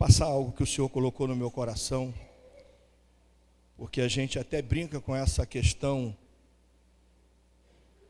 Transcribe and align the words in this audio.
passar 0.00 0.24
algo 0.24 0.50
que 0.50 0.62
o 0.62 0.66
Senhor 0.66 0.88
colocou 0.88 1.28
no 1.28 1.36
meu 1.36 1.50
coração, 1.50 2.14
porque 3.76 4.00
a 4.00 4.08
gente 4.08 4.38
até 4.38 4.62
brinca 4.62 4.98
com 4.98 5.14
essa 5.14 5.44
questão 5.44 6.16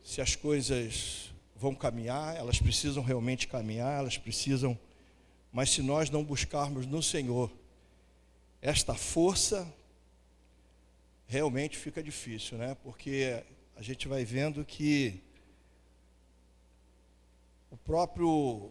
se 0.00 0.20
as 0.20 0.36
coisas 0.36 1.32
vão 1.56 1.74
caminhar, 1.74 2.36
elas 2.36 2.60
precisam 2.60 3.02
realmente 3.02 3.48
caminhar, 3.48 3.98
elas 3.98 4.16
precisam, 4.16 4.78
mas 5.52 5.70
se 5.70 5.82
nós 5.82 6.10
não 6.10 6.22
buscarmos 6.22 6.86
no 6.86 7.02
Senhor 7.02 7.50
esta 8.62 8.94
força, 8.94 9.66
realmente 11.26 11.76
fica 11.76 12.00
difícil, 12.00 12.56
né? 12.56 12.76
Porque 12.84 13.42
a 13.74 13.82
gente 13.82 14.06
vai 14.06 14.24
vendo 14.24 14.64
que 14.64 15.20
o 17.68 17.76
próprio 17.76 18.70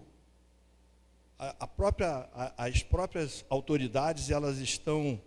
a, 1.40 1.66
própria 1.66 2.28
a, 2.36 2.66
as 2.66 2.84
próprias 2.84 3.46
autoridades 3.50 4.30
elas 4.30 4.58
estão 4.58 5.20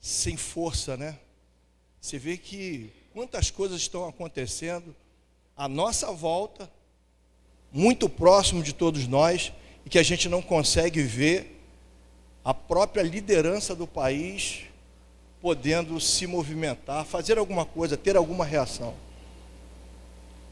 sem 0.00 0.36
força, 0.36 0.96
né? 0.96 1.18
Você 2.00 2.18
vê 2.18 2.36
que 2.36 2.92
quantas 3.12 3.50
coisas 3.50 3.80
estão 3.80 4.08
acontecendo 4.08 4.94
à 5.56 5.66
nossa 5.66 6.12
volta, 6.12 6.70
muito 7.72 8.08
próximo 8.08 8.62
de 8.62 8.72
todos 8.72 9.08
nós, 9.08 9.52
e 9.84 9.90
que 9.90 9.98
a 9.98 10.02
gente 10.04 10.28
não 10.28 10.40
consegue 10.40 11.02
ver 11.02 11.60
a 12.44 12.54
própria 12.54 13.02
liderança 13.02 13.74
do 13.74 13.86
país 13.86 14.62
podendo 15.40 16.00
se 16.00 16.26
movimentar, 16.26 17.04
fazer 17.04 17.38
alguma 17.38 17.64
coisa, 17.64 17.96
ter 17.96 18.16
alguma 18.16 18.44
reação. 18.44 18.94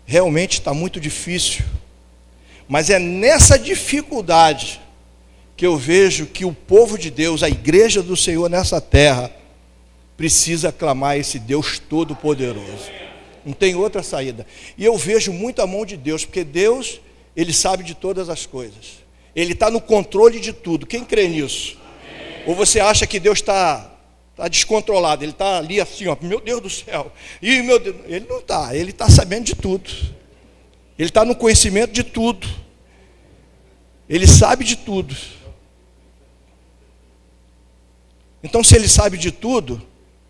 Realmente 0.04 0.54
está 0.58 0.74
muito 0.74 1.00
difícil. 1.00 1.64
Mas 2.68 2.90
é 2.90 2.98
nessa 2.98 3.58
dificuldade 3.58 4.80
que 5.56 5.66
eu 5.66 5.76
vejo 5.76 6.26
que 6.26 6.44
o 6.44 6.52
povo 6.52 6.98
de 6.98 7.10
Deus, 7.10 7.42
a 7.42 7.48
igreja 7.48 8.02
do 8.02 8.16
Senhor 8.16 8.50
nessa 8.50 8.80
terra, 8.80 9.30
precisa 10.16 10.72
clamar 10.72 11.16
esse 11.16 11.38
Deus 11.38 11.78
todo-poderoso. 11.78 12.90
Não 13.44 13.52
tem 13.52 13.74
outra 13.74 14.02
saída. 14.02 14.46
E 14.76 14.84
eu 14.84 14.96
vejo 14.96 15.32
muito 15.32 15.62
a 15.62 15.66
mão 15.66 15.86
de 15.86 15.96
Deus, 15.96 16.24
porque 16.24 16.42
Deus, 16.42 17.00
Ele 17.36 17.52
sabe 17.52 17.84
de 17.84 17.94
todas 17.94 18.28
as 18.28 18.44
coisas. 18.44 19.04
Ele 19.34 19.52
está 19.52 19.70
no 19.70 19.80
controle 19.80 20.40
de 20.40 20.52
tudo. 20.52 20.86
Quem 20.86 21.04
crê 21.04 21.28
nisso? 21.28 21.78
Ou 22.46 22.54
você 22.54 22.80
acha 22.80 23.06
que 23.06 23.20
Deus 23.20 23.38
está 23.38 23.92
tá 24.34 24.48
descontrolado? 24.48 25.24
Ele 25.24 25.32
está 25.32 25.58
ali 25.58 25.80
assim, 25.80 26.06
ó, 26.06 26.16
meu 26.20 26.40
Deus 26.40 26.60
do 26.60 26.70
céu. 26.70 27.12
E 27.40 27.62
meu 27.62 27.78
Deus, 27.78 27.96
ele 28.06 28.26
não 28.28 28.38
está. 28.38 28.74
Ele 28.74 28.90
está 28.90 29.08
sabendo 29.08 29.44
de 29.44 29.54
tudo. 29.54 29.90
Ele 30.98 31.08
está 31.08 31.24
no 31.24 31.34
conhecimento 31.34 31.92
de 31.92 32.02
tudo. 32.02 32.46
Ele 34.08 34.26
sabe 34.26 34.64
de 34.64 34.76
tudo. 34.76 35.16
Então, 38.42 38.62
se 38.62 38.76
ele 38.76 38.88
sabe 38.88 39.18
de 39.18 39.32
tudo, 39.32 39.82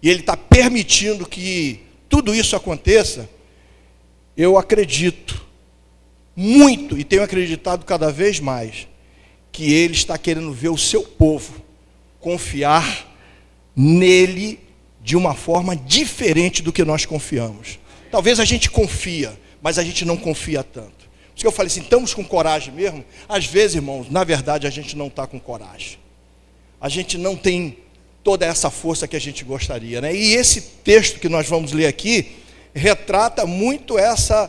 e 0.03 0.09
ele 0.09 0.21
está 0.21 0.37
permitindo 0.37 1.27
que 1.27 1.81
tudo 2.09 2.35
isso 2.35 2.57
aconteça, 2.57 3.29
eu 4.37 4.57
acredito 4.57 5.45
muito, 6.35 6.99
e 6.99 7.05
tenho 7.05 7.23
acreditado 7.23 7.85
cada 7.85 8.11
vez 8.11 8.41
mais, 8.41 8.87
que 9.51 9.73
ele 9.73 9.95
está 9.95 10.19
querendo 10.19 10.53
ver 10.53 10.69
o 10.69 10.79
seu 10.79 11.03
povo 11.03 11.63
confiar 12.21 13.15
nele 13.75 14.61
de 15.03 15.17
uma 15.17 15.35
forma 15.35 15.77
diferente 15.77 16.63
do 16.63 16.73
que 16.73 16.85
nós 16.85 17.07
confiamos. 17.07 17.79
Talvez 18.11 18.41
a 18.41 18.45
gente 18.45 18.71
confia, 18.71 19.39
mas 19.67 19.81
a 19.81 19.83
gente 19.83 20.05
não 20.05 20.17
confia 20.17 20.63
tanto. 20.63 20.93
Por 20.93 21.35
isso 21.35 21.39
que 21.39 21.47
eu 21.49 21.51
falei 21.51 21.67
assim, 21.67 21.81
estamos 21.81 22.15
com 22.15 22.25
coragem 22.25 22.73
mesmo? 22.73 23.05
Às 23.29 23.47
vezes, 23.47 23.75
irmãos, 23.75 24.09
na 24.09 24.23
verdade 24.23 24.65
a 24.65 24.71
gente 24.71 24.97
não 24.97 25.09
está 25.09 25.27
com 25.27 25.41
coragem. 25.41 25.99
A 26.81 26.89
gente 26.89 27.19
não 27.19 27.35
tem 27.35 27.79
toda 28.23 28.47
essa 28.47 28.71
força 28.71 29.09
que 29.09 29.17
a 29.17 29.21
gente 29.21 29.45
gostaria. 29.45 30.01
Né? 30.01 30.15
E 30.15 30.35
esse 30.35 30.61
texto 30.61 31.19
que 31.19 31.29
nós 31.29 31.49
vamos 31.49 31.73
ler 31.73 31.89
aqui 31.89 32.37
retrata 32.73 33.45
muito 33.45 33.99
essa 33.99 34.49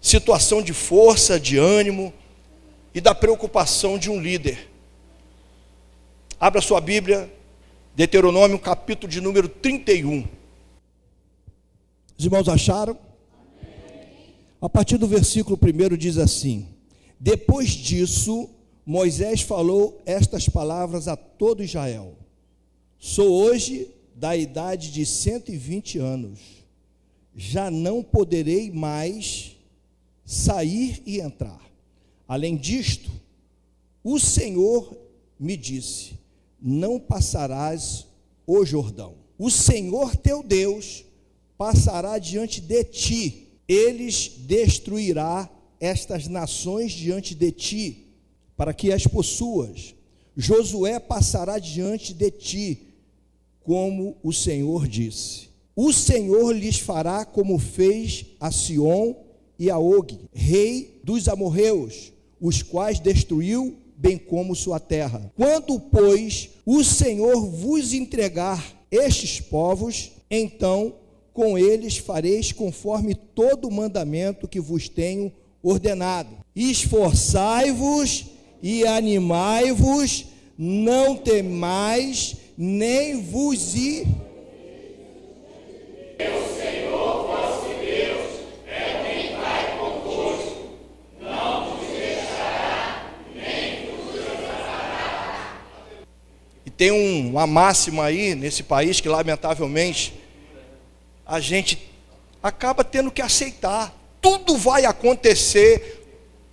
situação 0.00 0.62
de 0.62 0.72
força, 0.72 1.38
de 1.38 1.58
ânimo 1.58 2.10
e 2.94 3.02
da 3.02 3.14
preocupação 3.14 3.98
de 3.98 4.08
um 4.08 4.18
líder. 4.18 4.66
Abra 6.40 6.62
sua 6.62 6.80
Bíblia, 6.80 7.30
Deuteronômio, 7.94 8.58
capítulo 8.58 9.12
de 9.12 9.20
número 9.20 9.46
31. 9.46 10.26
Os 12.16 12.24
irmãos 12.24 12.48
acharam? 12.48 13.11
A 14.62 14.68
partir 14.68 14.96
do 14.96 15.08
versículo 15.08 15.58
1 15.60 15.96
diz 15.96 16.16
assim: 16.16 16.68
Depois 17.18 17.70
disso, 17.70 18.48
Moisés 18.86 19.40
falou 19.40 20.00
estas 20.06 20.48
palavras 20.48 21.08
a 21.08 21.16
todo 21.16 21.64
Israel: 21.64 22.14
Sou 22.96 23.28
hoje 23.28 23.90
da 24.14 24.36
idade 24.36 24.92
de 24.92 25.04
120 25.04 25.98
anos, 25.98 26.38
já 27.34 27.72
não 27.72 28.04
poderei 28.04 28.70
mais 28.70 29.56
sair 30.24 31.02
e 31.04 31.20
entrar. 31.20 31.60
Além 32.28 32.56
disto, 32.56 33.10
o 34.04 34.16
Senhor 34.20 34.96
me 35.40 35.56
disse: 35.56 36.12
Não 36.60 37.00
passarás 37.00 38.06
o 38.46 38.64
Jordão. 38.64 39.16
O 39.36 39.50
Senhor 39.50 40.14
teu 40.14 40.40
Deus 40.40 41.04
passará 41.58 42.16
diante 42.16 42.60
de 42.60 42.84
ti 42.84 43.41
eles 43.68 44.32
destruirá 44.38 45.48
estas 45.80 46.28
nações 46.28 46.92
diante 46.92 47.34
de 47.34 47.50
ti, 47.50 48.06
para 48.56 48.72
que 48.72 48.92
as 48.92 49.06
possuas. 49.06 49.94
Josué 50.36 50.98
passará 50.98 51.58
diante 51.58 52.14
de 52.14 52.30
ti, 52.30 52.82
como 53.64 54.16
o 54.22 54.32
Senhor 54.32 54.86
disse. 54.86 55.48
O 55.74 55.92
Senhor 55.92 56.52
lhes 56.52 56.78
fará 56.78 57.24
como 57.24 57.58
fez 57.58 58.26
a 58.38 58.50
Sion 58.50 59.14
e 59.58 59.70
a 59.70 59.78
Og, 59.78 60.18
rei 60.32 61.00
dos 61.02 61.28
amorreus, 61.28 62.12
os 62.40 62.62
quais 62.62 63.00
destruiu, 63.00 63.76
bem 63.96 64.18
como 64.18 64.54
sua 64.54 64.80
terra. 64.80 65.32
Quando, 65.36 65.78
pois, 65.78 66.50
o 66.66 66.82
Senhor 66.82 67.48
vos 67.48 67.92
entregar 67.92 68.84
estes 68.90 69.40
povos, 69.40 70.10
então 70.30 70.94
com 71.32 71.56
eles 71.56 71.96
fareis 71.96 72.52
conforme 72.52 73.14
todo 73.14 73.68
o 73.68 73.72
mandamento 73.72 74.46
que 74.46 74.60
vos 74.60 74.88
tenho 74.88 75.32
ordenado. 75.62 76.36
Esforçai-vos 76.54 78.26
e 78.62 78.86
animai-vos, 78.86 80.26
não 80.58 81.16
temais, 81.16 82.36
nem 82.56 83.20
vos 83.22 83.74
ir. 83.74 84.06
E 96.64 96.70
tem 96.70 96.90
uma 96.90 97.46
máxima 97.46 98.04
aí 98.04 98.34
nesse 98.34 98.62
país 98.62 99.00
que, 99.00 99.08
lamentavelmente, 99.08 100.21
a 101.26 101.40
gente 101.40 101.90
acaba 102.42 102.82
tendo 102.82 103.10
que 103.10 103.22
aceitar. 103.22 103.94
Tudo 104.20 104.56
vai 104.56 104.84
acontecer. 104.84 106.00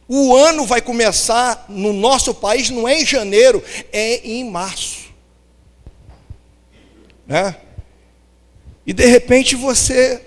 O 0.08 0.36
ano 0.36 0.66
vai 0.66 0.82
começar 0.82 1.66
no 1.70 1.94
nosso 1.94 2.34
país, 2.34 2.70
não 2.70 2.88
é 2.88 3.02
em 3.02 3.06
janeiro, 3.06 3.64
é 3.92 4.28
em 4.28 4.50
março. 4.50 5.10
Né? 7.28 7.56
E 8.86 8.94
de 8.94 9.06
repente 9.06 9.56
você 9.56 10.26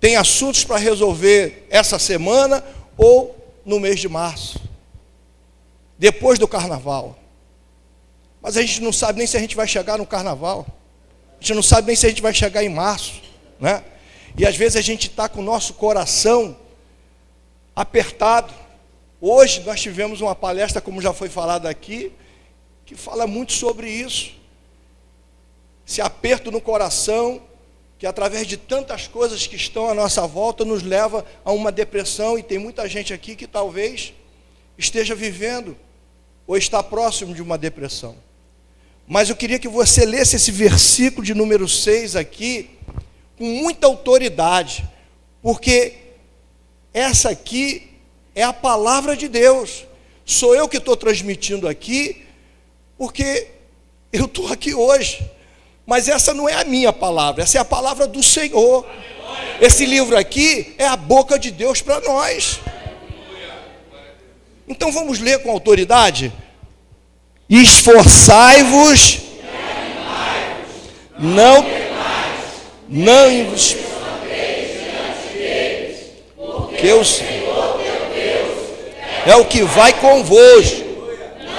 tem 0.00 0.16
assuntos 0.16 0.64
para 0.64 0.78
resolver 0.78 1.66
essa 1.70 1.98
semana 1.98 2.64
ou 2.96 3.36
no 3.64 3.80
mês 3.80 4.00
de 4.00 4.08
março, 4.08 4.60
depois 5.98 6.38
do 6.38 6.48
carnaval. 6.48 7.18
Mas 8.40 8.56
a 8.56 8.62
gente 8.62 8.80
não 8.80 8.92
sabe 8.92 9.18
nem 9.18 9.26
se 9.26 9.36
a 9.36 9.40
gente 9.40 9.56
vai 9.56 9.66
chegar 9.66 9.98
no 9.98 10.06
carnaval. 10.06 10.66
A 11.38 11.42
gente 11.42 11.54
não 11.54 11.62
sabe 11.62 11.88
nem 11.88 11.96
se 11.96 12.06
a 12.06 12.08
gente 12.08 12.22
vai 12.22 12.34
chegar 12.34 12.64
em 12.64 12.68
março, 12.68 13.20
né? 13.60 13.84
E 14.38 14.46
às 14.46 14.56
vezes 14.56 14.76
a 14.76 14.80
gente 14.82 15.08
está 15.08 15.28
com 15.28 15.40
o 15.40 15.44
nosso 15.44 15.74
coração 15.74 16.56
apertado. 17.74 18.52
Hoje 19.20 19.60
nós 19.60 19.80
tivemos 19.80 20.20
uma 20.20 20.34
palestra, 20.34 20.80
como 20.80 21.00
já 21.00 21.12
foi 21.12 21.28
falado 21.28 21.66
aqui, 21.66 22.12
que 22.84 22.94
fala 22.94 23.26
muito 23.26 23.52
sobre 23.52 23.90
isso. 23.90 24.32
Esse 25.86 26.00
aperto 26.00 26.50
no 26.50 26.60
coração, 26.60 27.40
que 27.98 28.06
através 28.06 28.46
de 28.46 28.56
tantas 28.56 29.06
coisas 29.06 29.46
que 29.46 29.56
estão 29.56 29.88
à 29.88 29.94
nossa 29.94 30.26
volta, 30.26 30.64
nos 30.64 30.82
leva 30.82 31.24
a 31.44 31.52
uma 31.52 31.72
depressão, 31.72 32.38
e 32.38 32.42
tem 32.42 32.58
muita 32.58 32.88
gente 32.88 33.14
aqui 33.14 33.34
que 33.36 33.46
talvez 33.46 34.12
esteja 34.76 35.14
vivendo 35.14 35.76
ou 36.46 36.56
está 36.56 36.82
próximo 36.82 37.34
de 37.34 37.42
uma 37.42 37.56
depressão. 37.56 38.16
Mas 39.06 39.30
eu 39.30 39.36
queria 39.36 39.58
que 39.58 39.68
você 39.68 40.04
lesse 40.04 40.36
esse 40.36 40.50
versículo 40.50 41.24
de 41.24 41.32
número 41.32 41.68
6 41.68 42.16
aqui, 42.16 42.70
com 43.38 43.44
muita 43.44 43.86
autoridade, 43.86 44.84
porque 45.40 45.94
essa 46.92 47.30
aqui 47.30 47.90
é 48.34 48.42
a 48.42 48.52
palavra 48.52 49.16
de 49.16 49.28
Deus. 49.28 49.84
Sou 50.24 50.56
eu 50.56 50.68
que 50.68 50.78
estou 50.78 50.96
transmitindo 50.96 51.68
aqui, 51.68 52.26
porque 52.98 53.48
eu 54.12 54.24
estou 54.24 54.52
aqui 54.52 54.74
hoje. 54.74 55.24
Mas 55.86 56.08
essa 56.08 56.34
não 56.34 56.48
é 56.48 56.54
a 56.54 56.64
minha 56.64 56.92
palavra, 56.92 57.44
essa 57.44 57.58
é 57.58 57.60
a 57.60 57.64
palavra 57.64 58.08
do 58.08 58.22
Senhor. 58.24 58.84
Esse 59.60 59.86
livro 59.86 60.18
aqui 60.18 60.74
é 60.78 60.86
a 60.86 60.96
boca 60.96 61.38
de 61.38 61.52
Deus 61.52 61.80
para 61.80 62.00
nós. 62.00 62.58
Então 64.66 64.90
vamos 64.90 65.20
ler 65.20 65.42
com 65.44 65.50
autoridade? 65.50 66.32
Esforçai-vos, 67.48 69.18
não, 71.18 71.64
não 72.88 73.30
porque 76.36 76.92
o 76.92 77.04
Senhor 77.04 77.80
é 79.24 79.36
o 79.36 79.44
que 79.44 79.62
vai 79.62 79.92
convosco, 79.92 80.84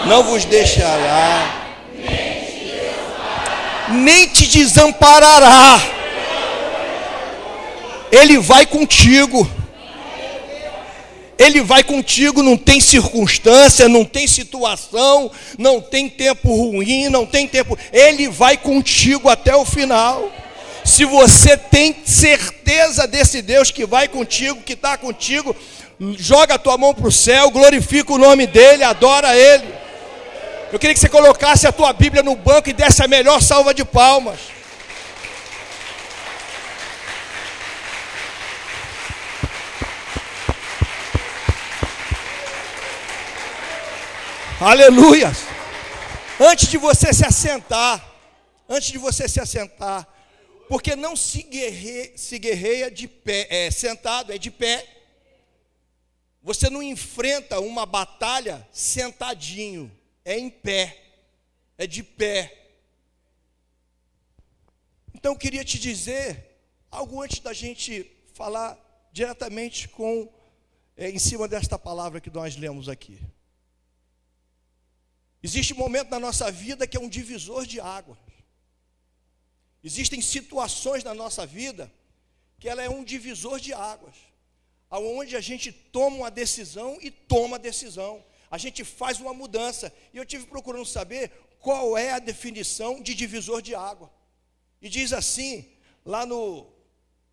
não 0.05 0.23
vos 0.23 0.45
deixará 0.45 1.57
nem 3.89 4.27
te 4.27 4.47
desamparará. 4.47 5.81
Ele 8.11 8.37
vai 8.39 8.65
contigo. 8.65 9.49
Ele 11.37 11.61
vai 11.61 11.83
contigo, 11.83 12.41
não 12.41 12.57
tem 12.57 12.79
circunstância, 12.79 13.87
não 13.87 14.03
tem 14.03 14.27
situação, 14.27 15.31
não 15.57 15.79
tem 15.79 16.09
tempo 16.09 16.49
ruim, 16.55 17.09
não 17.09 17.25
tem 17.25 17.47
tempo. 17.47 17.77
Ele 17.93 18.27
vai 18.27 18.57
contigo 18.57 19.29
até 19.29 19.55
o 19.55 19.63
final. 19.63 20.31
Se 20.83 21.05
você 21.05 21.55
tem 21.55 21.95
certeza 22.05 23.05
desse 23.05 23.41
Deus 23.41 23.69
que 23.69 23.85
vai 23.85 24.07
contigo, 24.07 24.61
que 24.61 24.73
está 24.73 24.97
contigo, 24.97 25.55
joga 26.17 26.55
a 26.55 26.59
tua 26.59 26.77
mão 26.77 26.93
para 26.93 27.07
o 27.07 27.11
céu, 27.11 27.51
glorifica 27.51 28.13
o 28.13 28.17
nome 28.17 28.47
dEle, 28.47 28.83
adora 28.83 29.37
Ele. 29.37 29.67
Eu 30.71 30.79
queria 30.79 30.93
que 30.93 30.99
você 30.99 31.09
colocasse 31.09 31.67
a 31.67 31.71
tua 31.71 31.93
Bíblia 31.93 32.23
no 32.23 32.35
banco 32.35 32.69
e 32.69 32.73
desse 32.73 33.03
a 33.03 33.07
melhor 33.07 33.41
salva 33.41 33.73
de 33.73 33.85
palmas. 33.85 34.56
Aleluia! 44.59 45.27
Antes 46.39 46.67
de 46.67 46.79
você 46.79 47.13
se 47.13 47.23
assentar, 47.23 48.03
antes 48.67 48.91
de 48.91 48.97
você 48.97 49.29
se 49.29 49.39
assentar, 49.39 50.07
porque 50.67 50.95
não 50.95 51.15
se, 51.15 51.43
guerre, 51.43 52.17
se 52.17 52.39
guerreia 52.39 52.89
de 52.89 53.07
pé, 53.07 53.45
é, 53.51 53.69
sentado, 53.69 54.33
é 54.33 54.37
de 54.39 54.49
pé. 54.49 54.83
Você 56.41 56.71
não 56.71 56.81
enfrenta 56.81 57.59
uma 57.59 57.85
batalha 57.85 58.67
sentadinho 58.71 59.91
é 60.25 60.39
em 60.39 60.49
pé, 60.49 61.03
é 61.77 61.85
de 61.85 62.01
pé. 62.01 62.71
Então 65.13 65.33
eu 65.33 65.37
queria 65.37 65.63
te 65.63 65.77
dizer 65.77 66.57
algo 66.89 67.21
antes 67.21 67.41
da 67.41 67.53
gente 67.53 68.11
falar 68.33 68.75
diretamente 69.11 69.87
com 69.87 70.27
é, 70.97 71.11
em 71.11 71.19
cima 71.19 71.47
desta 71.47 71.77
palavra 71.77 72.19
que 72.19 72.31
nós 72.31 72.55
lemos 72.55 72.89
aqui. 72.89 73.19
Existe 75.41 75.73
um 75.73 75.77
momento 75.77 76.09
na 76.09 76.19
nossa 76.19 76.51
vida 76.51 76.87
que 76.87 76.97
é 76.97 76.99
um 76.99 77.09
divisor 77.09 77.65
de 77.65 77.79
água. 77.79 78.17
Existem 79.83 80.21
situações 80.21 81.03
na 81.03 81.13
nossa 81.13 81.45
vida 81.45 81.91
que 82.59 82.67
ela 82.67 82.81
é 82.81 82.89
um 82.89 83.03
divisor 83.03 83.59
de 83.59 83.73
águas, 83.73 84.15
aonde 84.89 85.35
a 85.35 85.41
gente 85.41 85.71
toma 85.71 86.17
uma 86.17 86.31
decisão 86.31 86.97
e 87.01 87.11
toma 87.11 87.57
a 87.57 87.59
decisão 87.59 88.23
a 88.49 88.57
gente 88.57 88.83
faz 88.83 89.19
uma 89.19 89.33
mudança. 89.33 89.93
E 90.13 90.17
eu 90.17 90.25
tive 90.25 90.45
procurando 90.47 90.85
saber 90.85 91.31
qual 91.59 91.97
é 91.97 92.11
a 92.11 92.19
definição 92.19 93.01
de 93.01 93.13
divisor 93.13 93.61
de 93.61 93.75
água. 93.75 94.11
E 94.81 94.89
diz 94.89 95.11
assim, 95.11 95.69
lá 96.05 96.25
no, 96.25 96.67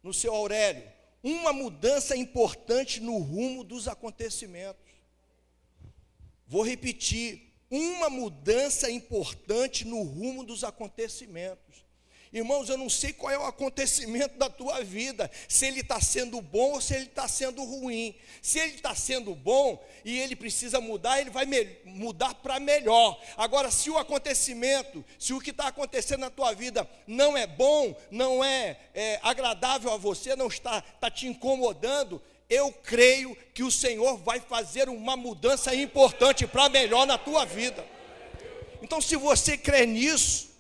no 0.02 0.12
seu 0.12 0.34
Aurélio, 0.34 0.90
uma 1.22 1.52
mudança 1.52 2.16
importante 2.16 3.00
no 3.00 3.18
rumo 3.18 3.62
dos 3.62 3.86
acontecimentos. 3.86 4.82
Vou 6.46 6.62
repetir, 6.62 7.44
uma 7.70 8.11
mudança 8.11 8.90
importante 8.90 9.84
no 9.84 10.02
rumo 10.02 10.44
dos 10.44 10.64
acontecimentos. 10.64 11.84
Irmãos, 12.34 12.69
eu 12.69 12.76
não 12.76 12.90
sei 12.90 13.12
qual 13.12 13.32
é 13.32 13.38
o 13.38 13.46
acontecimento 13.46 14.37
da 14.37 14.50
tua 14.50 14.82
vida, 14.82 15.31
se 15.49 15.66
ele 15.66 15.82
está 15.82 16.00
sendo 16.00 16.40
bom 16.40 16.72
ou 16.72 16.81
se 16.81 16.93
ele 16.93 17.05
está 17.05 17.28
sendo 17.28 17.62
ruim. 17.62 18.12
Se 18.43 18.58
ele 18.58 18.75
está 18.75 18.93
sendo 18.93 19.37
bom 19.37 19.81
e 20.05 20.19
ele 20.19 20.34
precisa 20.34 20.81
mudar, 20.81 21.20
ele 21.20 21.31
vai 21.31 21.46
mudar 21.84 22.34
para 22.34 22.58
melhor. 22.58 23.22
Agora, 23.37 23.70
se 23.70 23.88
o 23.88 23.96
acontecimento, 23.96 25.05
se 25.17 25.32
o 25.32 25.40
que 25.40 25.50
está 25.50 25.69
acontecendo 25.69 26.22
na 26.22 26.31
tua 26.31 26.52
vida 26.52 26.90
não 27.06 27.37
é 27.37 27.46
bom, 27.46 27.96
não 28.10 28.43
é, 28.44 28.81
é 28.93 29.20
agradável 29.22 29.93
a 29.93 29.96
você, 29.96 30.34
não 30.34 30.49
está, 30.49 30.82
está 30.93 31.08
te 31.08 31.28
incomodando, 31.28 32.20
eu 32.49 32.73
creio 32.73 33.37
que 33.52 33.62
o 33.62 33.70
Senhor 33.70 34.17
vai 34.19 34.41
fazer 34.41 34.88
uma 34.88 35.17
mudança 35.17 35.75
importante 35.75 36.46
para 36.46 36.69
melhor 36.69 37.06
na 37.06 37.19
tua 37.19 37.44
vida. 37.44 37.85
Então, 38.82 39.00
se 39.00 39.17
você 39.17 39.56
crê 39.56 39.87
nisso, 39.87 40.55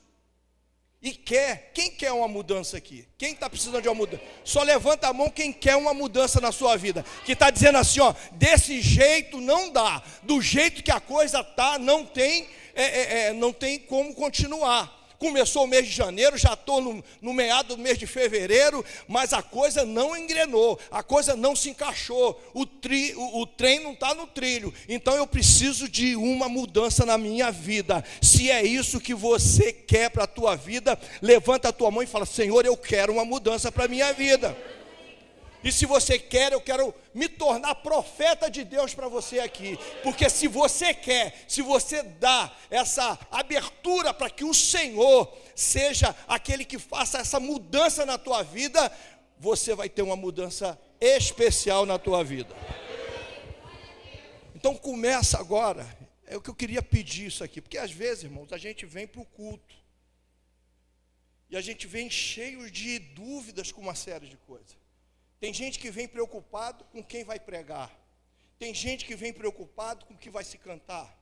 e 1.04 1.12
quer, 1.12 1.70
quem 1.74 1.90
quer 1.90 2.12
uma 2.12 2.26
mudança 2.26 2.78
aqui? 2.78 3.06
Quem 3.18 3.32
está 3.32 3.50
precisando 3.50 3.82
de 3.82 3.88
uma 3.88 3.94
mudança? 3.94 4.22
Só 4.42 4.62
levanta 4.62 5.06
a 5.06 5.12
mão 5.12 5.28
quem 5.28 5.52
quer 5.52 5.76
uma 5.76 5.92
mudança 5.92 6.40
na 6.40 6.50
sua 6.50 6.78
vida. 6.78 7.04
Que 7.26 7.32
está 7.32 7.50
dizendo 7.50 7.76
assim, 7.76 8.00
ó, 8.00 8.14
desse 8.32 8.80
jeito 8.80 9.38
não 9.38 9.68
dá, 9.68 10.02
do 10.22 10.40
jeito 10.40 10.82
que 10.82 10.90
a 10.90 11.00
coisa 11.00 11.44
tá, 11.44 11.78
não 11.78 12.06
tem, 12.06 12.48
é, 12.74 12.84
é, 12.84 13.26
é, 13.26 13.32
não 13.34 13.52
tem 13.52 13.78
como 13.78 14.14
continuar. 14.14 15.03
Começou 15.18 15.64
o 15.64 15.66
mês 15.66 15.86
de 15.86 15.92
janeiro, 15.92 16.36
já 16.36 16.54
estou 16.54 16.80
no, 16.80 17.02
no 17.20 17.32
meado 17.32 17.76
do 17.76 17.78
mês 17.78 17.98
de 17.98 18.06
fevereiro, 18.06 18.84
mas 19.08 19.32
a 19.32 19.42
coisa 19.42 19.84
não 19.84 20.16
engrenou, 20.16 20.78
a 20.90 21.02
coisa 21.02 21.36
não 21.36 21.54
se 21.54 21.70
encaixou, 21.70 22.40
o, 22.52 22.66
tri, 22.66 23.14
o, 23.14 23.40
o 23.40 23.46
trem 23.46 23.80
não 23.80 23.92
está 23.92 24.14
no 24.14 24.26
trilho. 24.26 24.72
Então 24.88 25.14
eu 25.14 25.26
preciso 25.26 25.88
de 25.88 26.16
uma 26.16 26.48
mudança 26.48 27.06
na 27.06 27.16
minha 27.16 27.50
vida. 27.50 28.04
Se 28.20 28.50
é 28.50 28.64
isso 28.64 29.00
que 29.00 29.14
você 29.14 29.72
quer 29.72 30.10
para 30.10 30.24
a 30.24 30.28
tua 30.28 30.56
vida, 30.56 30.98
levanta 31.22 31.68
a 31.68 31.72
tua 31.72 31.90
mão 31.90 32.02
e 32.02 32.06
fala: 32.06 32.26
Senhor, 32.26 32.64
eu 32.66 32.76
quero 32.76 33.12
uma 33.12 33.24
mudança 33.24 33.70
para 33.70 33.84
a 33.84 33.88
minha 33.88 34.12
vida. 34.12 34.56
E 35.64 35.72
se 35.72 35.86
você 35.86 36.18
quer, 36.18 36.52
eu 36.52 36.60
quero 36.60 36.94
me 37.14 37.26
tornar 37.26 37.74
profeta 37.76 38.50
de 38.50 38.62
Deus 38.64 38.94
para 38.94 39.08
você 39.08 39.40
aqui. 39.40 39.78
Porque 40.02 40.28
se 40.28 40.46
você 40.46 40.92
quer, 40.92 41.42
se 41.48 41.62
você 41.62 42.02
dá 42.02 42.54
essa 42.70 43.18
abertura 43.30 44.12
para 44.12 44.28
que 44.28 44.44
o 44.44 44.52
Senhor 44.52 45.34
seja 45.56 46.14
aquele 46.28 46.66
que 46.66 46.78
faça 46.78 47.16
essa 47.16 47.40
mudança 47.40 48.04
na 48.04 48.18
tua 48.18 48.42
vida, 48.42 48.92
você 49.38 49.74
vai 49.74 49.88
ter 49.88 50.02
uma 50.02 50.16
mudança 50.16 50.78
especial 51.00 51.86
na 51.86 51.98
tua 51.98 52.22
vida. 52.22 52.54
Então 54.54 54.76
começa 54.76 55.38
agora. 55.38 55.86
É 56.26 56.36
o 56.36 56.42
que 56.42 56.50
eu 56.50 56.54
queria 56.54 56.82
pedir 56.82 57.26
isso 57.26 57.42
aqui, 57.42 57.60
porque 57.60 57.78
às 57.78 57.90
vezes, 57.90 58.24
irmãos, 58.24 58.52
a 58.52 58.58
gente 58.58 58.84
vem 58.84 59.06
para 59.06 59.20
o 59.22 59.26
culto. 59.26 59.74
E 61.48 61.56
a 61.56 61.60
gente 61.62 61.86
vem 61.86 62.10
cheio 62.10 62.70
de 62.70 62.98
dúvidas 62.98 63.72
com 63.72 63.80
uma 63.80 63.94
série 63.94 64.26
de 64.26 64.36
coisas. 64.38 64.83
Tem 65.40 65.52
gente 65.52 65.78
que 65.78 65.90
vem 65.90 66.08
preocupado 66.08 66.84
com 66.84 67.02
quem 67.02 67.24
vai 67.24 67.38
pregar. 67.38 67.90
Tem 68.58 68.72
gente 68.72 69.04
que 69.04 69.14
vem 69.14 69.32
preocupado 69.32 70.06
com 70.06 70.14
o 70.14 70.18
que 70.18 70.30
vai 70.30 70.44
se 70.44 70.58
cantar. 70.58 71.14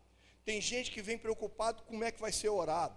Tem 0.44 0.60
gente 0.60 0.90
que 0.90 1.02
vem 1.02 1.18
preocupado 1.18 1.82
com 1.82 1.90
como 1.90 2.04
é 2.04 2.10
que 2.10 2.20
vai 2.20 2.32
ser 2.32 2.48
orado. 2.48 2.96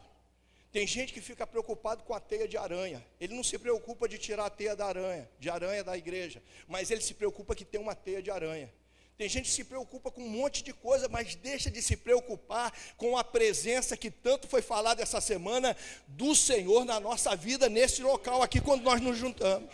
Tem 0.71 0.85
gente 0.85 1.13
que 1.13 1.21
fica 1.21 1.47
preocupado 1.47 2.03
com 2.03 2.13
a 2.13 2.19
teia 2.19 2.47
de 2.47 2.57
aranha. 2.57 3.05
Ele 3.19 3.33
não 3.33 3.43
se 3.43 3.57
preocupa 3.57 4.09
de 4.09 4.17
tirar 4.17 4.47
a 4.47 4.49
teia 4.49 4.75
da 4.75 4.85
aranha, 4.85 5.29
de 5.39 5.49
aranha 5.49 5.83
da 5.83 5.97
igreja, 5.97 6.43
mas 6.67 6.91
ele 6.91 7.01
se 7.01 7.13
preocupa 7.13 7.55
que 7.55 7.63
tem 7.63 7.79
uma 7.79 7.95
teia 7.95 8.21
de 8.21 8.29
aranha. 8.29 8.73
Tem 9.17 9.29
gente 9.29 9.45
que 9.45 9.51
se 9.51 9.63
preocupa 9.63 10.11
com 10.11 10.21
um 10.21 10.29
monte 10.29 10.61
de 10.61 10.73
coisa, 10.73 11.07
mas 11.07 11.35
deixa 11.35 11.71
de 11.71 11.81
se 11.81 11.95
preocupar 11.95 12.73
com 12.97 13.17
a 13.17 13.23
presença 13.23 13.95
que 13.95 14.11
tanto 14.11 14.45
foi 14.49 14.61
falada 14.61 15.01
essa 15.01 15.21
semana 15.21 15.77
do 16.07 16.35
Senhor 16.35 16.83
na 16.83 16.99
nossa 16.99 17.33
vida, 17.37 17.69
nesse 17.69 18.01
local 18.01 18.43
aqui, 18.43 18.59
quando 18.59 18.83
nós 18.83 18.99
nos 18.99 19.17
juntamos. 19.17 19.73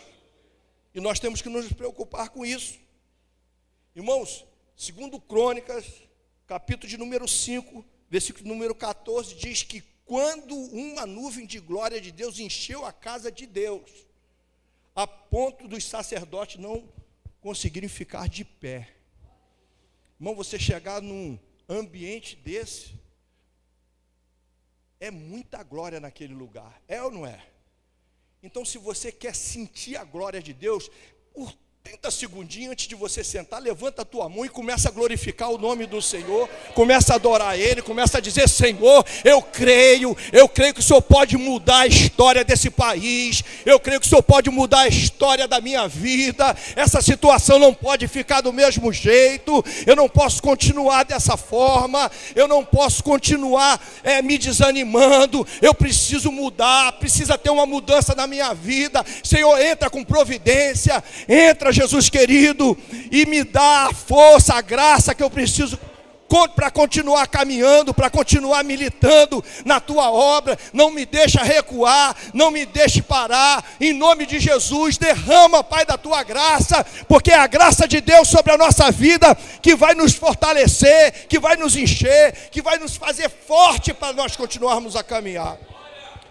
E 0.94 1.00
nós 1.00 1.18
temos 1.18 1.40
que 1.40 1.48
nos 1.48 1.72
preocupar 1.72 2.28
com 2.28 2.44
isso. 2.44 2.78
Irmãos, 3.94 4.44
segundo 4.76 5.20
Crônicas, 5.20 5.86
capítulo 6.46 6.88
de 6.88 6.96
número 6.96 7.26
5, 7.26 7.84
versículo 8.10 8.48
número 8.48 8.74
14, 8.74 9.34
diz 9.34 9.62
que 9.62 9.82
quando 10.04 10.54
uma 10.54 11.06
nuvem 11.06 11.46
de 11.46 11.58
glória 11.58 12.00
de 12.00 12.12
Deus 12.12 12.38
encheu 12.38 12.84
a 12.84 12.92
casa 12.92 13.32
de 13.32 13.46
Deus, 13.46 13.90
a 14.94 15.06
ponto 15.06 15.66
dos 15.66 15.84
sacerdotes 15.84 16.60
não 16.60 16.86
conseguirem 17.40 17.88
ficar 17.88 18.28
de 18.28 18.44
pé. 18.44 18.88
Irmão, 20.20 20.34
você 20.34 20.58
chegar 20.58 21.00
num 21.00 21.38
ambiente 21.68 22.36
desse, 22.36 22.94
é 25.00 25.10
muita 25.10 25.62
glória 25.62 25.98
naquele 25.98 26.34
lugar, 26.34 26.80
é 26.86 27.02
ou 27.02 27.10
não 27.10 27.26
é? 27.26 27.51
Então, 28.42 28.64
se 28.64 28.76
você 28.76 29.12
quer 29.12 29.34
sentir 29.34 29.96
a 29.96 30.04
glória 30.04 30.42
de 30.42 30.52
Deus, 30.52 30.90
30 31.84 32.12
segundinhos 32.12 32.70
antes 32.70 32.86
de 32.86 32.94
você 32.94 33.24
sentar, 33.24 33.60
levanta 33.60 34.02
a 34.02 34.04
tua 34.04 34.28
mão 34.28 34.44
e 34.44 34.48
começa 34.48 34.88
a 34.88 34.92
glorificar 34.92 35.50
o 35.50 35.58
nome 35.58 35.84
do 35.84 36.00
Senhor, 36.00 36.48
começa 36.76 37.12
a 37.12 37.16
adorar 37.16 37.58
Ele, 37.58 37.82
começa 37.82 38.18
a 38.18 38.20
dizer: 38.20 38.48
Senhor, 38.48 39.04
eu 39.24 39.42
creio, 39.42 40.16
eu 40.32 40.48
creio 40.48 40.72
que 40.72 40.78
o 40.78 40.82
Senhor 40.82 41.02
pode 41.02 41.36
mudar 41.36 41.80
a 41.80 41.86
história 41.88 42.44
desse 42.44 42.70
país, 42.70 43.42
eu 43.66 43.80
creio 43.80 43.98
que 43.98 44.06
o 44.06 44.08
Senhor 44.08 44.22
pode 44.22 44.48
mudar 44.48 44.82
a 44.82 44.88
história 44.88 45.48
da 45.48 45.60
minha 45.60 45.88
vida, 45.88 46.56
essa 46.76 47.02
situação 47.02 47.58
não 47.58 47.74
pode 47.74 48.06
ficar 48.06 48.42
do 48.42 48.52
mesmo 48.52 48.92
jeito, 48.92 49.64
eu 49.84 49.96
não 49.96 50.08
posso 50.08 50.40
continuar 50.40 51.02
dessa 51.02 51.36
forma, 51.36 52.08
eu 52.36 52.46
não 52.46 52.64
posso 52.64 53.02
continuar 53.02 53.84
é, 54.04 54.22
me 54.22 54.38
desanimando, 54.38 55.44
eu 55.60 55.74
preciso 55.74 56.30
mudar, 56.30 56.92
precisa 56.92 57.36
ter 57.36 57.50
uma 57.50 57.66
mudança 57.66 58.14
na 58.14 58.28
minha 58.28 58.54
vida, 58.54 59.04
Senhor, 59.24 59.60
entra 59.60 59.90
com 59.90 60.04
providência, 60.04 61.02
entra 61.28 61.71
Jesus 61.72 62.08
querido, 62.08 62.76
e 63.10 63.26
me 63.26 63.44
dá 63.44 63.88
a 63.88 63.94
força, 63.94 64.54
a 64.54 64.60
graça 64.60 65.14
que 65.14 65.22
eu 65.22 65.30
preciso 65.30 65.78
para 66.54 66.70
continuar 66.70 67.26
caminhando, 67.26 67.92
para 67.92 68.08
continuar 68.08 68.64
militando 68.64 69.44
na 69.64 69.78
tua 69.78 70.10
obra. 70.10 70.58
Não 70.72 70.90
me 70.90 71.04
deixa 71.04 71.42
recuar, 71.42 72.16
não 72.32 72.50
me 72.50 72.64
deixe 72.64 73.02
parar. 73.02 73.62
Em 73.80 73.92
nome 73.92 74.24
de 74.24 74.40
Jesus, 74.40 74.96
derrama, 74.96 75.62
Pai, 75.62 75.84
da 75.84 75.98
tua 75.98 76.22
graça, 76.22 76.84
porque 77.06 77.30
é 77.30 77.36
a 77.36 77.46
graça 77.46 77.86
de 77.86 78.00
Deus 78.00 78.28
sobre 78.28 78.52
a 78.52 78.56
nossa 78.56 78.90
vida 78.90 79.36
que 79.60 79.74
vai 79.76 79.94
nos 79.94 80.14
fortalecer, 80.14 81.26
que 81.28 81.38
vai 81.38 81.56
nos 81.56 81.76
encher, 81.76 82.48
que 82.50 82.62
vai 82.62 82.78
nos 82.78 82.96
fazer 82.96 83.28
forte 83.28 83.92
para 83.92 84.14
nós 84.14 84.34
continuarmos 84.34 84.96
a 84.96 85.04
caminhar. 85.04 85.58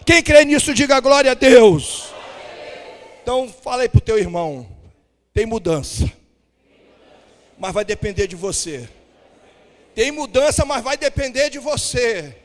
Quem 0.03 0.23
crê 0.23 0.43
nisso, 0.45 0.73
diga 0.73 0.99
glória 0.99 1.31
a 1.31 1.35
Deus. 1.35 2.05
Então, 3.21 3.53
fala 3.63 3.83
aí 3.83 3.89
para 3.89 3.99
o 3.99 4.01
teu 4.01 4.17
irmão. 4.17 4.80
Tem 5.33 5.45
mudança. 5.45 6.11
Mas 7.57 7.73
vai 7.73 7.85
depender 7.85 8.27
de 8.27 8.35
você. 8.35 8.89
Tem 9.93 10.11
mudança, 10.11 10.65
mas 10.65 10.83
vai 10.83 10.97
depender 10.97 11.49
de 11.49 11.59
você. 11.59 12.35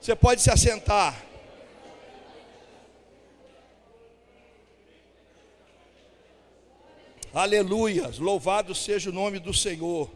Você 0.00 0.14
pode 0.14 0.40
se 0.40 0.50
assentar. 0.50 1.24
Aleluias, 7.32 8.18
louvado 8.18 8.74
seja 8.74 9.10
o 9.10 9.12
nome 9.12 9.38
do 9.38 9.52
Senhor. 9.52 10.10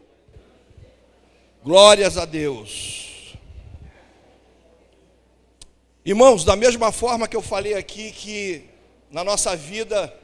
Glórias 1.63 2.17
a 2.17 2.25
Deus. 2.25 3.37
Irmãos, 6.05 6.45
da 6.45 6.57
mesma 6.57 6.91
forma 6.91 7.29
que 7.29 7.37
eu 7.37 7.43
falei 7.43 7.75
aqui 7.75 8.11
que 8.11 8.65
na 9.11 9.23
nossa 9.23 9.55
vida 9.55 10.15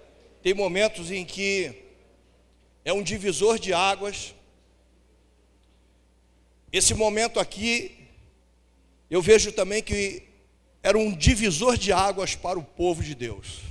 tem 0.43 0.55
momentos 0.55 1.11
em 1.11 1.23
que 1.25 1.86
é 2.87 2.93
um 2.93 3.03
divisor 3.03 3.59
de 3.59 3.73
águas. 3.73 4.33
Esse 6.73 6.95
momento 6.95 7.41
aqui, 7.41 8.09
eu 9.11 9.21
vejo 9.21 9.51
também 9.51 9.83
que 9.83 10.23
era 10.85 10.97
um 10.97 11.13
divisor 11.13 11.77
de 11.77 11.93
águas 11.93 12.37
para 12.37 12.57
o 12.57 12.63
povo 12.63 13.03
de 13.03 13.13
Deus. 13.13 13.63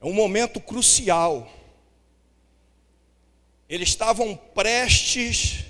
É 0.00 0.06
um 0.06 0.12
momento 0.12 0.60
crucial. 0.60 1.52
Eles 3.68 3.88
estavam 3.88 4.36
prestes 4.36 5.64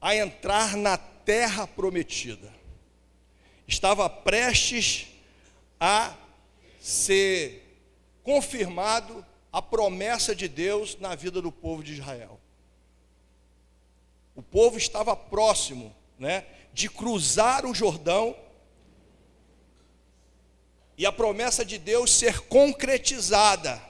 a 0.00 0.16
entrar 0.16 0.76
na 0.76 0.98
terra 0.98 1.68
prometida. 1.68 2.52
Estava 3.68 4.10
prestes 4.10 5.06
a 5.78 6.16
ser 6.80 7.61
confirmado 8.22 9.24
a 9.52 9.60
promessa 9.60 10.34
de 10.34 10.48
Deus 10.48 10.96
na 10.98 11.14
vida 11.14 11.42
do 11.42 11.52
povo 11.52 11.82
de 11.82 11.92
Israel. 11.92 12.40
O 14.34 14.42
povo 14.42 14.78
estava 14.78 15.14
próximo, 15.14 15.94
né, 16.18 16.46
de 16.72 16.88
cruzar 16.88 17.66
o 17.66 17.74
Jordão 17.74 18.34
e 20.96 21.04
a 21.04 21.12
promessa 21.12 21.64
de 21.64 21.76
Deus 21.76 22.10
ser 22.10 22.40
concretizada. 22.40 23.82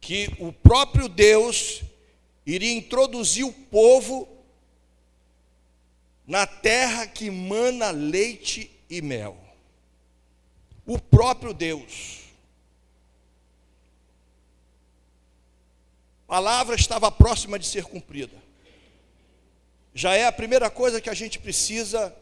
Que 0.00 0.34
o 0.38 0.52
próprio 0.52 1.08
Deus 1.08 1.82
iria 2.46 2.72
introduzir 2.72 3.44
o 3.44 3.52
povo 3.52 4.26
na 6.26 6.46
terra 6.46 7.06
que 7.06 7.30
mana 7.30 7.90
leite 7.90 8.70
e 8.88 9.02
mel 9.02 9.47
o 10.88 10.98
próprio 10.98 11.52
Deus. 11.52 12.20
A 16.24 16.28
palavra 16.28 16.74
estava 16.74 17.12
próxima 17.12 17.58
de 17.58 17.66
ser 17.66 17.84
cumprida. 17.84 18.42
Já 19.92 20.14
é 20.14 20.24
a 20.24 20.32
primeira 20.32 20.70
coisa 20.70 20.98
que 20.98 21.10
a 21.10 21.14
gente 21.14 21.38
precisa 21.38 22.16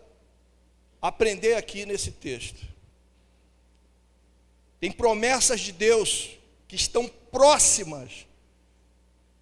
aprender 1.01 1.55
aqui 1.55 1.87
nesse 1.87 2.11
texto. 2.11 2.61
Tem 4.81 4.91
promessas 4.91 5.61
de 5.61 5.71
Deus 5.71 6.31
que 6.67 6.75
estão 6.75 7.07
próximas 7.07 8.27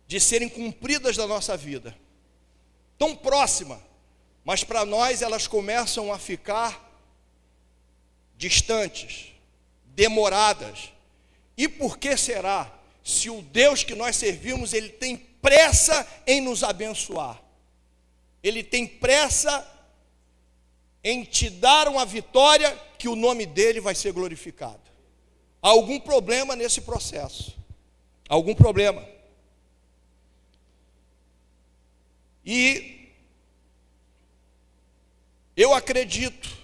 de 0.07 0.21
serem 0.21 0.51
cumpridas 0.51 1.17
na 1.17 1.27
nossa 1.27 1.57
vida. 1.57 1.97
Tão 2.99 3.17
próxima, 3.17 3.83
mas 4.45 4.63
para 4.65 4.85
nós 4.85 5.23
elas 5.23 5.47
começam 5.47 6.13
a 6.13 6.19
ficar 6.19 6.84
distantes, 8.37 9.33
demoradas. 9.87 10.93
E 11.57 11.69
por 11.69 11.99
que 11.99 12.17
será? 12.17 12.73
Se 13.03 13.31
o 13.31 13.43
Deus 13.43 13.85
que 13.85 13.95
nós 13.95 14.17
servimos, 14.17 14.73
ele 14.73 14.89
tem 14.89 15.17
pressa 15.17 16.07
em 16.27 16.41
nos 16.41 16.63
abençoar. 16.63 17.41
Ele 18.43 18.63
tem 18.63 18.87
pressa 18.87 19.71
em 21.03 21.23
te 21.23 21.51
dar 21.51 21.87
uma 21.87 22.07
vitória 22.07 22.75
que 22.99 23.09
o 23.09 23.15
nome 23.15 23.45
dele 23.45 23.81
vai 23.81 23.95
ser 23.95 24.13
glorificado. 24.13 24.81
Há 25.61 25.69
algum 25.69 26.01
problema 26.01 26.57
nesse 26.57 26.81
processo? 26.81 27.55
Algum 28.29 28.55
problema? 28.55 29.07
E 32.45 33.11
eu 35.57 35.73
acredito 35.75 36.64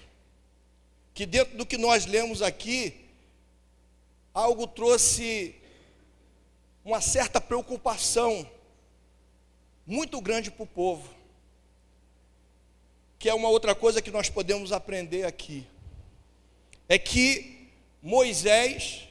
que 1.20 1.26
dentro 1.26 1.54
do 1.54 1.66
que 1.66 1.76
nós 1.76 2.06
lemos 2.06 2.40
aqui, 2.40 2.94
algo 4.32 4.66
trouxe 4.66 5.54
uma 6.82 7.02
certa 7.02 7.38
preocupação 7.38 8.50
muito 9.86 10.18
grande 10.18 10.50
para 10.50 10.62
o 10.62 10.66
povo, 10.66 11.06
que 13.18 13.28
é 13.28 13.34
uma 13.34 13.50
outra 13.50 13.74
coisa 13.74 14.00
que 14.00 14.10
nós 14.10 14.30
podemos 14.30 14.72
aprender 14.72 15.26
aqui, 15.26 15.66
é 16.88 16.98
que 16.98 17.68
Moisés, 18.00 19.06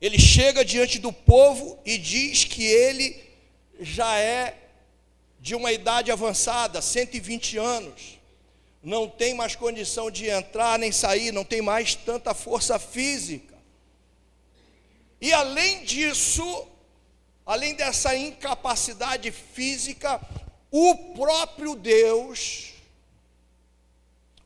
ele 0.00 0.18
chega 0.18 0.64
diante 0.64 0.98
do 0.98 1.12
povo 1.12 1.78
e 1.84 1.98
diz 1.98 2.44
que 2.44 2.64
ele 2.64 3.22
já 3.78 4.18
é 4.18 4.56
de 5.38 5.54
uma 5.54 5.70
idade 5.70 6.10
avançada, 6.10 6.80
120 6.80 7.58
anos 7.58 8.17
não 8.88 9.06
tem 9.06 9.34
mais 9.34 9.54
condição 9.54 10.10
de 10.10 10.30
entrar 10.30 10.78
nem 10.78 10.90
sair, 10.90 11.30
não 11.30 11.44
tem 11.44 11.60
mais 11.60 11.94
tanta 11.94 12.32
força 12.32 12.78
física. 12.78 13.54
E 15.20 15.30
além 15.30 15.84
disso, 15.84 16.66
além 17.44 17.74
dessa 17.74 18.16
incapacidade 18.16 19.30
física, 19.30 20.18
o 20.70 21.12
próprio 21.12 21.74
Deus, 21.74 22.72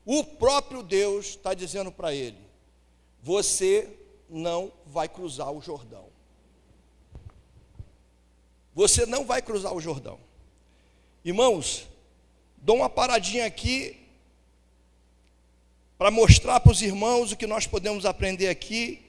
o 0.05 0.25
próprio 0.25 0.83
Deus 0.83 1.27
está 1.27 1.53
dizendo 1.53 1.89
para 1.89 2.13
ele: 2.13 2.37
você 3.21 3.97
não 4.29 4.73
vai 4.85 5.07
cruzar 5.07 5.53
o 5.53 5.61
Jordão. 5.61 6.09
Você 8.75 9.05
não 9.05 9.23
vai 9.23 9.41
cruzar 9.41 9.73
o 9.73 9.79
Jordão. 9.79 10.19
Irmãos, 11.23 11.87
dou 12.57 12.75
uma 12.75 12.89
paradinha 12.89 13.45
aqui 13.45 14.02
para 16.03 16.11
mostrar 16.11 16.59
para 16.59 16.73
os 16.73 16.81
irmãos 16.81 17.31
o 17.31 17.37
que 17.37 17.47
nós 17.47 17.65
podemos 17.65 18.05
aprender 18.05 18.49
aqui 18.49 18.99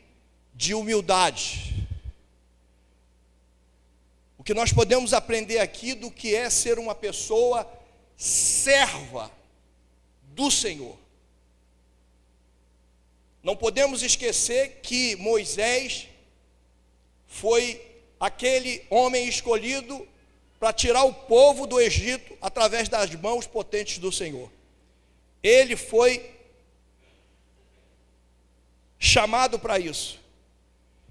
de 0.54 0.74
humildade. 0.74 1.88
O 4.38 4.44
que 4.44 4.54
nós 4.54 4.72
podemos 4.72 5.12
aprender 5.12 5.58
aqui 5.58 5.92
do 5.92 6.08
que 6.08 6.36
é 6.36 6.48
ser 6.48 6.78
uma 6.78 6.94
pessoa 6.94 7.68
serva 8.16 9.28
do 10.36 10.52
Senhor. 10.52 10.96
Não 13.42 13.56
podemos 13.56 14.04
esquecer 14.04 14.78
que 14.80 15.16
Moisés 15.16 16.06
foi 17.26 17.84
aquele 18.20 18.84
homem 18.88 19.26
escolhido 19.26 20.06
para 20.60 20.72
tirar 20.72 21.02
o 21.02 21.12
povo 21.12 21.66
do 21.66 21.80
Egito 21.80 22.38
através 22.40 22.88
das 22.88 23.12
mãos 23.16 23.48
potentes 23.48 23.98
do 23.98 24.12
Senhor. 24.12 24.48
Ele 25.42 25.74
foi 25.74 26.33
chamado 29.04 29.58
para 29.58 29.78
isso. 29.78 30.18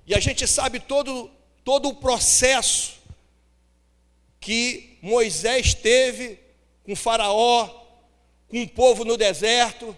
E 0.06 0.14
a 0.14 0.20
gente 0.20 0.46
sabe 0.48 0.80
todo, 0.80 1.30
todo 1.64 1.90
o 1.90 1.96
processo 1.96 2.94
que 4.40 4.98
Moisés 5.02 5.74
teve 5.74 6.40
com 6.84 6.96
Faraó, 6.96 7.70
com 8.50 8.62
o 8.62 8.68
povo 8.68 9.06
no 9.06 9.16
deserto, 9.16 9.96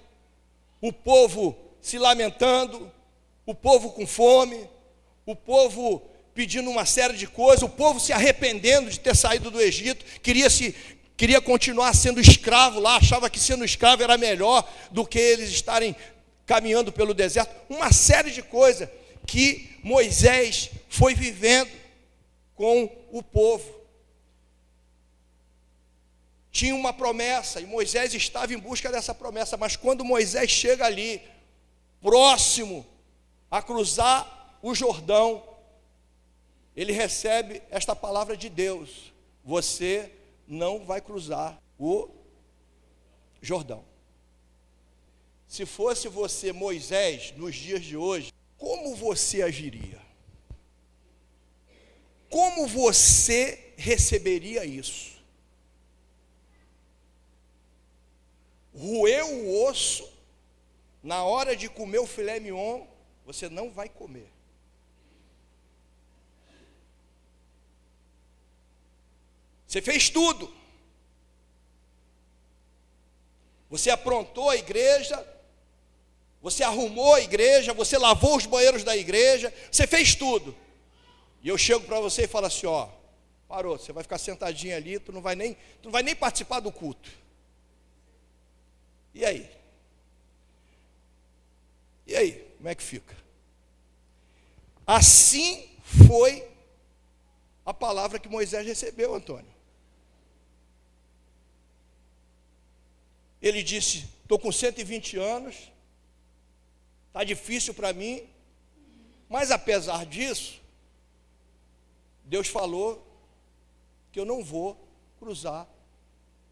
o 0.80 0.94
povo 0.94 1.58
se 1.82 1.98
lamentando, 1.98 2.92
o 3.46 3.56
povo 3.56 3.92
com 3.92 4.06
fome, 4.06 4.70
o 5.26 5.36
povo 5.36 6.04
pedindo 6.34 6.70
uma 6.70 6.86
série 6.86 7.16
de 7.18 7.26
coisas, 7.26 7.64
o 7.64 7.70
povo 7.70 8.00
se 8.00 8.14
arrependendo 8.14 8.90
de 8.90 9.00
ter 9.00 9.16
saído 9.16 9.50
do 9.50 9.62
Egito, 9.62 10.06
queria 10.22 10.50
se 10.50 10.76
queria 11.18 11.40
continuar 11.40 11.96
sendo 11.96 12.20
escravo 12.20 12.80
lá, 12.80 12.98
achava 12.98 13.30
que 13.30 13.40
sendo 13.40 13.64
escravo 13.64 14.04
era 14.04 14.18
melhor 14.18 14.70
do 14.92 15.06
que 15.06 15.18
eles 15.18 15.50
estarem 15.50 15.96
caminhando 16.46 16.92
pelo 16.92 17.14
deserto, 17.14 17.54
uma 17.70 17.92
série 17.92 18.32
de 18.32 18.42
coisas 18.42 18.90
que 19.26 19.80
Moisés 19.84 20.70
foi 20.88 21.16
vivendo 21.16 21.72
com 22.56 22.90
o 23.12 23.22
povo. 23.24 23.74
Tinha 26.52 26.76
uma 26.76 26.94
promessa 26.94 27.60
e 27.60 27.66
Moisés 27.66 28.14
estava 28.14 28.54
em 28.54 28.58
busca 28.58 28.92
dessa 28.92 29.14
promessa, 29.14 29.58
mas 29.58 29.76
quando 29.76 30.06
Moisés 30.06 30.50
chega 30.50 30.86
ali, 30.86 31.22
próximo 32.02 32.86
a 33.50 33.62
cruzar 33.62 34.58
o 34.62 34.74
Jordão, 34.74 35.44
ele 36.76 36.92
recebe 36.92 37.62
esta 37.70 37.96
palavra 37.96 38.38
de 38.38 38.50
Deus: 38.50 39.12
você 39.44 40.12
não 40.48 40.86
vai 40.86 41.02
cruzar 41.02 41.62
o 41.78 42.10
Jordão. 43.42 43.84
Se 45.48 45.66
fosse 45.66 46.08
você, 46.08 46.52
Moisés, 46.52 47.34
nos 47.36 47.56
dias 47.56 47.84
de 47.84 47.96
hoje, 47.96 48.34
como 48.58 48.96
você 48.96 49.42
agiria? 49.42 50.02
Como 52.30 52.68
você 52.68 53.74
receberia 53.78 54.66
isso? 54.66 55.16
Roeu 58.74 59.28
o 59.28 59.64
osso, 59.66 60.12
na 61.02 61.24
hora 61.24 61.56
de 61.56 61.70
comer 61.70 62.00
o 62.00 62.08
filé 62.08 62.40
mignon, 62.40 62.86
você 63.26 63.48
não 63.48 63.72
vai 63.72 63.88
comer. 63.88 64.30
Você 69.68 69.82
fez 69.82 70.10
tudo. 70.10 70.54
Você 73.70 73.90
aprontou 73.90 74.50
a 74.50 74.56
igreja, 74.56 75.18
você 76.46 76.64
arrumou 76.64 77.16
a 77.16 77.22
igreja, 77.22 77.74
você 77.74 77.98
lavou 77.98 78.38
os 78.38 78.46
banheiros 78.46 78.84
da 78.84 78.96
igreja, 78.96 79.52
você 79.72 79.88
fez 79.88 80.14
tudo. 80.14 80.56
E 81.42 81.50
eu 81.50 81.58
chego 81.58 81.84
para 81.86 82.00
você 82.00 82.26
e 82.26 82.28
falo 82.28 82.46
assim, 82.46 82.68
ó, 82.68 82.88
parou, 83.48 83.80
você 83.80 83.92
vai 83.92 84.04
ficar 84.04 84.20
sentadinho 84.20 84.76
ali, 84.76 85.00
tu 85.00 85.12
não 85.12 85.24
vai 85.24 85.36
nem, 85.36 85.56
tu 85.56 85.86
não 85.86 85.92
vai 85.92 86.04
nem 86.04 86.16
participar 86.16 86.60
do 86.60 86.72
culto. 86.72 87.10
E 89.12 89.26
aí? 89.26 89.50
E 92.06 92.16
aí, 92.16 92.34
como 92.58 92.70
é 92.70 92.76
que 92.76 92.84
fica? 92.84 93.18
Assim 94.86 95.68
foi 96.08 96.48
a 97.66 97.74
palavra 97.74 98.20
que 98.20 98.30
Moisés 98.30 98.68
recebeu, 98.68 99.16
Antônio. 99.16 99.52
Ele 103.42 103.64
disse: 103.64 104.08
Estou 104.22 104.38
com 104.38 104.52
120 104.52 105.18
anos, 105.18 105.72
está 107.16 107.24
difícil 107.24 107.74
para 107.74 107.94
mim, 107.94 108.28
mas 109.30 109.50
apesar 109.50 110.06
disso, 110.06 110.62
Deus 112.26 112.50
falou 112.50 113.08
que 114.12 114.20
eu 114.20 114.26
não 114.26 114.44
vou 114.44 114.78
cruzar 115.18 115.66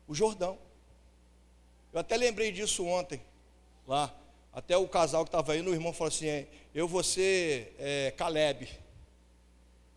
o 0.08 0.16
Jordão. 0.16 0.58
Eu 1.92 2.00
até 2.00 2.16
lembrei 2.16 2.50
disso 2.50 2.86
ontem, 2.86 3.22
lá. 3.86 4.16
Até 4.54 4.78
o 4.78 4.88
casal 4.88 5.26
que 5.26 5.30
estava 5.30 5.52
aí, 5.52 5.62
o 5.62 5.74
irmão 5.74 5.92
falou 5.92 6.08
assim: 6.08 6.48
Eu 6.74 6.88
vou 6.88 7.04
ser 7.04 7.76
é, 7.78 8.14
Caleb. 8.16 8.70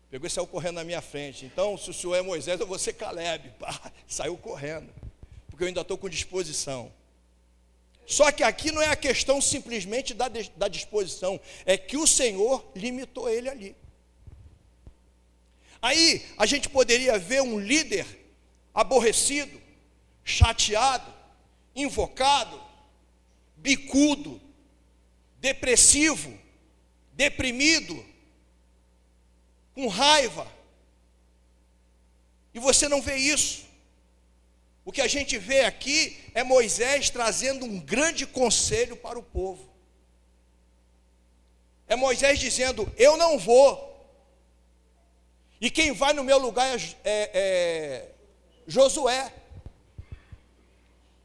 Pegou 0.09 0.27
e 0.27 0.29
saiu 0.29 0.47
correndo 0.47 0.75
na 0.75 0.83
minha 0.83 1.01
frente. 1.01 1.45
Então, 1.45 1.77
se 1.77 1.89
o 1.91 1.93
senhor 1.93 2.15
é 2.15 2.21
Moisés, 2.21 2.59
eu 2.59 2.67
vou 2.67 2.77
ser 2.77 2.93
Caleb. 2.93 3.51
Pá, 3.59 3.91
saiu 4.05 4.35
correndo 4.35 4.91
porque 5.47 5.63
eu 5.63 5.67
ainda 5.69 5.81
estou 5.81 5.97
com 5.97 6.09
disposição. 6.09 6.91
Só 8.07 8.31
que 8.31 8.41
aqui 8.41 8.71
não 8.71 8.81
é 8.81 8.87
a 8.87 8.95
questão 8.95 9.41
simplesmente 9.41 10.13
da, 10.13 10.29
da 10.55 10.69
disposição, 10.69 11.37
é 11.65 11.77
que 11.77 11.97
o 11.97 12.07
Senhor 12.07 12.65
limitou 12.73 13.29
ele 13.29 13.49
ali. 13.49 13.75
Aí 15.81 16.25
a 16.37 16.45
gente 16.45 16.69
poderia 16.69 17.19
ver 17.19 17.41
um 17.41 17.59
líder 17.59 18.07
aborrecido, 18.73 19.61
chateado, 20.23 21.13
invocado, 21.75 22.63
bicudo, 23.57 24.39
depressivo, 25.41 26.33
deprimido, 27.11 28.05
com 29.75 29.87
raiva. 29.87 30.49
E 32.53 32.59
você 32.59 32.87
não 32.87 33.01
vê 33.01 33.17
isso. 33.17 33.66
O 34.87 34.91
que 34.93 35.01
a 35.01 35.07
gente 35.07 35.37
vê 35.37 35.65
aqui 35.65 36.17
é 36.33 36.45
Moisés 36.45 37.09
trazendo 37.09 37.65
um 37.65 37.77
grande 37.77 38.25
conselho 38.25 38.95
para 38.95 39.19
o 39.19 39.21
povo. 39.21 39.69
É 41.89 41.95
Moisés 41.97 42.39
dizendo: 42.39 42.89
Eu 42.95 43.17
não 43.17 43.37
vou. 43.37 43.67
E 45.59 45.69
quem 45.69 45.91
vai 45.91 46.13
no 46.13 46.23
meu 46.23 46.37
lugar 46.37 46.73
é, 46.73 46.79
é, 47.03 47.29
é 47.33 48.11
Josué. 48.65 49.33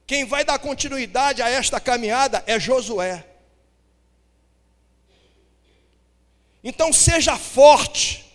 Quem 0.08 0.24
vai 0.24 0.44
dar 0.44 0.58
continuidade 0.58 1.40
a 1.40 1.48
esta 1.48 1.78
caminhada 1.78 2.42
é 2.48 2.58
Josué. 2.58 3.24
Então 6.64 6.92
seja 6.92 7.38
forte, 7.38 8.28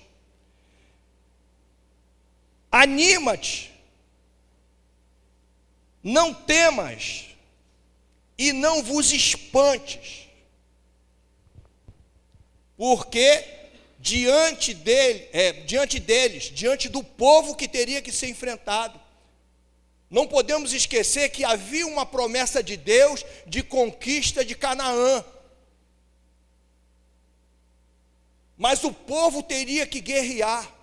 anima-te, 2.71 3.76
não 6.07 6.33
temas 6.33 7.25
e 8.37 8.53
não 8.53 8.81
vos 8.81 9.11
espantes, 9.11 10.29
porque 12.77 13.43
diante 13.99 14.73
dele, 14.73 15.27
é, 15.33 15.51
diante 15.51 15.99
deles, 15.99 16.45
diante 16.45 16.87
do 16.87 17.03
povo 17.03 17.57
que 17.57 17.67
teria 17.67 18.01
que 18.01 18.13
ser 18.13 18.29
enfrentado, 18.29 18.97
não 20.09 20.25
podemos 20.25 20.71
esquecer 20.71 21.27
que 21.27 21.43
havia 21.43 21.85
uma 21.85 22.05
promessa 22.05 22.63
de 22.63 22.77
Deus 22.77 23.25
de 23.45 23.61
conquista 23.61 24.45
de 24.45 24.55
Canaã. 24.55 25.25
Mas 28.57 28.81
o 28.85 28.93
povo 28.93 29.43
teria 29.43 29.85
que 29.85 29.99
guerrear. 29.99 30.73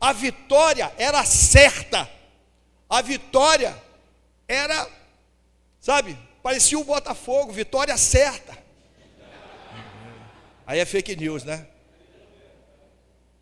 A 0.00 0.12
vitória 0.12 0.92
era 0.98 1.24
certa. 1.24 2.10
A 2.90 3.00
vitória 3.00 3.83
era, 4.46 4.88
sabe, 5.80 6.18
parecia 6.42 6.78
o 6.78 6.84
Botafogo, 6.84 7.52
vitória 7.52 7.96
certa. 7.96 8.56
Aí 10.66 10.78
é 10.78 10.84
fake 10.84 11.16
news, 11.16 11.44
né? 11.44 11.66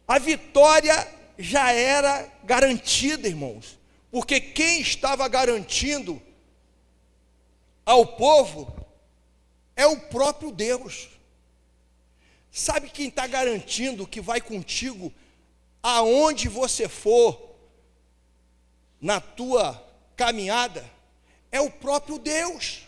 A 0.07 0.19
vitória 0.19 1.09
já 1.38 1.73
era 1.73 2.29
garantida, 2.45 3.29
irmãos, 3.29 3.79
porque 4.11 4.41
quem 4.41 4.81
estava 4.81 5.27
garantindo 5.29 6.21
ao 7.85 8.07
povo 8.07 8.75
é 9.75 9.87
o 9.87 9.99
próprio 9.99 10.51
Deus. 10.53 11.09
Sabe 12.51 12.91
quem 12.91 13.09
está 13.09 13.27
garantindo 13.27 14.07
que 14.07 14.21
vai 14.21 14.41
contigo 14.41 15.12
aonde 15.83 16.49
você 16.49 16.88
for 16.88 17.57
na 19.01 19.21
tua 19.21 19.91
caminhada 20.16 20.85
é 21.51 21.61
o 21.61 21.70
próprio 21.70 22.18
Deus. 22.18 22.81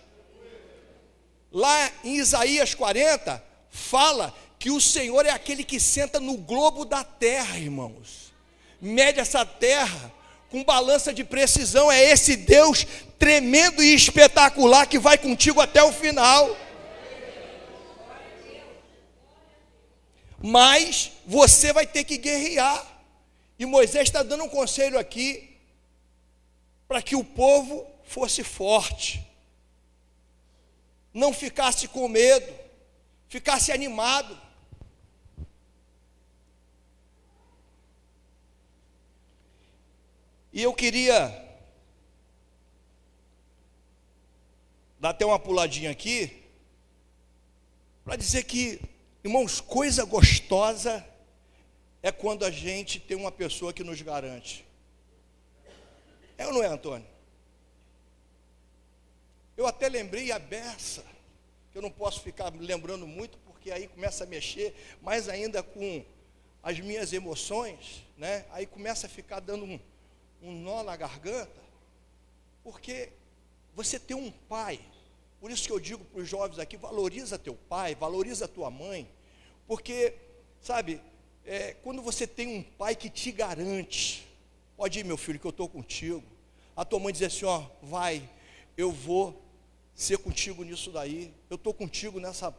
Lá 1.53 1.91
em 2.03 2.17
Isaías 2.17 2.75
40, 2.75 3.43
fala 3.71 4.35
que 4.59 4.71
o 4.71 4.81
Senhor 4.81 5.27
é 5.27 5.31
aquele 5.31 5.63
que 5.63 5.79
senta 5.79 6.19
no 6.19 6.37
globo 6.37 6.85
da 6.85 7.05
terra, 7.05 7.59
irmãos. 7.59 8.33
Mede 8.81 9.21
essa 9.21 9.45
terra 9.45 10.13
com 10.51 10.65
balança 10.65 11.13
de 11.13 11.23
precisão. 11.23 11.93
É 11.93 12.03
esse 12.03 12.37
Deus 12.37 12.87
tremendo 13.19 13.83
e 13.83 13.95
espetacular 13.95 14.87
que 14.87 14.99
vai 14.99 15.19
contigo 15.19 15.61
até 15.61 15.83
o 15.83 15.93
final. 15.93 16.57
Mas 20.39 21.13
você 21.27 21.73
vai 21.73 21.87
ter 21.87 22.05
que 22.05 22.17
guerrear. 22.17 22.87
E 23.59 23.65
Moisés 23.65 24.09
está 24.09 24.23
dando 24.23 24.45
um 24.45 24.49
conselho 24.49 24.99
aqui 24.99 25.54
para 26.87 27.03
que 27.03 27.17
o 27.17 27.25
povo 27.25 27.87
fosse 28.05 28.45
forte, 28.45 29.25
não 31.13 31.33
ficasse 31.33 31.89
com 31.89 32.09
medo, 32.09 32.53
ficasse 33.29 33.73
animado. 33.73 34.39
E 40.53 40.63
eu 40.63 40.73
queria 40.73 41.43
dar 45.01 45.11
até 45.11 45.27
uma 45.27 45.39
puladinha 45.39 45.91
aqui, 45.91 46.45
para 48.05 48.17
dizer 48.17 48.45
que, 48.45 48.81
irmãos, 49.23 49.61
coisa 49.61 50.05
gostosa 50.05 51.05
é 52.03 52.13
quando 52.13 52.45
a 52.45 52.51
gente 52.51 53.01
tem 53.01 53.17
uma 53.17 53.33
pessoa 53.33 53.73
que 53.73 53.83
nos 53.83 54.01
garante. 54.01 54.64
É 56.37 56.47
ou 56.47 56.53
não 56.53 56.63
é, 56.63 56.67
Antônio? 56.67 57.07
Eu 59.57 59.67
até 59.67 59.89
lembrei 59.89 60.33
a 60.33 60.39
beça, 60.39 61.05
que 61.71 61.79
eu 61.79 61.83
não 61.83 61.91
posso 61.91 62.21
ficar 62.21 62.53
lembrando 62.55 63.07
muito, 63.07 63.39
porque 63.39 63.71
aí 63.71 63.87
começa 63.87 64.25
a 64.25 64.27
mexer 64.27 64.75
mais 65.01 65.29
ainda 65.29 65.63
com 65.63 66.05
as 66.63 66.81
minhas 66.81 67.13
emoções, 67.13 68.05
né? 68.17 68.47
Aí 68.51 68.67
começa 68.67 69.07
a 69.07 69.11
ficar 69.11 69.39
dando 69.39 69.65
um, 69.65 69.81
um 70.43 70.53
nó 70.53 70.83
na 70.83 70.97
garganta, 70.97 71.61
porque 72.65 73.11
você 73.75 73.99
tem 73.99 74.17
um 74.17 74.31
pai, 74.31 74.81
por 75.41 75.51
isso 75.51 75.67
que 75.67 75.73
eu 75.73 75.79
digo 75.79 76.05
para 76.05 76.21
os 76.21 76.29
jovens 76.29 76.59
aqui, 76.59 76.77
valoriza 76.77 77.39
teu 77.39 77.55
pai, 77.55 77.95
valoriza 77.95 78.49
tua 78.49 78.71
mãe, 78.71 79.09
porque, 79.67 80.15
sabe, 80.61 81.01
é, 81.45 81.75
quando 81.75 82.03
você 82.03 82.27
tem 82.27 82.49
um 82.49 82.63
pai 82.63 82.97
que 82.97 83.11
te 83.11 83.31
garante, 83.31 84.27
pode 84.77 84.99
ir 84.99 85.05
meu 85.05 85.17
filho 85.17 85.39
que 85.39 85.47
eu 85.47 85.51
estou 85.51 85.69
contigo, 85.69 86.23
a 86.77 86.85
tua 86.85 86.99
mãe 86.99 87.13
diz 87.13 87.23
assim, 87.23 87.45
ó, 87.45 87.65
vai, 87.83 88.29
eu 88.77 88.91
vou 88.91 89.41
ser 89.95 90.19
contigo 90.19 90.65
nisso 90.65 90.91
daí, 90.91 91.33
eu 91.49 91.55
estou 91.55 91.73
contigo 91.73 92.19
nessa 92.19 92.55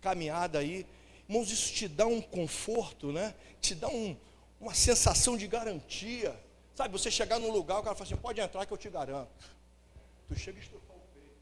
caminhada 0.00 0.58
aí. 0.58 0.86
Irmãos, 1.28 1.50
isso 1.50 1.72
te 1.72 1.88
dá 1.88 2.06
um 2.06 2.20
conforto, 2.20 3.12
né? 3.12 3.34
Te 3.60 3.74
dá 3.74 3.88
um, 3.88 4.16
uma 4.60 4.74
sensação 4.74 5.36
de 5.36 5.46
garantia. 5.46 6.38
Sabe, 6.74 6.92
você 6.92 7.10
chegar 7.10 7.38
num 7.38 7.50
lugar, 7.50 7.78
o 7.78 7.82
cara 7.82 7.94
fala 7.94 8.06
assim, 8.06 8.16
pode 8.16 8.40
entrar 8.40 8.66
que 8.66 8.72
eu 8.72 8.76
te 8.76 8.90
garanto. 8.90 9.30
Tu 10.28 10.36
chega 10.36 10.58
e 10.58 10.62
estufar 10.62 10.96
o 10.96 11.00
peito. 11.14 11.36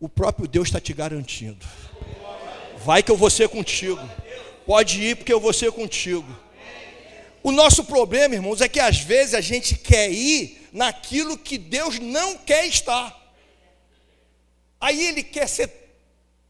O 0.00 0.08
próprio 0.08 0.48
Deus 0.48 0.68
está 0.68 0.80
te 0.80 0.92
garantindo. 0.92 1.64
Vai 2.84 3.02
que 3.02 3.10
eu 3.10 3.16
vou 3.16 3.30
ser 3.30 3.48
contigo. 3.48 4.00
Pode 4.66 5.02
ir 5.02 5.16
porque 5.16 5.32
eu 5.32 5.40
vou 5.40 5.52
ser 5.52 5.72
contigo. 5.72 6.26
O 7.42 7.50
nosso 7.50 7.84
problema, 7.84 8.34
irmãos, 8.34 8.60
é 8.60 8.68
que 8.68 8.78
às 8.78 8.98
vezes 8.98 9.34
a 9.34 9.40
gente 9.40 9.76
quer 9.76 10.10
ir 10.10 10.68
naquilo 10.72 11.38
que 11.38 11.56
Deus 11.56 11.98
não 11.98 12.36
quer 12.36 12.66
estar. 12.66 13.18
Aí 14.80 15.06
ele 15.06 15.22
quer 15.22 15.48
ser 15.48 15.70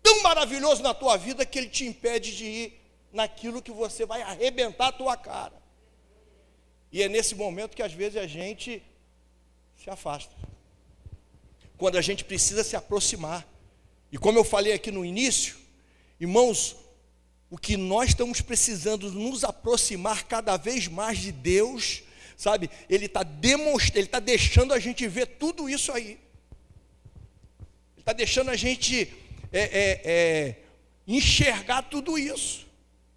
tão 0.02 0.22
maravilhoso 0.22 0.82
na 0.82 0.92
tua 0.92 1.16
vida 1.16 1.46
que 1.46 1.58
ele 1.58 1.68
te 1.68 1.84
impede 1.84 2.36
de 2.36 2.44
ir 2.44 2.80
naquilo 3.12 3.62
que 3.62 3.70
você 3.70 4.04
vai 4.04 4.22
arrebentar 4.22 4.88
a 4.88 4.92
tua 4.92 5.16
cara. 5.16 5.60
E 6.92 7.02
é 7.02 7.08
nesse 7.08 7.34
momento 7.34 7.76
que 7.76 7.82
às 7.82 7.92
vezes 7.92 8.16
a 8.16 8.26
gente 8.26 8.82
se 9.76 9.88
afasta. 9.88 10.34
Quando 11.78 11.96
a 11.96 12.02
gente 12.02 12.24
precisa 12.24 12.64
se 12.64 12.76
aproximar. 12.76 13.46
E 14.12 14.18
como 14.18 14.38
eu 14.38 14.44
falei 14.44 14.72
aqui 14.72 14.90
no 14.90 15.04
início, 15.04 15.56
irmãos, 16.18 16.76
o 17.50 17.58
que 17.58 17.76
nós 17.76 18.10
estamos 18.10 18.40
precisando 18.40 19.10
nos 19.10 19.42
aproximar 19.42 20.24
cada 20.24 20.56
vez 20.56 20.86
mais 20.86 21.18
de 21.18 21.32
Deus, 21.32 22.04
sabe? 22.36 22.70
Ele 22.88 23.06
está 23.06 23.24
demonstrando, 23.24 23.98
ele 23.98 24.06
está 24.06 24.20
deixando 24.20 24.72
a 24.72 24.78
gente 24.78 25.06
ver 25.08 25.26
tudo 25.26 25.68
isso 25.68 25.90
aí. 25.90 26.10
Ele 26.10 26.18
está 27.98 28.12
deixando 28.12 28.50
a 28.50 28.56
gente 28.56 29.12
é, 29.52 29.60
é, 29.60 30.00
é, 30.04 30.56
enxergar 31.08 31.82
tudo 31.82 32.16
isso. 32.16 32.68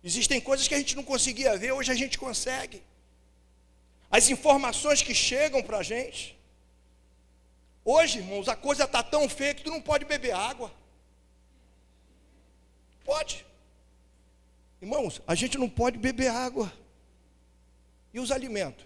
Existem 0.04 0.42
coisas 0.42 0.68
que 0.68 0.74
a 0.74 0.80
gente 0.80 0.96
não 0.96 1.04
conseguia 1.04 1.56
ver, 1.56 1.72
hoje 1.72 1.92
a 1.92 1.96
gente 1.96 2.18
consegue. 2.18 2.82
As 4.10 4.30
informações 4.30 5.04
que 5.04 5.14
chegam 5.14 5.62
para 5.62 5.78
a 5.78 5.84
gente. 5.84 6.36
Hoje, 7.86 8.18
irmãos, 8.18 8.48
a 8.48 8.56
coisa 8.56 8.86
está 8.86 9.04
tão 9.04 9.30
feia 9.30 9.54
que 9.54 9.64
tu 9.64 9.70
não 9.70 9.82
pode 9.82 10.06
beber 10.06 10.32
água. 10.32 10.74
Pode. 13.06 13.46
Irmãos, 14.84 15.22
a 15.26 15.34
gente 15.34 15.58
não 15.58 15.70
pode 15.70 15.98
beber 15.98 16.28
água. 16.28 16.70
E 18.14 18.20
os 18.20 18.32
alimentos? 18.32 18.86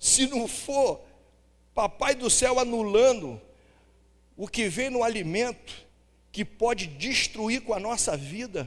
Se 0.00 0.26
não 0.26 0.48
for 0.48 1.04
Papai 1.74 2.14
do 2.14 2.30
céu 2.30 2.58
anulando 2.58 3.38
o 4.34 4.48
que 4.48 4.66
vem 4.66 4.88
no 4.88 5.04
alimento, 5.04 5.86
que 6.32 6.42
pode 6.42 6.86
destruir 6.86 7.60
com 7.60 7.74
a 7.74 7.78
nossa 7.78 8.16
vida, 8.16 8.66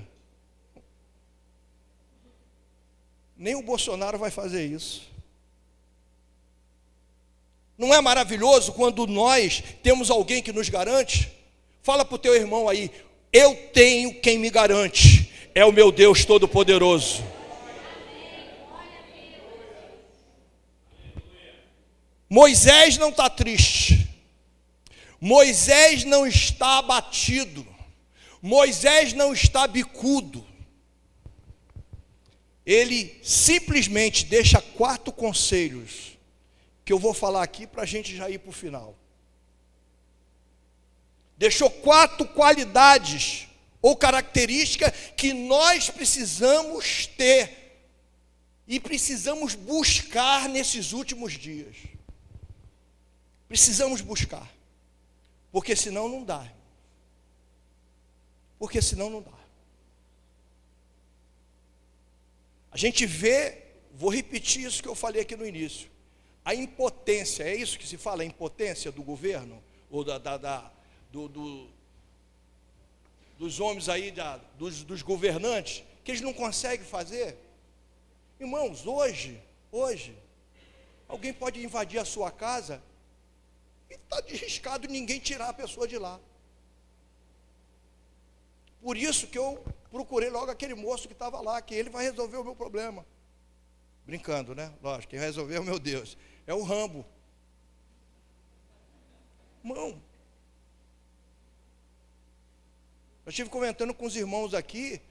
nem 3.36 3.56
o 3.56 3.64
Bolsonaro 3.64 4.20
vai 4.20 4.30
fazer 4.30 4.64
isso. 4.64 5.10
Não 7.76 7.92
é 7.92 8.00
maravilhoso 8.00 8.74
quando 8.74 9.08
nós 9.08 9.64
temos 9.82 10.12
alguém 10.12 10.44
que 10.44 10.54
nos 10.54 10.70
garante? 10.70 11.32
Fala 11.82 12.06
para 12.06 12.16
o 12.16 12.20
teu 12.20 12.36
irmão 12.36 12.70
aí, 12.70 12.92
eu 13.38 13.56
tenho 13.72 14.20
quem 14.20 14.40
me 14.40 14.50
garante, 14.50 15.32
é 15.54 15.64
o 15.64 15.72
meu 15.72 15.92
Deus 15.92 16.26
Todo-Poderoso. 16.26 17.24
Moisés 22.28 22.98
não 22.98 23.10
está 23.10 23.30
triste, 23.30 24.10
Moisés 25.22 26.04
não 26.04 26.26
está 26.26 26.80
abatido, 26.80 27.66
Moisés 28.42 29.14
não 29.14 29.32
está 29.32 29.68
bicudo, 29.68 30.44
ele 32.66 33.18
simplesmente 33.22 34.26
deixa 34.26 34.60
quatro 34.60 35.14
conselhos, 35.14 36.18
que 36.84 36.92
eu 36.92 36.98
vou 36.98 37.14
falar 37.14 37.44
aqui 37.44 37.68
para 37.68 37.84
a 37.84 37.86
gente 37.86 38.16
já 38.16 38.30
ir 38.32 38.40
para 38.40 38.50
o 38.50 38.54
final 38.54 38.97
deixou 41.38 41.70
quatro 41.70 42.28
qualidades 42.28 43.48
ou 43.82 43.96
características 43.96 44.92
que 45.16 45.34
nós 45.34 45.90
precisamos 45.90 47.06
ter 47.06 47.68
e 48.68 48.80
precisamos 48.80 49.56
buscar 49.56 50.50
nesses 50.50 50.92
últimos 50.92 51.34
dias. 51.34 51.78
Precisamos 53.48 54.02
buscar, 54.02 54.52
porque 55.52 55.76
senão 55.76 56.10
não 56.10 56.24
dá. 56.24 56.52
Porque 58.60 58.82
senão 58.82 59.10
não 59.10 59.22
dá. 59.22 59.38
A 62.72 62.78
gente 62.78 63.06
vê, 63.06 63.64
vou 63.94 64.10
repetir 64.10 64.66
isso 64.66 64.84
que 64.84 64.90
eu 64.90 64.96
falei 64.96 65.22
aqui 65.22 65.36
no 65.36 65.46
início, 65.46 65.90
a 66.44 66.54
impotência, 66.54 67.44
é 67.44 67.56
isso 67.56 67.80
que 67.80 67.88
se 67.88 67.98
fala, 67.98 68.24
a 68.24 68.26
impotência 68.26 68.92
do 68.92 69.02
governo, 69.02 69.64
ou 69.90 70.04
da, 70.04 70.18
da, 70.18 70.38
da 70.38 70.72
do, 71.12 71.28
do, 71.28 71.68
dos 73.38 73.60
homens 73.60 73.90
aí, 73.90 74.12
da, 74.12 74.38
dos, 74.58 74.84
dos 74.84 75.02
governantes, 75.02 75.84
que 76.04 76.12
eles 76.12 76.22
não 76.22 76.34
conseguem 76.34 76.86
fazer. 76.86 77.38
Irmãos, 78.40 78.86
hoje, 78.86 79.42
hoje, 79.72 80.18
alguém 81.08 81.34
pode 81.34 81.64
invadir 81.64 82.00
a 82.00 82.06
sua 82.06 82.32
casa 82.32 82.82
e 83.90 83.94
está 83.94 84.18
arriscado 84.18 84.88
ninguém 84.88 85.20
tirar 85.20 85.50
a 85.50 85.54
pessoa 85.54 85.88
de 85.88 85.98
lá. 85.98 86.20
Por 88.82 88.96
isso 88.96 89.28
que 89.28 89.38
eu 89.38 89.64
procurei 89.92 90.30
logo 90.30 90.52
aquele 90.52 90.76
moço 90.76 91.08
que 91.08 91.14
estava 91.14 91.42
lá, 91.42 91.62
que 91.62 91.74
ele 91.74 91.90
vai 91.90 92.06
resolver 92.06 92.38
o 92.38 92.44
meu 92.44 92.56
problema. 92.56 93.06
Brincando, 94.06 94.56
né? 94.56 94.74
Lógico, 94.82 95.10
quem 95.10 95.20
vai 95.20 95.28
resolver 95.28 95.56
é 95.56 95.60
meu 95.60 95.80
Deus. 95.80 96.18
É 96.46 96.54
o 96.54 96.64
Rambo. 96.64 97.06
Irmão, 99.64 100.02
Eu 103.28 103.30
estive 103.30 103.50
comentando 103.50 103.94
com 103.94 104.06
os 104.06 104.16
irmãos 104.16 104.54
aqui, 104.54 105.02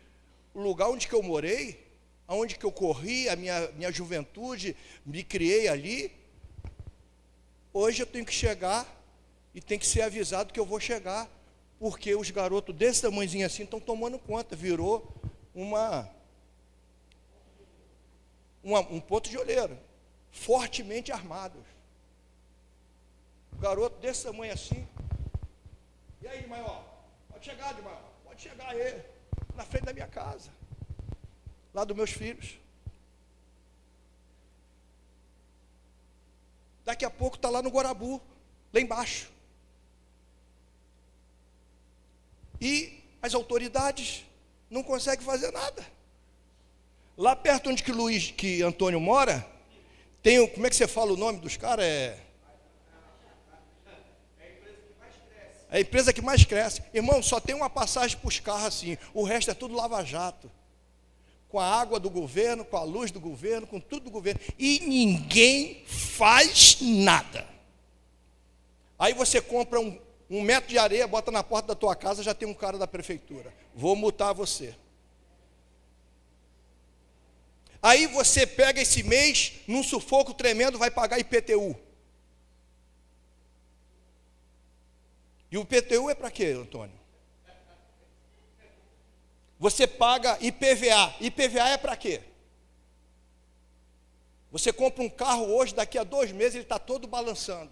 o 0.54 0.60
lugar 0.62 0.88
onde 0.88 1.06
que 1.06 1.14
eu 1.14 1.22
morei, 1.22 1.86
aonde 2.26 2.56
que 2.56 2.64
eu 2.64 2.72
corri, 2.72 3.28
a 3.28 3.36
minha, 3.36 3.70
minha 3.72 3.92
juventude, 3.92 4.74
me 5.04 5.22
criei 5.22 5.68
ali. 5.68 6.10
Hoje 7.74 8.02
eu 8.02 8.06
tenho 8.06 8.24
que 8.24 8.32
chegar 8.32 8.88
e 9.54 9.60
tem 9.60 9.78
que 9.78 9.86
ser 9.86 10.00
avisado 10.00 10.50
que 10.50 10.58
eu 10.58 10.64
vou 10.64 10.80
chegar, 10.80 11.28
porque 11.78 12.14
os 12.14 12.30
garotos 12.30 12.74
desse 12.74 13.02
tamanhozinho 13.02 13.44
assim 13.44 13.64
estão 13.64 13.78
tomando 13.78 14.18
conta, 14.18 14.56
virou 14.56 15.14
uma, 15.54 16.10
uma 18.64 18.80
um 18.80 18.98
ponto 18.98 19.28
de 19.28 19.36
olheiro, 19.36 19.78
fortemente 20.30 21.12
armados. 21.12 21.66
Garoto 23.60 24.00
desse 24.00 24.24
tamanho 24.24 24.54
assim. 24.54 24.88
E 26.22 26.28
aí, 26.28 26.46
maior? 26.46 26.95
Pode 27.36 27.44
chegar, 27.44 27.82
maior. 27.82 28.02
Pode 28.24 28.40
chegar 28.40 28.70
aí, 28.70 29.02
na 29.54 29.62
frente 29.62 29.84
da 29.84 29.92
minha 29.92 30.06
casa, 30.06 30.48
lá 31.74 31.84
dos 31.84 31.94
meus 31.94 32.10
filhos. 32.10 32.56
Daqui 36.82 37.04
a 37.04 37.10
pouco 37.10 37.36
está 37.36 37.50
lá 37.50 37.60
no 37.60 37.68
Guarabu. 37.68 38.22
lá 38.72 38.80
embaixo. 38.80 39.30
E 42.58 43.04
as 43.20 43.34
autoridades 43.34 44.24
não 44.70 44.82
conseguem 44.82 45.24
fazer 45.24 45.52
nada. 45.52 45.86
Lá 47.18 47.36
perto 47.36 47.68
onde 47.68 47.82
que 47.82 47.92
Luiz, 47.92 48.30
que 48.30 48.62
Antônio 48.62 48.98
mora, 48.98 49.46
tem, 50.22 50.48
como 50.54 50.66
é 50.66 50.70
que 50.70 50.76
você 50.76 50.88
fala 50.88 51.12
o 51.12 51.18
nome 51.18 51.38
dos 51.40 51.58
caras? 51.58 51.84
É 51.84 52.25
É 55.70 55.78
a 55.78 55.80
empresa 55.80 56.12
que 56.12 56.22
mais 56.22 56.44
cresce. 56.44 56.82
Irmão, 56.94 57.22
só 57.22 57.40
tem 57.40 57.54
uma 57.54 57.68
passagem 57.68 58.16
para 58.16 58.28
os 58.28 58.40
carros 58.40 58.66
assim. 58.66 58.96
O 59.12 59.24
resto 59.24 59.50
é 59.50 59.54
tudo 59.54 59.74
lava-jato. 59.74 60.50
Com 61.48 61.58
a 61.58 61.66
água 61.66 61.98
do 61.98 62.10
governo, 62.10 62.64
com 62.64 62.76
a 62.76 62.82
luz 62.82 63.10
do 63.10 63.20
governo, 63.20 63.66
com 63.66 63.80
tudo 63.80 64.04
do 64.04 64.10
governo. 64.10 64.40
E 64.58 64.80
ninguém 64.80 65.84
faz 65.86 66.78
nada. 66.80 67.46
Aí 68.98 69.12
você 69.12 69.40
compra 69.40 69.80
um, 69.80 69.98
um 70.30 70.40
metro 70.40 70.70
de 70.70 70.78
areia, 70.78 71.06
bota 71.06 71.30
na 71.30 71.42
porta 71.42 71.68
da 71.68 71.74
tua 71.74 71.94
casa, 71.94 72.22
já 72.22 72.34
tem 72.34 72.48
um 72.48 72.54
cara 72.54 72.78
da 72.78 72.86
prefeitura. 72.86 73.52
Vou 73.74 73.94
multar 73.94 74.34
você. 74.34 74.74
Aí 77.82 78.06
você 78.06 78.46
pega 78.46 78.80
esse 78.80 79.02
mês, 79.02 79.52
num 79.66 79.82
sufoco 79.82 80.34
tremendo, 80.34 80.78
vai 80.78 80.90
pagar 80.90 81.18
IPTU. 81.18 81.76
E 85.50 85.58
o 85.58 85.62
IPTU 85.62 86.10
é 86.10 86.14
para 86.14 86.30
quê, 86.30 86.46
Antônio? 86.46 86.96
Você 89.58 89.86
paga 89.86 90.38
IPVA. 90.40 91.14
IPVA 91.20 91.68
é 91.70 91.76
para 91.76 91.96
quê? 91.96 92.20
Você 94.50 94.72
compra 94.72 95.02
um 95.02 95.08
carro 95.08 95.46
hoje, 95.54 95.74
daqui 95.74 95.98
a 95.98 96.04
dois 96.04 96.32
meses 96.32 96.54
ele 96.54 96.64
está 96.64 96.78
todo 96.78 97.06
balançando. 97.06 97.70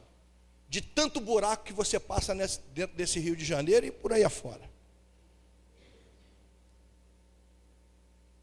De 0.69 0.81
tanto 0.81 1.21
buraco 1.21 1.65
que 1.65 1.73
você 1.73 2.01
passa 2.01 2.35
nesse, 2.35 2.61
dentro 2.75 2.97
desse 2.97 3.19
Rio 3.21 3.37
de 3.37 3.45
Janeiro 3.45 3.87
e 3.87 3.91
por 3.91 4.13
aí 4.13 4.25
afora. 4.25 4.63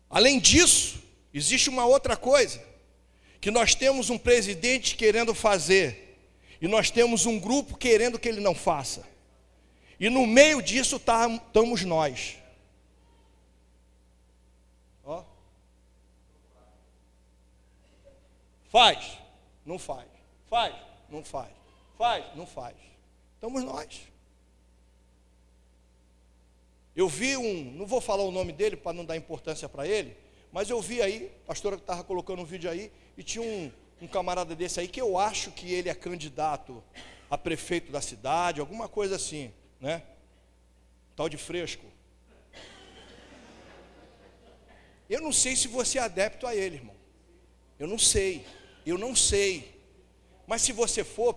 Além 0.10 0.40
disso, 0.40 1.02
existe 1.34 1.70
uma 1.70 1.86
outra 1.86 2.16
coisa. 2.16 2.64
Que 3.40 3.50
nós 3.50 3.74
temos 3.74 4.10
um 4.10 4.18
presidente 4.18 4.96
querendo 4.96 5.34
fazer. 5.34 6.18
E 6.62 6.68
nós 6.68 6.92
temos 6.92 7.26
um 7.26 7.40
grupo 7.40 7.76
querendo 7.78 8.20
que 8.20 8.30
ele 8.30 8.40
não 8.40 8.54
faça. 8.54 9.04
E 10.02 10.10
no 10.10 10.26
meio 10.26 10.64
disso 10.64 11.00
tá, 11.00 11.30
estamos 11.30 11.86
nós. 11.86 12.36
Ó. 15.06 15.24
Faz, 18.72 19.20
não 19.64 19.78
faz. 19.78 20.08
Faz, 20.50 20.76
não 21.08 21.24
faz. 21.24 21.52
Faz, 22.00 22.26
não 22.36 22.48
faz. 22.48 22.76
Estamos 23.36 23.64
nós. 23.64 24.02
Eu 26.96 27.08
vi 27.08 27.38
um, 27.38 27.72
não 27.74 27.86
vou 27.86 28.02
falar 28.02 28.24
o 28.24 28.32
nome 28.32 28.52
dele 28.52 28.76
para 28.76 28.94
não 28.94 29.06
dar 29.06 29.16
importância 29.16 29.70
para 29.70 29.86
ele, 29.86 30.18
mas 30.52 30.68
eu 30.68 30.82
vi 30.82 31.00
aí, 31.00 31.32
a 31.44 31.50
pastora 31.50 31.76
estava 31.76 32.04
colocando 32.04 32.42
um 32.42 32.46
vídeo 32.46 32.72
aí, 32.72 32.92
e 33.16 33.22
tinha 33.22 33.44
um, 33.44 33.72
um 34.02 34.08
camarada 34.08 34.56
desse 34.56 34.80
aí 34.80 34.88
que 34.88 35.00
eu 35.00 35.20
acho 35.20 35.52
que 35.52 35.72
ele 35.72 35.90
é 35.90 35.94
candidato 35.94 36.84
a 37.30 37.38
prefeito 37.38 37.92
da 37.92 38.02
cidade, 38.02 38.60
alguma 38.60 38.90
coisa 38.90 39.16
assim 39.16 39.54
né? 39.82 40.04
Tal 41.16 41.28
de 41.28 41.38
fresco. 41.38 41.86
Eu 45.10 45.20
não 45.20 45.34
sei 45.34 45.56
se 45.58 45.68
você 45.68 45.98
é 45.98 46.04
adepto 46.04 46.48
a 46.48 46.56
ele, 46.56 46.78
irmão. 46.78 46.96
Eu 47.78 47.88
não 47.88 47.98
sei. 47.98 48.46
Eu 48.86 48.98
não 48.98 49.14
sei. 49.14 49.76
Mas 50.48 50.62
se 50.62 50.72
você 50.72 51.04
for, 51.04 51.36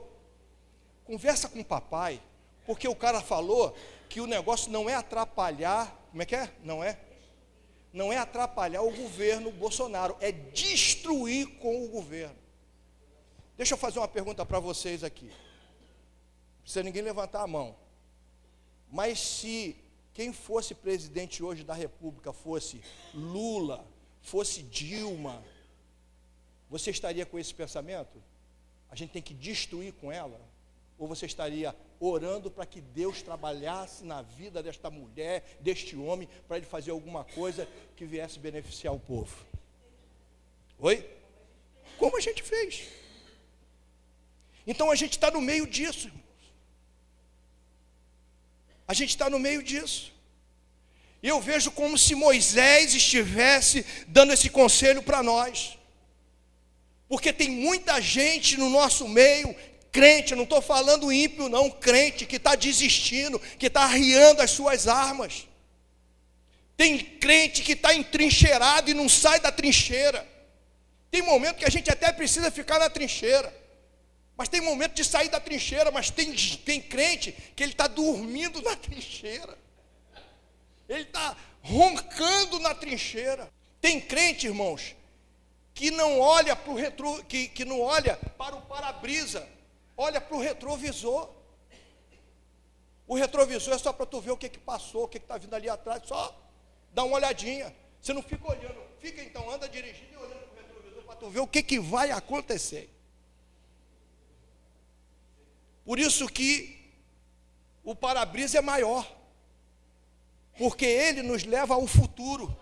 conversa 1.04 1.48
com 1.48 1.61
o 1.61 1.64
papai, 1.64 2.22
porque 2.66 2.87
o 2.87 2.94
cara 2.94 3.20
falou 3.20 3.76
que 4.09 4.20
o 4.20 4.26
negócio 4.26 4.70
não 4.70 4.88
é 4.88 4.94
atrapalhar, 4.94 5.92
como 6.11 6.22
é 6.22 6.26
que 6.26 6.37
é? 6.37 6.52
Não 6.62 6.85
é? 6.85 7.00
Não 7.92 8.12
é 8.12 8.18
atrapalhar 8.18 8.83
o 8.83 8.94
governo 8.94 9.50
Bolsonaro, 9.50 10.16
é 10.20 10.30
destruir 10.30 11.46
com 11.59 11.85
o 11.85 11.88
governo. 11.88 12.37
Deixa 13.57 13.74
eu 13.74 13.78
fazer 13.78 13.98
uma 13.98 14.09
pergunta 14.09 14.44
para 14.44 14.59
vocês 14.59 15.02
aqui. 15.02 15.26
Não 15.26 16.62
precisa 16.62 16.83
ninguém 16.83 17.02
levantar 17.02 17.42
a 17.42 17.46
mão. 17.46 17.76
Mas 18.90 19.18
se 19.18 19.77
quem 20.12 20.33
fosse 20.33 20.75
presidente 20.75 21.42
hoje 21.42 21.64
da 21.64 21.75
República 21.75 22.33
fosse 22.33 22.81
Lula, 23.12 23.85
fosse 24.23 24.62
Dilma, 24.62 25.42
você 26.70 26.90
estaria 26.90 27.27
com 27.27 27.38
esse 27.38 27.53
pensamento? 27.53 28.23
A 28.90 28.97
gente 28.97 29.11
tem 29.11 29.23
que 29.23 29.35
destruir 29.35 29.92
com 29.94 30.11
ela? 30.11 30.40
Ou 30.99 31.09
você 31.09 31.27
estaria 31.27 31.75
orando 31.99 32.51
para 32.51 32.64
que 32.64 32.81
Deus 32.81 33.23
trabalhasse 33.23 34.05
na 34.05 34.23
vida 34.23 34.62
desta 34.62 34.90
mulher, 34.90 35.59
deste 35.61 35.97
homem, 35.97 36.29
para 36.47 36.57
ele 36.57 36.66
fazer 36.66 36.92
alguma 36.92 37.25
coisa 37.25 37.68
que 37.97 38.05
viesse 38.05 38.38
beneficiar 38.38 38.94
o 38.94 39.01
povo? 39.01 39.44
Oi? 40.79 41.09
Como 41.99 42.16
a 42.16 42.20
gente 42.20 42.42
fez? 42.42 42.88
Então 44.66 44.90
a 44.90 44.94
gente 44.94 45.12
está 45.12 45.31
no 45.31 45.40
meio 45.40 45.66
disso. 45.66 46.11
A 48.87 48.94
gente 48.94 49.11
está 49.11 49.31
no 49.31 49.38
meio 49.38 49.62
disso. 49.62 50.12
E 51.23 51.29
eu 51.29 51.40
vejo 51.40 51.70
como 51.70 51.97
se 51.97 52.14
Moisés 52.14 52.94
estivesse 52.94 53.85
dando 54.07 54.33
esse 54.33 54.51
conselho 54.51 55.03
para 55.03 55.23
nós. 55.23 55.79
Porque 57.09 57.33
tem 57.33 57.51
muita 57.51 58.01
gente 58.01 58.59
no 58.59 58.68
nosso 58.68 59.09
meio, 59.09 59.55
crente, 59.90 60.35
não 60.35 60.42
estou 60.42 60.61
falando 60.61 61.12
ímpio, 61.12 61.49
não, 61.49 61.70
crente, 61.70 62.27
que 62.27 62.37
está 62.37 62.55
desistindo, 62.55 63.38
que 63.59 63.66
está 63.66 63.85
arriando 63.85 64.42
as 64.42 64.51
suas 64.51 64.87
armas. 64.87 65.47
Tem 66.77 66.99
crente 66.99 67.62
que 67.62 67.73
está 67.73 67.94
entrincheirado 67.94 68.90
e 68.90 68.94
não 68.94 69.09
sai 69.09 69.40
da 69.40 69.53
trincheira. 69.53 70.29
Tem 71.11 71.23
momento 71.23 71.57
que 71.57 71.64
a 71.64 71.70
gente 71.70 71.90
até 71.90 72.12
precisa 72.12 72.51
ficar 72.51 72.79
na 72.79 72.90
trincheira. 72.90 73.63
Mas 74.37 74.49
tem 74.49 74.61
momento 74.61 74.94
de 74.94 75.05
sair 75.05 75.29
da 75.29 75.38
trincheira, 75.38 75.90
mas 75.90 76.11
tem, 76.11 76.35
tem 76.59 76.81
crente 76.81 77.33
que 77.55 77.62
ele 77.62 77.73
está 77.73 77.87
dormindo 77.87 78.61
na 78.62 78.75
trincheira. 78.75 79.57
Ele 80.88 81.03
está 81.03 81.37
roncando 81.62 82.59
na 82.59 82.75
trincheira. 82.75 83.49
Tem 83.81 84.01
crente, 84.01 84.47
irmãos, 84.47 84.97
que 85.73 85.90
não 85.90 86.18
olha 86.18 86.57
para 86.57 86.73
o 86.73 86.75
retro, 86.75 87.25
que, 87.25 87.49
que 87.49 87.64
não 87.64 87.81
olha 87.81 88.16
para 88.16 88.57
o 88.57 88.62
para-brisa, 88.62 89.47
olha 89.97 90.20
para 90.20 90.37
o 90.37 90.40
retrovisor. 90.40 91.31
O 93.07 93.14
retrovisor 93.14 93.75
é 93.75 93.79
só 93.79 93.92
para 93.92 94.07
tu 94.07 94.20
ver 94.20 94.31
o 94.31 94.37
que, 94.37 94.49
que 94.49 94.59
passou, 94.59 95.05
o 95.05 95.09
que 95.09 95.18
está 95.18 95.37
vindo 95.37 95.55
ali 95.55 95.68
atrás, 95.68 96.03
só 96.07 96.35
dá 96.92 97.05
uma 97.05 97.16
olhadinha. 97.16 97.75
Você 98.01 98.12
não 98.12 98.23
fica 98.23 98.51
olhando, 98.51 98.81
fica 99.01 99.23
então, 99.23 99.51
anda 99.51 99.68
dirigindo 99.68 100.12
e 100.12 100.16
olhando 100.16 100.49
para 100.49 100.62
o 100.62 100.66
retrovisor 100.66 101.03
para 101.03 101.16
tu 101.16 101.29
ver 101.29 101.40
o 101.40 101.47
que, 101.47 101.62
que 101.62 101.79
vai 101.79 102.11
acontecer. 102.11 102.93
Por 105.85 105.99
isso 105.99 106.27
que 106.29 106.92
o 107.83 107.94
para-brisa 107.94 108.59
é 108.59 108.61
maior. 108.61 109.11
Porque 110.57 110.85
ele 110.85 111.23
nos 111.23 111.44
leva 111.44 111.75
ao 111.75 111.87
futuro. 111.87 112.57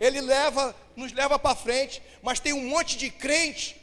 Ele 0.00 0.20
leva, 0.20 0.74
nos 0.94 1.12
leva 1.12 1.38
para 1.38 1.56
frente. 1.56 2.02
Mas 2.20 2.40
tem 2.40 2.52
um 2.52 2.68
monte 2.68 2.96
de 2.96 3.10
crente 3.10 3.80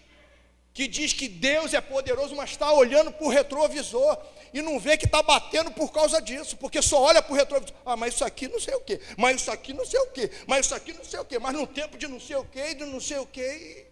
que 0.74 0.88
diz 0.88 1.14
que 1.14 1.28
Deus 1.28 1.74
é 1.74 1.82
poderoso, 1.82 2.36
mas 2.36 2.52
está 2.52 2.72
olhando 2.72 3.12
para 3.12 3.26
o 3.26 3.30
retrovisor 3.30 4.18
e 4.54 4.62
não 4.62 4.80
vê 4.80 4.98
que 4.98 5.06
está 5.06 5.22
batendo 5.22 5.72
por 5.72 5.92
causa 5.92 6.22
disso, 6.22 6.56
porque 6.58 6.82
só 6.82 7.02
olha 7.02 7.22
para 7.22 7.34
o 7.34 7.36
retrovisor. 7.36 7.76
Ah, 7.86 7.98
mas 7.98 8.14
isso 8.14 8.24
aqui 8.24 8.48
não 8.48 8.60
sei 8.60 8.76
o 8.76 8.80
quê, 8.82 9.02
mas 9.18 9.42
isso 9.42 9.52
aqui 9.52 9.74
não 9.74 9.86
sei 9.86 10.00
o 10.00 10.08
quê, 10.08 10.32
mas 10.48 10.66
isso 10.66 10.76
aqui 10.76 10.94
não 10.94 11.04
sei 11.04 11.20
o 11.20 11.26
quê, 11.26 11.38
mas 11.38 11.54
no 11.54 11.68
tempo 11.68 11.98
de 11.98 12.08
não 12.08 12.20
sei 12.20 12.36
o 12.38 12.46
quê, 12.46 12.74
de 12.74 12.86
não 12.86 13.00
sei 13.00 13.18
o 13.18 13.26
quê, 13.26 13.88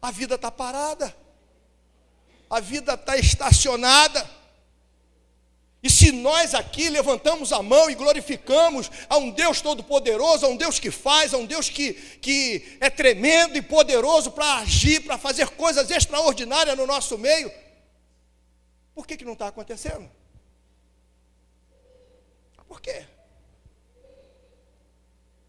a 0.00 0.10
vida 0.10 0.36
está 0.36 0.50
parada 0.50 1.14
a 2.48 2.60
vida 2.60 2.94
está 2.94 3.16
estacionada. 3.16 4.38
E 5.80 5.88
se 5.88 6.10
nós 6.10 6.54
aqui 6.54 6.88
levantamos 6.88 7.52
a 7.52 7.62
mão 7.62 7.88
e 7.88 7.94
glorificamos 7.94 8.90
a 9.08 9.16
um 9.16 9.30
Deus 9.30 9.60
todo-poderoso, 9.60 10.44
a 10.44 10.48
um 10.48 10.56
Deus 10.56 10.78
que 10.78 10.90
faz, 10.90 11.32
a 11.32 11.36
um 11.36 11.46
Deus 11.46 11.68
que, 11.70 11.92
que 11.92 12.76
é 12.80 12.90
tremendo 12.90 13.56
e 13.56 13.62
poderoso 13.62 14.32
para 14.32 14.56
agir, 14.56 15.00
para 15.04 15.16
fazer 15.16 15.50
coisas 15.50 15.88
extraordinárias 15.90 16.76
no 16.76 16.86
nosso 16.86 17.16
meio, 17.16 17.50
por 18.94 19.06
que, 19.06 19.16
que 19.16 19.24
não 19.24 19.34
está 19.34 19.46
acontecendo? 19.46 20.10
Por 22.66 22.80
quê? 22.80 23.06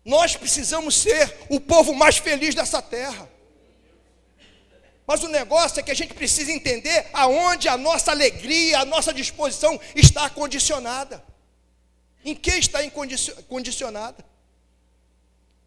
Nós 0.05 0.35
precisamos 0.35 0.95
ser 0.95 1.47
o 1.49 1.59
povo 1.59 1.93
mais 1.93 2.17
feliz 2.17 2.55
dessa 2.55 2.81
terra. 2.81 3.29
Mas 5.10 5.24
o 5.24 5.28
negócio 5.28 5.80
é 5.80 5.82
que 5.82 5.89
a 5.89 5.95
gente 5.95 6.13
precisa 6.13 6.52
entender 6.52 7.08
aonde 7.13 7.67
a 7.67 7.76
nossa 7.76 8.12
alegria, 8.12 8.78
a 8.78 8.86
nossa 8.86 9.12
disposição 9.12 9.82
está 9.95 10.30
condicionada. 10.30 11.26
Em 12.24 12.36
que 12.36 12.52
está 12.52 12.78
condicionada? 13.48 14.24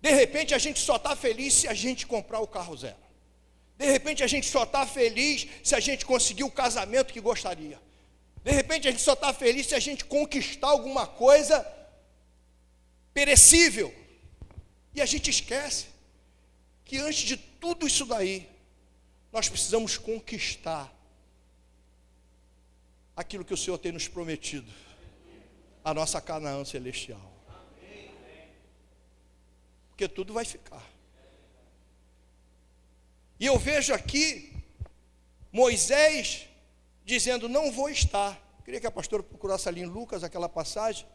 De 0.00 0.12
repente 0.12 0.54
a 0.54 0.58
gente 0.58 0.78
só 0.78 0.94
está 0.94 1.16
feliz 1.16 1.54
se 1.54 1.66
a 1.66 1.74
gente 1.74 2.06
comprar 2.06 2.38
o 2.38 2.46
carro 2.46 2.76
zero. 2.76 2.94
De 3.76 3.84
repente 3.84 4.22
a 4.22 4.28
gente 4.28 4.48
só 4.48 4.62
está 4.62 4.86
feliz 4.86 5.48
se 5.64 5.74
a 5.74 5.80
gente 5.80 6.06
conseguir 6.06 6.44
o 6.44 6.50
casamento 6.50 7.12
que 7.12 7.20
gostaria. 7.20 7.80
De 8.44 8.52
repente 8.52 8.86
a 8.86 8.92
gente 8.92 9.02
só 9.02 9.14
está 9.14 9.34
feliz 9.34 9.66
se 9.66 9.74
a 9.74 9.80
gente 9.80 10.04
conquistar 10.04 10.68
alguma 10.68 11.04
coisa 11.04 11.66
perecível. 13.12 13.92
E 14.94 15.02
a 15.02 15.06
gente 15.06 15.30
esquece 15.30 15.86
que 16.84 16.98
antes 16.98 17.22
de 17.22 17.36
tudo 17.36 17.88
isso 17.88 18.06
daí, 18.06 18.51
nós 19.32 19.48
precisamos 19.48 19.96
conquistar 19.96 20.92
aquilo 23.16 23.44
que 23.44 23.54
o 23.54 23.56
Senhor 23.56 23.78
tem 23.78 23.90
nos 23.90 24.06
prometido 24.06 24.70
a 25.82 25.94
nossa 25.94 26.20
Canaã 26.20 26.64
celestial. 26.64 27.32
Porque 29.88 30.06
tudo 30.06 30.34
vai 30.34 30.44
ficar. 30.44 30.86
E 33.40 33.46
eu 33.46 33.58
vejo 33.58 33.92
aqui 33.94 34.52
Moisés 35.50 36.46
dizendo: 37.04 37.48
Não 37.48 37.72
vou 37.72 37.88
estar. 37.88 38.40
Queria 38.64 38.80
que 38.80 38.86
a 38.86 38.90
pastora 38.90 39.22
procurasse 39.22 39.68
ali 39.68 39.80
em 39.80 39.86
Lucas 39.86 40.22
aquela 40.22 40.48
passagem 40.48 41.06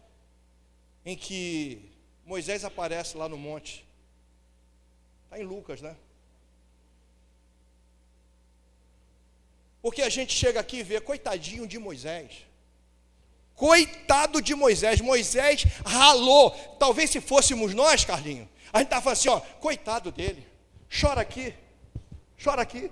em 1.05 1.15
que 1.15 1.91
Moisés 2.25 2.65
aparece 2.65 3.15
lá 3.15 3.29
no 3.29 3.37
monte. 3.37 3.87
Está 5.23 5.39
em 5.39 5.43
Lucas, 5.43 5.81
né? 5.81 5.95
Porque 9.87 10.01
a 10.01 10.09
gente 10.09 10.33
chega 10.33 10.59
aqui 10.59 10.79
e 10.79 10.83
vê, 10.83 10.99
coitadinho 10.99 11.65
de 11.65 11.79
Moisés. 11.79 12.45
Coitado 13.55 14.41
de 14.41 14.53
Moisés. 14.53 14.99
Moisés 14.99 15.65
ralou. 15.85 16.51
Talvez 16.77 17.09
se 17.09 17.21
fôssemos 17.21 17.73
nós, 17.73 18.03
Carlinho, 18.03 18.49
a 18.73 18.79
gente 18.79 18.87
estava 18.87 19.13
assim, 19.13 19.29
ó, 19.29 19.39
coitado 19.39 20.11
dele. 20.11 20.45
Chora 20.89 21.21
aqui. 21.21 21.53
Chora 22.43 22.63
aqui. 22.63 22.91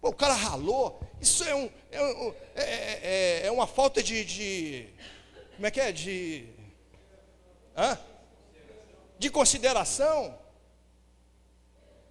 Pô, 0.00 0.08
o 0.08 0.14
cara 0.14 0.32
ralou. 0.32 0.98
Isso 1.20 1.44
é, 1.44 1.54
um, 1.54 1.70
é, 1.92 2.02
um, 2.02 2.34
é, 2.54 2.62
é, 2.62 3.40
é 3.44 3.50
uma 3.50 3.66
falta 3.66 4.02
de, 4.02 4.24
de, 4.24 4.88
Como 5.56 5.66
é 5.66 5.70
que 5.70 5.78
é? 5.78 5.92
De. 5.92 6.46
Hã? 7.76 7.98
De 9.18 9.28
consideração. 9.28 10.38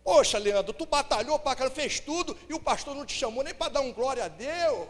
Poxa, 0.07 0.37
Leandro, 0.37 0.71
tu 0.71 0.85
batalhou 0.85 1.37
para 1.37 1.53
cara, 1.53 1.69
fez 1.69 1.99
tudo 1.99 2.37
e 2.47 2.53
o 2.53 2.61
pastor 2.61 2.95
não 2.95 3.05
te 3.05 3.13
chamou 3.13 3.43
nem 3.43 3.53
para 3.53 3.73
dar 3.73 3.81
um 3.81 3.91
glória 3.91 4.23
a 4.23 4.29
Deus. 4.29 4.87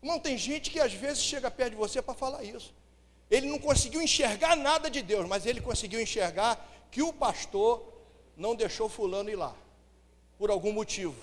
Não 0.00 0.20
tem 0.20 0.38
gente 0.38 0.70
que 0.70 0.78
às 0.78 0.92
vezes 0.92 1.24
chega 1.24 1.50
perto 1.50 1.70
de 1.70 1.76
você 1.76 2.00
para 2.00 2.14
falar 2.14 2.44
isso. 2.44 2.72
Ele 3.28 3.48
não 3.48 3.58
conseguiu 3.58 4.00
enxergar 4.00 4.54
nada 4.54 4.88
de 4.88 5.02
Deus, 5.02 5.26
mas 5.26 5.44
ele 5.44 5.60
conseguiu 5.60 6.00
enxergar 6.00 6.64
que 6.88 7.02
o 7.02 7.12
pastor 7.12 7.82
não 8.36 8.54
deixou 8.54 8.88
fulano 8.88 9.28
ir 9.28 9.34
lá, 9.34 9.52
por 10.38 10.48
algum 10.48 10.72
motivo. 10.72 11.16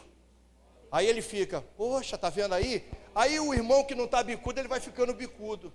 Aí 0.91 1.07
ele 1.07 1.21
fica, 1.21 1.62
poxa, 1.77 2.17
tá 2.17 2.29
vendo 2.29 2.53
aí? 2.53 2.86
Aí 3.15 3.39
o 3.39 3.53
irmão 3.53 3.86
que 3.86 3.95
não 3.95 4.03
está 4.03 4.21
bicudo, 4.21 4.59
ele 4.59 4.67
vai 4.67 4.81
ficando 4.81 5.13
bicudo. 5.13 5.71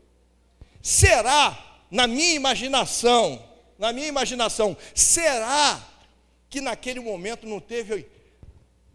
Será, 0.83 1.81
na 1.91 2.07
minha 2.07 2.35
imaginação, 2.35 3.43
na 3.79 3.93
minha 3.93 4.09
imaginação, 4.09 4.77
será 4.95 5.81
que 6.51 6.61
naquele 6.61 7.01
momento 7.01 7.47
não 7.47 7.61
teve 7.61 8.07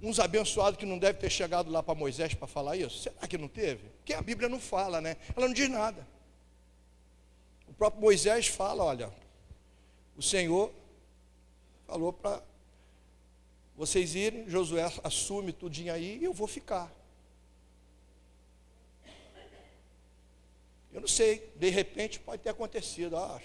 uns 0.02 0.20
abençoados 0.20 0.78
que 0.78 0.86
não 0.86 1.00
devem 1.00 1.22
ter 1.22 1.30
chegado 1.30 1.72
lá 1.72 1.82
para 1.82 1.96
Moisés 1.96 2.34
para 2.34 2.48
falar 2.48 2.76
isso? 2.76 3.04
Será 3.04 3.26
que 3.26 3.38
não 3.38 3.48
teve? 3.48 3.88
Porque 3.98 4.14
a 4.14 4.22
Bíblia 4.22 4.50
não 4.50 4.60
fala, 4.60 5.00
né? 5.00 5.16
Ela 5.36 5.48
não 5.48 5.54
diz 5.54 5.70
nada. 5.70 6.06
O 7.70 7.74
próprio 7.74 8.02
Moisés 8.02 8.48
fala: 8.48 8.84
olha, 8.84 9.10
o 10.18 10.22
Senhor 10.22 10.72
falou 11.88 12.12
para 12.12 12.44
vocês 13.76 14.14
irem, 14.14 14.48
Josué 14.50 14.92
assume 15.04 15.54
tudinho 15.54 15.94
aí 15.94 16.20
e 16.20 16.26
eu 16.26 16.34
vou 16.34 16.48
ficar. 16.48 16.92
Eu 20.92 21.02
não 21.02 21.08
sei, 21.08 21.52
de 21.56 21.70
repente 21.70 22.20
pode 22.20 22.44
ter 22.44 22.50
acontecido. 22.50 23.18
Ah, 23.18 23.42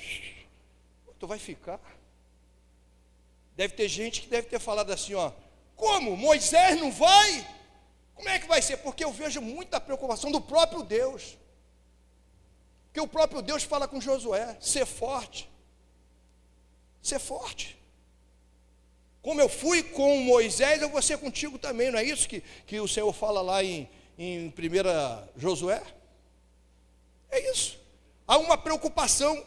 tu 1.19 1.27
vai 1.27 1.39
ficar. 1.39 1.81
Deve 3.57 3.75
ter 3.75 3.89
gente 3.89 4.23
que 4.23 4.29
deve 4.29 4.49
ter 4.49 4.61
falado 4.61 4.93
assim, 4.93 5.15
ó, 5.15 5.33
como? 5.75 6.17
Moisés 6.17 6.81
não 6.81 6.93
vai? 6.93 7.49
Como 8.15 8.29
é 8.29 8.39
que 8.39 8.47
vai 8.47 8.61
ser? 8.63 8.79
Porque 8.79 9.05
eu 9.05 9.13
vejo 9.13 9.41
muita 9.41 9.81
preocupação 9.81 10.31
do 10.31 10.41
próprio 10.41 10.83
Deus. 10.83 11.37
Porque 12.87 13.01
o 13.01 13.07
próprio 13.07 13.43
Deus 13.43 13.63
fala 13.63 13.87
com 13.87 14.01
Josué, 14.01 14.57
ser 14.61 14.87
forte. 14.87 15.49
Ser 17.03 17.19
forte. 17.19 17.79
Como 19.23 19.41
eu 19.41 19.49
fui 19.49 19.83
com 19.83 20.21
Moisés, 20.21 20.81
eu 20.81 20.89
vou 20.89 21.03
ser 21.03 21.19
contigo 21.19 21.59
também, 21.59 21.91
não 21.91 21.99
é 21.99 22.05
isso 22.05 22.29
que, 22.29 22.41
que 22.67 22.81
o 22.81 22.89
Senhor 22.89 23.13
fala 23.13 23.43
lá 23.43 23.63
em, 23.63 23.89
em 24.17 24.49
1 24.49 24.53
Josué? 25.37 25.83
É 27.31 27.51
isso. 27.51 27.79
Há 28.27 28.39
uma 28.39 28.57
preocupação 28.57 29.45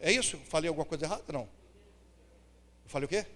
é 0.00 0.10
isso? 0.12 0.38
Falei 0.38 0.68
alguma 0.68 0.86
coisa 0.86 1.04
errada? 1.04 1.24
Não. 1.32 1.48
falei 2.86 3.06
o 3.06 3.08
quê? 3.08 3.26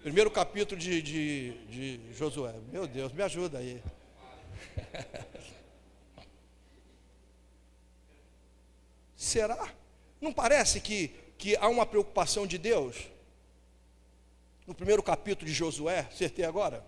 Primeiro 0.00 0.30
capítulo 0.30 0.80
de, 0.80 1.00
de, 1.00 1.52
de 1.68 2.12
Josué. 2.14 2.54
Meu 2.72 2.88
Deus, 2.88 3.12
me 3.12 3.22
ajuda 3.22 3.58
aí. 3.58 3.80
Será? 9.14 9.72
Não 10.20 10.32
parece 10.32 10.80
que, 10.80 11.08
que 11.38 11.56
há 11.56 11.68
uma 11.68 11.86
preocupação 11.86 12.46
de 12.48 12.58
Deus? 12.58 12.96
No 14.66 14.74
primeiro 14.74 15.02
capítulo 15.02 15.46
de 15.46 15.52
Josué, 15.54 16.00
acertei 16.00 16.44
agora? 16.44 16.84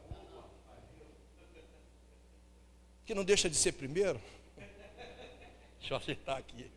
Que 3.05 3.14
não 3.14 3.23
deixa 3.23 3.49
de 3.49 3.55
ser 3.57 3.73
primeiro? 3.73 4.21
Deixa 5.79 5.95
eu 5.95 5.99
acertar 5.99 6.38
aqui. 6.38 6.74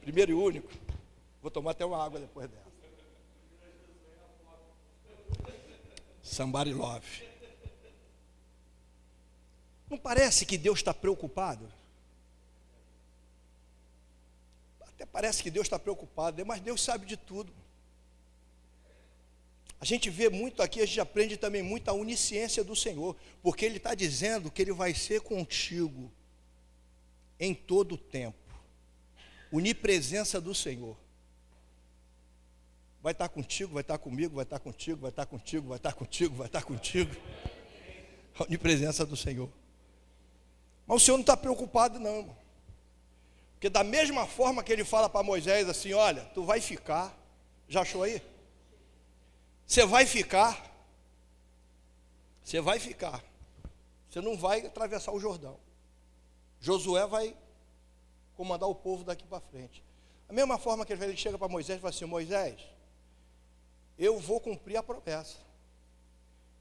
Primeiro 0.00 0.32
e 0.32 0.34
único. 0.34 0.70
Vou 1.42 1.50
tomar 1.50 1.72
até 1.72 1.84
uma 1.84 2.02
água 2.02 2.20
depois 2.20 2.48
dessa. 2.48 2.70
Somebody 6.22 6.72
love. 6.72 7.28
Não 9.88 9.98
parece 9.98 10.46
que 10.46 10.56
Deus 10.56 10.78
está 10.78 10.94
preocupado? 10.94 11.70
Até 14.80 15.04
parece 15.04 15.42
que 15.42 15.50
Deus 15.50 15.66
está 15.66 15.78
preocupado, 15.78 16.44
mas 16.46 16.60
Deus 16.60 16.82
sabe 16.82 17.06
de 17.06 17.16
tudo. 17.16 17.52
A 19.80 19.84
gente 19.84 20.10
vê 20.10 20.28
muito 20.28 20.62
aqui, 20.62 20.82
a 20.82 20.86
gente 20.86 21.00
aprende 21.00 21.36
também 21.38 21.62
muito 21.62 21.88
a 21.88 21.94
onisciência 21.94 22.62
do 22.62 22.76
Senhor, 22.76 23.16
porque 23.42 23.64
Ele 23.64 23.78
está 23.78 23.94
dizendo 23.94 24.50
que 24.50 24.60
Ele 24.60 24.72
vai 24.72 24.94
ser 24.94 25.22
contigo 25.22 26.12
em 27.38 27.54
todo 27.54 27.94
o 27.94 27.98
tempo 27.98 28.49
onipresença 29.52 30.40
do 30.40 30.54
Senhor. 30.54 30.96
Vai 33.02 33.12
estar 33.12 33.28
contigo, 33.28 33.74
vai 33.74 33.80
estar 33.80 33.98
comigo, 33.98 34.36
vai 34.36 34.44
estar 34.44 34.58
contigo, 34.58 35.00
vai 35.00 35.10
estar 35.10 35.26
contigo, 35.26 35.68
vai 35.68 35.76
estar 35.76 35.92
contigo, 35.92 36.34
vai 36.34 36.46
estar 36.46 36.62
contigo. 36.62 37.14
A 38.38 38.44
onipresença 38.44 39.04
do 39.04 39.16
Senhor. 39.16 39.50
Mas 40.86 41.02
o 41.02 41.04
Senhor 41.04 41.16
não 41.16 41.22
está 41.22 41.36
preocupado, 41.36 41.98
não, 41.98 42.18
irmão. 42.18 42.36
Porque 43.52 43.68
da 43.68 43.84
mesma 43.84 44.26
forma 44.26 44.62
que 44.62 44.72
ele 44.72 44.84
fala 44.84 45.08
para 45.08 45.22
Moisés 45.22 45.68
assim: 45.68 45.92
olha, 45.92 46.22
tu 46.34 46.44
vai 46.44 46.60
ficar. 46.60 47.14
Já 47.68 47.82
achou 47.82 48.02
aí? 48.02 48.22
Você 49.66 49.84
vai 49.84 50.06
ficar. 50.06 50.70
Você 52.42 52.60
vai 52.60 52.78
ficar. 52.78 53.22
Você 54.08 54.20
não 54.20 54.36
vai 54.36 54.66
atravessar 54.66 55.12
o 55.12 55.20
Jordão. 55.20 55.58
Josué 56.60 57.06
vai 57.06 57.36
comandar 58.40 58.70
o 58.70 58.74
povo 58.74 59.04
daqui 59.04 59.26
para 59.26 59.38
frente. 59.38 59.84
A 60.26 60.32
mesma 60.32 60.56
forma 60.56 60.86
que 60.86 60.94
ele 60.94 61.14
chega 61.14 61.36
para 61.36 61.46
Moisés 61.46 61.76
e 61.76 61.82
fala 61.82 61.90
assim: 61.90 62.06
Moisés, 62.06 62.58
eu 63.98 64.18
vou 64.18 64.40
cumprir 64.40 64.78
a 64.78 64.82
promessa. 64.82 65.36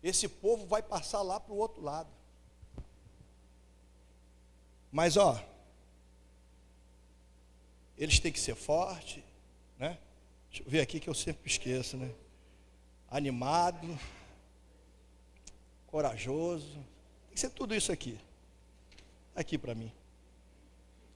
Esse 0.04 0.28
povo 0.28 0.66
vai 0.66 0.84
passar 0.84 1.22
lá 1.22 1.40
para 1.40 1.54
o 1.54 1.58
outro 1.58 1.82
lado. 1.82 2.10
Mas 4.92 5.16
ó, 5.16 5.42
eles 7.98 8.20
têm 8.20 8.34
que 8.34 8.42
ser 8.42 8.56
fortes, 8.56 9.24
né? 9.78 9.98
Deixa 10.50 10.64
eu 10.66 10.70
ver 10.70 10.82
aqui 10.82 11.00
que 11.00 11.10
eu 11.10 11.14
sempre 11.14 11.50
esqueço, 11.50 11.96
né? 11.96 12.14
Animado, 13.10 13.88
corajoso, 15.88 16.74
tem 16.74 17.36
que 17.36 17.40
ser 17.40 17.52
tudo 17.52 17.74
isso 17.74 17.90
aqui. 17.90 18.20
Aqui 19.34 19.58
para 19.58 19.74
mim 19.74 19.94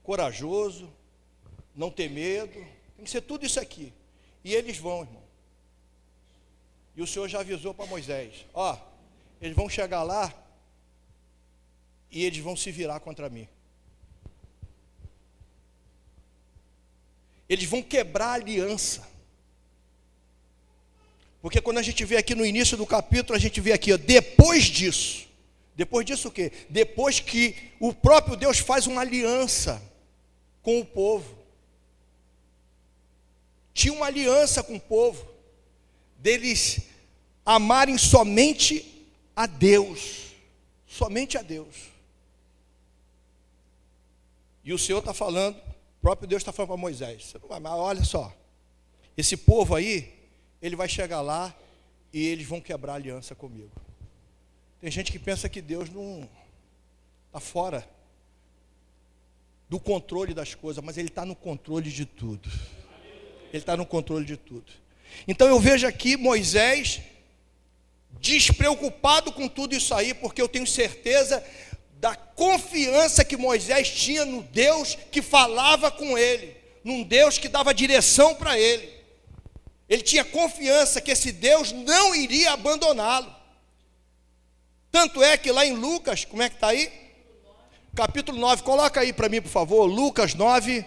corajoso, 0.04 0.92
não 1.76 1.90
ter 1.90 2.10
medo, 2.10 2.54
tem 2.96 3.06
que 3.06 3.10
ser 3.10 3.22
tudo 3.22 3.46
isso 3.46 3.60
aqui. 3.60 3.92
E 4.44 4.54
eles 4.54 4.78
vão, 4.78 5.02
irmão. 5.02 5.24
E 6.96 7.02
o 7.02 7.08
Senhor 7.08 7.28
já 7.28 7.40
avisou 7.40 7.74
para 7.74 7.86
Moisés: 7.86 8.46
ó, 8.54 8.78
eles 9.42 9.56
vão 9.56 9.68
chegar 9.68 10.04
lá 10.04 10.32
e 12.12 12.24
eles 12.24 12.40
vão 12.40 12.56
se 12.56 12.72
virar 12.72 13.00
contra 13.00 13.30
mim. 13.30 13.48
Eles 17.50 17.66
vão 17.66 17.82
quebrar 17.82 18.28
a 18.28 18.34
aliança. 18.34 19.08
Porque 21.42 21.60
quando 21.60 21.78
a 21.78 21.82
gente 21.82 22.06
vê 22.06 22.18
aqui 22.18 22.36
no 22.36 22.46
início 22.46 22.78
do 22.78 22.86
capítulo, 22.86 23.36
a 23.36 23.40
gente 23.40 23.60
vê 23.60 23.74
aqui, 23.74 23.92
ó, 23.92 23.98
depois 23.98 24.64
disso, 24.64 25.28
Depois 25.76 26.06
disso 26.06 26.28
o 26.28 26.32
quê? 26.32 26.52
Depois 26.70 27.20
que 27.20 27.56
o 27.80 27.94
próprio 27.94 28.38
Deus 28.38 28.60
faz 28.60 28.86
uma 28.86 29.02
aliança 29.02 29.82
com 30.64 30.80
o 30.80 30.86
povo. 30.86 31.38
Tinha 33.74 33.94
uma 33.94 34.08
aliança 34.08 34.64
com 34.64 34.76
o 34.76 34.80
povo, 34.80 35.28
deles 36.18 36.82
amarem 37.46 37.98
somente 37.98 39.06
a 39.36 39.46
Deus, 39.46 40.34
somente 40.88 41.38
a 41.38 41.42
Deus. 41.42 41.92
E 44.64 44.72
o 44.72 44.80
Senhor 44.80 45.00
está 45.00 45.14
falando, 45.14 45.58
o 45.58 46.02
próprio 46.02 46.28
Deus 46.28 46.42
está 46.42 46.54
falando 46.54 46.70
para 46.70 46.78
Moisés: 46.78 47.26
você 47.26 47.40
não 47.40 47.50
vai, 47.50 47.60
mas 47.60 47.74
olha 47.74 48.04
só, 48.04 48.34
esse 49.18 49.36
povo 49.36 49.76
aí, 49.76 50.14
ele 50.62 50.76
vai 50.76 50.88
chegar 50.88 51.22
lá 51.22 51.54
e 52.14 52.26
eles 52.26 52.48
vão 52.48 52.62
quebrar 52.62 52.94
aliança 52.94 53.36
comigo. 53.36 53.72
Tem 54.80 54.90
gente 54.90 55.12
que 55.12 55.20
pensa 55.20 55.50
que 55.50 55.62
Deus 55.62 55.90
não 55.90 56.30
está 57.28 57.40
fora 57.40 57.88
do 59.74 59.80
controle 59.80 60.36
das 60.36 60.54
coisas, 60.54 60.84
mas 60.84 61.00
Ele 61.00 61.08
está 61.08 61.26
no 61.26 61.36
controle 61.36 61.90
de 61.90 62.06
tudo. 62.06 62.48
Ele 63.52 63.58
está 63.58 63.76
no 63.76 63.88
controle 63.88 64.24
de 64.24 64.38
tudo. 64.38 64.72
Então 65.28 65.48
eu 65.48 65.60
vejo 65.60 65.88
aqui 65.88 66.16
Moisés 66.16 67.02
despreocupado 68.20 69.32
com 69.32 69.48
tudo 69.48 69.74
isso 69.74 69.96
aí, 69.96 70.14
porque 70.14 70.40
eu 70.40 70.48
tenho 70.48 70.68
certeza 70.68 71.44
da 71.94 72.16
confiança 72.16 73.26
que 73.26 73.36
Moisés 73.36 73.90
tinha 73.90 74.24
no 74.26 74.44
Deus 74.44 74.96
que 75.12 75.24
falava 75.24 75.90
com 75.90 76.16
ele, 76.20 76.56
num 76.84 77.02
Deus 77.02 77.40
que 77.40 77.50
dava 77.50 77.74
direção 77.74 78.36
para 78.36 78.56
ele. 78.60 78.94
Ele 79.90 80.04
tinha 80.04 80.24
confiança 80.24 81.02
que 81.02 81.10
esse 81.10 81.32
Deus 81.32 81.72
não 81.72 82.14
iria 82.14 82.52
abandoná-lo. 82.52 83.36
Tanto 84.92 85.24
é 85.24 85.36
que 85.36 85.52
lá 85.52 85.66
em 85.66 85.74
Lucas, 85.74 86.26
como 86.26 86.44
é 86.44 86.50
que 86.50 86.58
está 86.58 86.68
aí? 86.68 87.03
Capítulo 87.96 88.40
9, 88.40 88.64
coloca 88.64 89.02
aí 89.02 89.14
para 89.14 89.30
mim, 89.30 89.40
por 89.40 89.50
favor, 89.50 89.86
Lucas 89.86 90.34
9, 90.34 90.84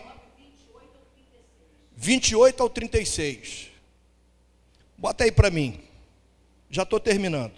28 1.96 2.60
ao 2.60 2.68
36. 2.68 3.68
Bota 4.98 5.22
aí 5.22 5.30
para 5.30 5.48
mim. 5.48 5.80
Já 6.68 6.82
estou 6.82 6.98
terminando. 6.98 7.54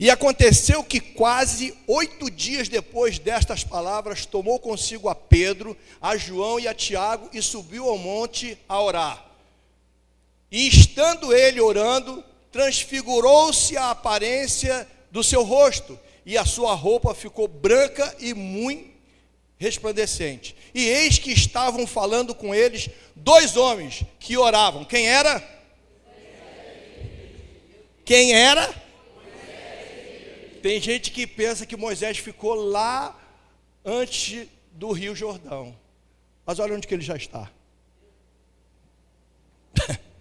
E 0.00 0.10
aconteceu 0.10 0.82
que 0.82 0.98
quase 0.98 1.72
oito 1.86 2.28
dias 2.28 2.68
depois 2.68 3.20
destas 3.20 3.62
palavras, 3.62 4.26
tomou 4.26 4.58
consigo 4.58 5.08
a 5.08 5.14
Pedro, 5.14 5.76
a 6.02 6.16
João 6.16 6.58
e 6.58 6.66
a 6.66 6.74
Tiago 6.74 7.30
e 7.32 7.40
subiu 7.40 7.88
ao 7.88 7.96
monte 7.96 8.58
a 8.68 8.82
orar. 8.82 9.24
E 10.50 10.66
estando 10.66 11.32
ele 11.32 11.60
orando, 11.60 12.24
transfigurou-se 12.54 13.76
a 13.76 13.90
aparência 13.90 14.86
do 15.10 15.24
seu 15.24 15.42
rosto, 15.42 15.98
e 16.24 16.38
a 16.38 16.44
sua 16.44 16.72
roupa 16.72 17.12
ficou 17.12 17.48
branca 17.48 18.14
e 18.20 18.32
muito 18.32 18.94
resplandecente. 19.58 20.54
E 20.72 20.86
eis 20.86 21.18
que 21.18 21.32
estavam 21.32 21.84
falando 21.84 22.32
com 22.32 22.54
eles 22.54 22.88
dois 23.16 23.56
homens 23.56 24.04
que 24.20 24.36
oravam. 24.36 24.84
Quem 24.84 25.08
era? 25.08 25.42
Quem 28.04 28.32
era? 28.32 28.72
Tem 30.62 30.80
gente 30.80 31.10
que 31.10 31.26
pensa 31.26 31.66
que 31.66 31.76
Moisés 31.76 32.18
ficou 32.18 32.54
lá 32.54 33.20
antes 33.84 34.46
do 34.70 34.92
Rio 34.92 35.16
Jordão. 35.16 35.76
Mas 36.46 36.60
olha 36.60 36.76
onde 36.76 36.86
que 36.86 36.94
ele 36.94 37.02
já 37.02 37.16
está. 37.16 37.50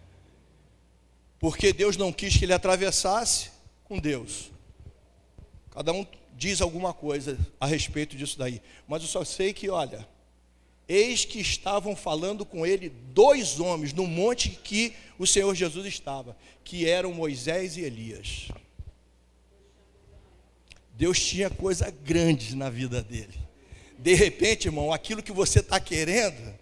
Porque 1.44 1.74
Deus 1.74 1.98
não 1.98 2.14
quis 2.14 2.38
que 2.38 2.46
ele 2.46 2.54
atravessasse 2.54 3.52
com 3.84 4.00
Deus. 4.00 4.50
Cada 5.72 5.92
um 5.92 6.08
diz 6.38 6.62
alguma 6.62 6.94
coisa 6.94 7.38
a 7.60 7.68
respeito 7.68 8.16
disso 8.16 8.40
daí. 8.40 8.62
Mas 8.88 9.02
eu 9.02 9.10
só 9.10 9.26
sei 9.26 9.52
que, 9.52 9.70
olha, 9.70 10.08
eis 10.88 11.26
que 11.26 11.42
estavam 11.42 11.98
falando 11.98 12.46
com 12.46 12.66
ele 12.66 12.88
dois 12.88 13.60
homens 13.60 13.92
no 13.92 14.08
monte 14.08 14.52
que 14.52 14.94
o 15.20 15.28
Senhor 15.28 15.54
Jesus 15.54 15.86
estava, 15.86 16.34
que 16.64 16.88
eram 16.88 17.12
Moisés 17.12 17.76
e 17.76 17.82
Elias. 17.82 18.48
Deus 20.94 21.20
tinha 21.20 21.50
coisa 21.50 21.92
grande 21.92 22.56
na 22.56 22.70
vida 22.70 23.04
dele. 23.04 23.38
De 24.00 24.14
repente, 24.14 24.70
irmão, 24.70 24.94
aquilo 24.94 25.22
que 25.22 25.34
você 25.34 25.60
está 25.60 25.78
querendo 25.78 26.58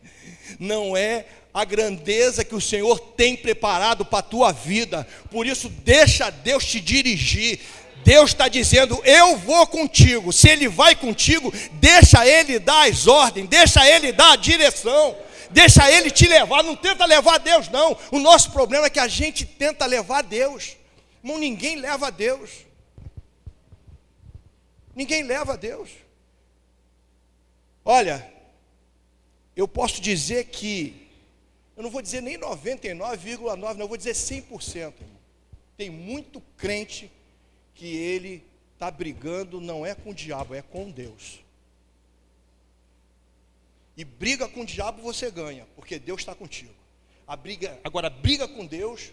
não 0.59 0.97
é 0.97 1.27
a 1.53 1.65
grandeza 1.65 2.45
que 2.45 2.55
o 2.55 2.61
Senhor 2.61 2.99
tem 2.99 3.35
preparado 3.35 4.05
para 4.05 4.19
a 4.19 4.23
tua 4.23 4.51
vida. 4.51 5.07
Por 5.29 5.45
isso, 5.45 5.69
deixa 5.69 6.29
Deus 6.29 6.65
te 6.65 6.79
dirigir. 6.79 7.59
Deus 8.03 8.31
está 8.31 8.47
dizendo: 8.47 9.01
Eu 9.03 9.37
vou 9.37 9.67
contigo. 9.67 10.31
Se 10.31 10.49
Ele 10.49 10.67
vai 10.67 10.95
contigo, 10.95 11.53
deixa 11.73 12.25
Ele 12.25 12.59
dar 12.59 12.89
as 12.89 13.07
ordens, 13.07 13.47
deixa 13.47 13.87
Ele 13.87 14.11
dar 14.11 14.33
a 14.33 14.37
direção, 14.37 15.15
deixa 15.49 15.89
Ele 15.91 16.09
te 16.09 16.27
levar. 16.27 16.63
Não 16.63 16.75
tenta 16.75 17.05
levar 17.05 17.37
Deus, 17.37 17.69
não. 17.69 17.97
O 18.11 18.19
nosso 18.19 18.51
problema 18.51 18.87
é 18.87 18.89
que 18.89 18.99
a 18.99 19.07
gente 19.07 19.45
tenta 19.45 19.85
levar 19.85 20.23
Deus. 20.23 20.77
Irmão, 21.23 21.37
ninguém 21.37 21.75
leva 21.75 22.07
a 22.07 22.11
Deus. 22.11 22.49
Ninguém 24.95 25.23
leva 25.23 25.53
a 25.53 25.55
Deus. 25.55 25.89
Olha, 27.83 28.31
eu 29.55 29.67
posso 29.67 30.01
dizer 30.01 30.45
que, 30.45 31.00
eu 31.81 31.83
não 31.83 31.89
vou 31.89 32.01
dizer 32.03 32.21
nem 32.21 32.37
99,9, 32.37 33.57
não, 33.57 33.71
eu 33.71 33.87
vou 33.87 33.97
dizer 33.97 34.13
100%. 34.13 34.75
Irmão. 34.75 34.93
Tem 35.75 35.89
muito 35.89 36.39
crente 36.55 37.11
que 37.73 37.87
ele 37.97 38.43
está 38.73 38.91
brigando 38.91 39.59
não 39.59 39.83
é 39.83 39.95
com 39.95 40.11
o 40.11 40.13
diabo, 40.13 40.53
é 40.53 40.61
com 40.61 40.91
Deus. 40.91 41.39
E 43.97 44.05
briga 44.05 44.47
com 44.47 44.61
o 44.61 44.65
diabo 44.65 45.01
você 45.01 45.31
ganha, 45.31 45.67
porque 45.75 45.97
Deus 45.97 46.21
está 46.21 46.35
contigo. 46.35 46.73
A 47.25 47.35
briga, 47.35 47.79
agora 47.83 48.11
briga 48.11 48.47
com 48.47 48.63
Deus. 48.63 49.11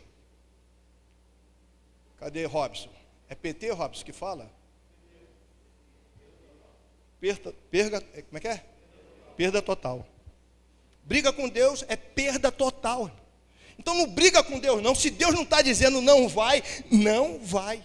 Cadê 2.18 2.44
Robson? 2.44 2.90
É 3.30 3.34
PT, 3.34 3.70
Robson, 3.70 4.04
que 4.04 4.12
fala? 4.12 4.50
Perda, 7.70 8.04
é, 8.12 8.20
como 8.20 8.36
é 8.36 8.40
que 8.40 8.48
é? 8.48 8.64
Perda 9.38 9.62
total. 9.62 10.06
Briga 11.08 11.32
com 11.32 11.48
Deus 11.48 11.84
é 11.88 11.96
perda 11.96 12.52
total. 12.52 13.10
Então 13.78 13.94
não 13.94 14.06
briga 14.06 14.42
com 14.42 14.60
Deus, 14.60 14.82
não. 14.82 14.94
Se 14.94 15.08
Deus 15.08 15.34
não 15.34 15.42
está 15.42 15.62
dizendo 15.62 16.00
não 16.00 16.28
vai, 16.28 16.62
não 16.90 17.40
vai. 17.40 17.82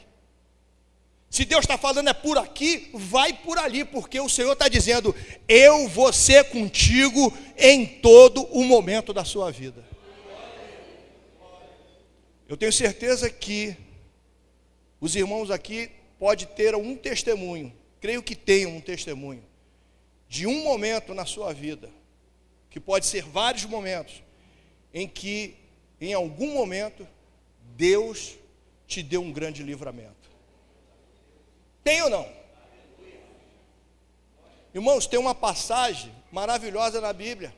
Se 1.29 1.45
Deus 1.45 1.61
está 1.61 1.77
falando 1.77 2.09
é 2.09 2.13
por 2.13 2.37
aqui, 2.37 2.91
vai 2.93 3.33
por 3.33 3.57
ali, 3.57 3.83
porque 3.83 4.19
o 4.19 4.29
Senhor 4.29 4.51
está 4.51 4.67
dizendo: 4.67 5.15
eu 5.47 5.87
vou 5.87 6.11
ser 6.11 6.43
contigo 6.49 7.35
em 7.57 7.85
todo 7.85 8.43
o 8.51 8.63
momento 8.63 9.13
da 9.13 9.23
sua 9.23 9.49
vida. 9.51 9.83
Eu 12.47 12.57
tenho 12.57 12.73
certeza 12.73 13.29
que 13.29 13.75
os 14.99 15.15
irmãos 15.15 15.49
aqui 15.49 15.89
podem 16.19 16.45
ter 16.45 16.75
um 16.75 16.95
testemunho 16.95 17.73
creio 18.03 18.21
que 18.21 18.35
tenham 18.35 18.75
um 18.75 18.81
testemunho 18.81 19.41
de 20.27 20.45
um 20.45 20.61
momento 20.61 21.13
na 21.13 21.25
sua 21.25 21.53
vida, 21.53 21.89
que 22.73 22.79
pode 22.79 23.05
ser 23.05 23.23
vários 23.23 23.65
momentos, 23.65 24.23
em 24.91 25.07
que, 25.07 25.55
em 26.01 26.11
algum 26.11 26.55
momento, 26.55 27.07
Deus 27.75 28.33
te 28.87 29.03
deu 29.03 29.21
um 29.21 29.31
grande 29.31 29.61
livramento. 29.61 30.27
Tem 31.83 32.01
ou 32.01 32.09
não? 32.09 32.27
Irmãos, 34.73 35.05
tem 35.05 35.19
uma 35.19 35.35
passagem 35.35 36.11
maravilhosa 36.31 36.99
na 36.99 37.13
Bíblia, 37.13 37.55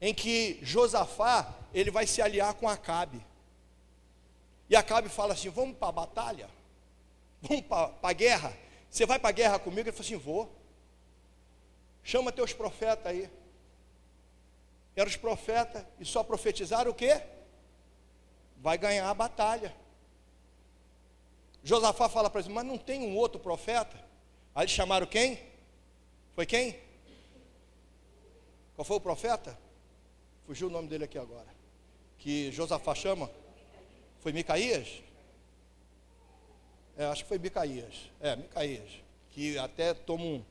em 0.00 0.14
que 0.14 0.58
Josafá, 0.62 1.54
ele 1.74 1.90
vai 1.90 2.06
se 2.06 2.22
aliar 2.22 2.54
com 2.54 2.66
Acabe. 2.66 3.20
E 4.70 4.74
Acabe 4.74 5.10
fala 5.10 5.34
assim: 5.34 5.50
vamos 5.50 5.76
para 5.76 5.88
a 5.88 5.92
batalha? 5.92 6.48
Vamos 7.42 7.66
para 7.66 7.92
a 8.02 8.12
guerra? 8.14 8.56
Você 8.88 9.04
vai 9.04 9.18
para 9.18 9.28
a 9.28 9.32
guerra 9.32 9.58
comigo? 9.58 9.90
Ele 9.90 9.92
falou 9.92 10.06
assim: 10.06 10.16
vou. 10.16 10.50
Chama 12.02 12.32
teus 12.32 12.54
profetas 12.54 13.12
aí. 13.12 13.28
Eram 14.94 15.08
os 15.08 15.16
profetas 15.16 15.84
e 15.98 16.04
só 16.04 16.22
profetizaram 16.22 16.90
o 16.90 16.94
quê? 16.94 17.22
Vai 18.58 18.76
ganhar 18.76 19.08
a 19.08 19.14
batalha. 19.14 19.74
Josafá 21.64 22.08
fala 22.08 22.28
para 22.28 22.40
eles, 22.40 22.52
mas 22.52 22.64
não 22.64 22.76
tem 22.76 23.02
um 23.02 23.16
outro 23.16 23.40
profeta? 23.40 23.96
Aí 24.54 24.64
eles 24.64 24.72
chamaram 24.72 25.06
quem? 25.06 25.38
Foi 26.34 26.44
quem? 26.44 26.78
Qual 28.74 28.84
foi 28.84 28.96
o 28.96 29.00
profeta? 29.00 29.58
Fugiu 30.46 30.68
o 30.68 30.70
nome 30.70 30.88
dele 30.88 31.04
aqui 31.04 31.18
agora. 31.18 31.46
Que 32.18 32.50
Josafá 32.52 32.94
chama? 32.94 33.30
Foi 34.20 34.32
Micaías? 34.32 35.02
É, 36.96 37.06
acho 37.06 37.22
que 37.22 37.28
foi 37.28 37.38
Micaías. 37.38 38.10
É, 38.20 38.36
Micaías. 38.36 38.90
Que 39.30 39.56
até 39.58 39.94
toma 39.94 40.24
um, 40.24 40.44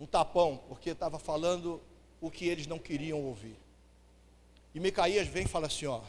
um 0.00 0.06
tapão, 0.06 0.56
porque 0.68 0.90
estava 0.90 1.18
falando 1.18 1.80
o 2.20 2.30
que 2.30 2.46
eles 2.46 2.66
não 2.66 2.78
queriam 2.78 3.20
ouvir. 3.20 3.56
E 4.74 4.80
Micaías 4.80 5.26
vem 5.26 5.44
e 5.44 5.48
fala 5.48 5.66
assim: 5.66 5.86
ó, 5.86 6.02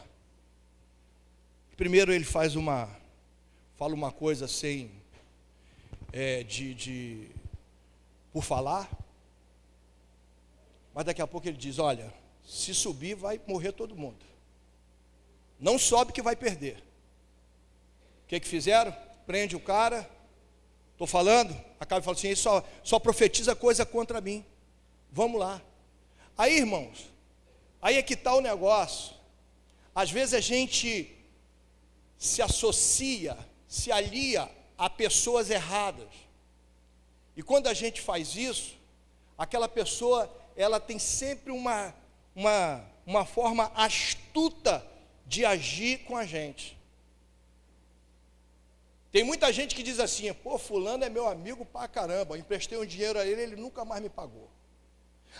primeiro 1.76 2.12
ele 2.12 2.24
faz 2.24 2.56
uma, 2.56 2.88
fala 3.76 3.94
uma 3.94 4.12
coisa 4.12 4.46
sem, 4.48 4.90
é, 6.12 6.42
de, 6.42 6.74
de, 6.74 7.30
por 8.32 8.42
falar, 8.42 8.90
mas 10.94 11.04
daqui 11.04 11.22
a 11.22 11.26
pouco 11.26 11.48
ele 11.48 11.56
diz: 11.56 11.78
Olha, 11.78 12.12
se 12.44 12.74
subir 12.74 13.14
vai 13.14 13.40
morrer 13.46 13.72
todo 13.72 13.94
mundo. 13.94 14.26
Não 15.60 15.78
sobe 15.78 16.12
que 16.12 16.22
vai 16.22 16.34
perder. 16.34 16.76
O 18.24 18.28
que, 18.28 18.40
que 18.40 18.48
fizeram? 18.48 18.94
Prende 19.26 19.54
o 19.54 19.60
cara. 19.60 20.08
Estou 20.92 21.06
falando? 21.06 21.54
Acaba 21.78 22.02
falando 22.02 22.18
assim: 22.18 22.34
só, 22.34 22.64
só 22.82 22.98
profetiza 22.98 23.54
coisa 23.54 23.86
contra 23.86 24.20
mim. 24.20 24.44
Vamos 25.12 25.38
lá. 25.38 25.62
Aí, 26.38 26.58
irmãos, 26.58 27.10
aí 27.82 27.96
é 27.96 28.02
que 28.02 28.14
está 28.14 28.32
o 28.32 28.40
negócio. 28.40 29.16
Às 29.92 30.08
vezes 30.08 30.34
a 30.34 30.40
gente 30.40 31.12
se 32.16 32.40
associa, 32.40 33.36
se 33.66 33.90
alia 33.90 34.48
a 34.78 34.88
pessoas 34.88 35.50
erradas. 35.50 36.08
E 37.36 37.42
quando 37.42 37.66
a 37.66 37.74
gente 37.74 38.00
faz 38.00 38.36
isso, 38.36 38.76
aquela 39.36 39.68
pessoa, 39.68 40.32
ela 40.54 40.78
tem 40.78 40.96
sempre 40.96 41.50
uma, 41.50 41.92
uma, 42.36 42.84
uma 43.04 43.26
forma 43.26 43.72
astuta 43.74 44.86
de 45.26 45.44
agir 45.44 46.04
com 46.04 46.16
a 46.16 46.24
gente. 46.24 46.78
Tem 49.10 49.24
muita 49.24 49.52
gente 49.52 49.74
que 49.74 49.82
diz 49.82 49.98
assim: 49.98 50.32
pô, 50.32 50.56
Fulano 50.56 51.04
é 51.04 51.08
meu 51.08 51.26
amigo 51.26 51.64
pra 51.64 51.88
caramba, 51.88 52.38
emprestei 52.38 52.78
um 52.78 52.86
dinheiro 52.86 53.18
a 53.18 53.26
ele, 53.26 53.42
ele 53.42 53.56
nunca 53.56 53.84
mais 53.84 54.00
me 54.00 54.08
pagou. 54.08 54.48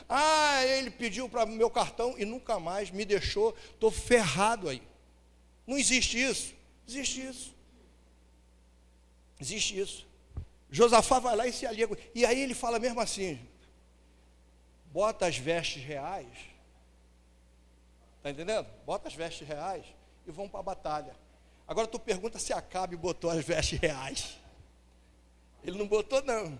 Ah, 0.09 0.65
ele 0.65 0.91
pediu 0.91 1.29
para 1.29 1.47
meu 1.47 1.71
cartão 1.71 2.15
e 2.19 2.25
nunca 2.25 2.61
mais 2.61 2.91
me 2.91 3.05
deixou, 3.05 3.57
estou 3.71 3.91
ferrado 3.91 4.69
aí. 4.69 4.83
Não 5.67 5.79
existe 5.79 6.23
isso. 6.23 6.55
Existe 6.87 7.27
isso. 7.27 7.55
Existe 9.41 9.79
isso. 9.79 10.07
Josafá 10.71 11.19
vai 11.19 11.37
lá 11.37 11.47
e 11.47 11.53
se 11.53 11.67
alia. 11.67 11.89
E 12.15 12.27
aí 12.27 12.41
ele 12.41 12.55
fala 12.55 12.79
mesmo 12.79 13.01
assim: 13.01 13.39
bota 14.87 15.27
as 15.27 15.37
vestes 15.37 15.83
reais. 15.83 16.29
Está 18.17 18.31
entendendo? 18.31 18.67
Bota 18.85 19.09
as 19.09 19.15
vestes 19.15 19.47
reais 19.47 19.87
e 20.27 20.31
vão 20.31 20.49
para 20.49 20.61
a 20.61 20.65
batalha. 20.65 21.17
Agora 21.67 21.87
tu 21.87 21.99
pergunta 21.99 22.39
se 22.39 22.53
Acabe 22.53 22.97
botou 22.97 23.31
as 23.31 23.45
vestes 23.45 23.79
reais. 23.79 24.39
Ele 25.63 25.79
não 25.79 25.87
botou, 25.87 26.23
não. 26.23 26.59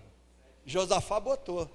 Josafá 0.65 1.19
botou. 1.19 1.69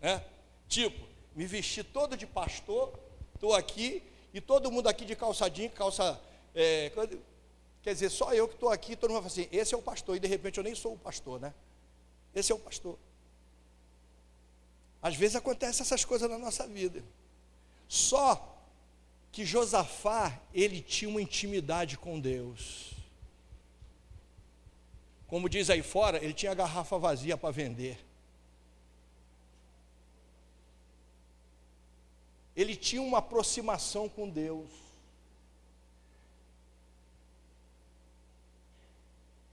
Né? 0.00 0.22
Tipo, 0.68 1.06
me 1.34 1.46
vesti 1.46 1.82
todo 1.82 2.16
de 2.16 2.26
pastor, 2.26 2.92
estou 3.34 3.54
aqui, 3.54 4.02
e 4.34 4.40
todo 4.40 4.70
mundo 4.70 4.88
aqui 4.88 5.04
de 5.04 5.16
calçadinho, 5.16 5.70
calça. 5.70 6.20
É, 6.54 6.92
quer 7.82 7.92
dizer, 7.94 8.10
só 8.10 8.34
eu 8.34 8.46
que 8.46 8.54
estou 8.54 8.68
aqui, 8.68 8.94
todo 8.94 9.10
mundo 9.10 9.22
fala 9.22 9.32
assim, 9.32 9.48
esse 9.50 9.74
é 9.74 9.78
o 9.78 9.82
pastor, 9.82 10.16
e 10.16 10.20
de 10.20 10.28
repente 10.28 10.58
eu 10.58 10.64
nem 10.64 10.74
sou 10.74 10.94
o 10.94 10.98
pastor, 10.98 11.40
né? 11.40 11.54
Esse 12.34 12.52
é 12.52 12.54
o 12.54 12.58
pastor. 12.58 12.98
Às 15.00 15.14
vezes 15.14 15.36
acontecem 15.36 15.82
essas 15.82 16.04
coisas 16.04 16.28
na 16.28 16.38
nossa 16.38 16.66
vida. 16.66 17.02
Só 17.88 18.56
que 19.30 19.44
Josafá, 19.44 20.38
ele 20.52 20.80
tinha 20.80 21.08
uma 21.08 21.22
intimidade 21.22 21.96
com 21.96 22.18
Deus. 22.18 22.92
Como 25.26 25.48
diz 25.48 25.70
aí 25.70 25.82
fora, 25.82 26.22
ele 26.22 26.32
tinha 26.32 26.52
a 26.52 26.54
garrafa 26.54 26.98
vazia 26.98 27.36
para 27.36 27.50
vender. 27.50 27.98
Ele 32.58 32.74
tinha 32.74 33.00
uma 33.00 33.18
aproximação 33.18 34.08
com 34.08 34.28
Deus. 34.28 34.68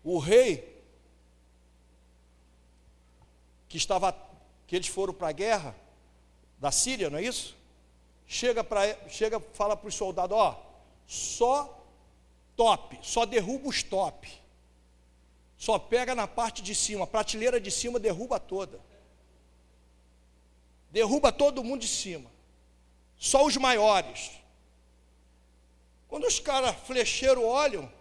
O 0.04 0.18
rei 0.18 0.84
que 3.70 3.78
estava 3.78 4.12
que 4.66 4.76
eles 4.76 4.88
foram 4.88 5.14
para 5.14 5.28
a 5.28 5.32
guerra 5.32 5.76
da 6.58 6.72
Síria, 6.72 7.12
não 7.12 7.20
é 7.20 7.22
isso? 7.22 7.56
Chega 8.26 8.64
para 8.64 9.08
chega 9.08 9.40
fala 9.40 9.78
para 9.78 9.88
os 9.88 9.94
soldados, 9.94 10.36
ó, 10.36 10.60
só 11.06 11.86
top, 12.56 12.98
só 13.04 13.24
derruba 13.24 13.68
os 13.68 13.84
top. 13.84 14.28
Só 15.60 15.78
pega 15.78 16.16
na 16.16 16.28
parte 16.28 16.64
de 16.64 16.74
cima, 16.74 17.06
prateleira 17.06 17.62
de 17.62 17.70
cima 17.70 18.00
derruba 18.00 18.40
toda. 18.40 18.80
Derruba 20.90 21.32
todo 21.32 21.64
mundo 21.64 21.82
de 21.82 21.88
cima 21.88 22.35
só 23.18 23.46
os 23.46 23.58
maiores. 23.58 24.32
Quando 26.08 26.26
os 26.26 26.40
caras 26.40 26.76
flecheiros 26.86 27.44
olham, 27.44 27.92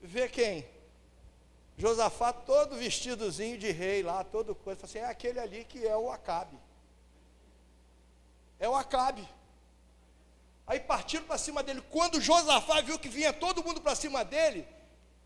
vê 0.00 0.28
quem? 0.28 0.66
Josafá 1.76 2.32
todo 2.32 2.76
vestidozinho 2.76 3.56
de 3.56 3.70
rei 3.70 4.02
lá, 4.02 4.22
todo 4.22 4.54
coisa. 4.54 4.84
Assim, 4.84 4.98
é 4.98 5.06
aquele 5.06 5.38
ali 5.38 5.64
que 5.64 5.86
é 5.86 5.96
o 5.96 6.10
Acabe. 6.10 6.58
É 8.58 8.68
o 8.68 8.74
Acabe. 8.74 9.26
Aí 10.66 10.78
partiram 10.78 11.24
para 11.24 11.38
cima 11.38 11.62
dele. 11.62 11.82
Quando 11.90 12.20
Josafá 12.20 12.80
viu 12.80 12.98
que 12.98 13.08
vinha 13.08 13.32
todo 13.32 13.64
mundo 13.64 13.80
para 13.80 13.94
cima 13.94 14.24
dele, 14.24 14.66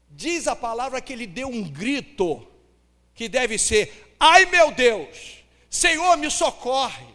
diz 0.09 0.47
a 0.47 0.55
palavra 0.55 1.01
que 1.01 1.13
ele 1.13 1.27
deu 1.27 1.49
um 1.49 1.69
grito, 1.69 2.47
que 3.15 3.29
deve 3.29 3.59
ser: 3.59 4.15
Ai 4.19 4.47
meu 4.47 4.71
Deus, 4.71 5.45
Senhor, 5.69 6.17
me 6.17 6.31
socorre. 6.31 7.14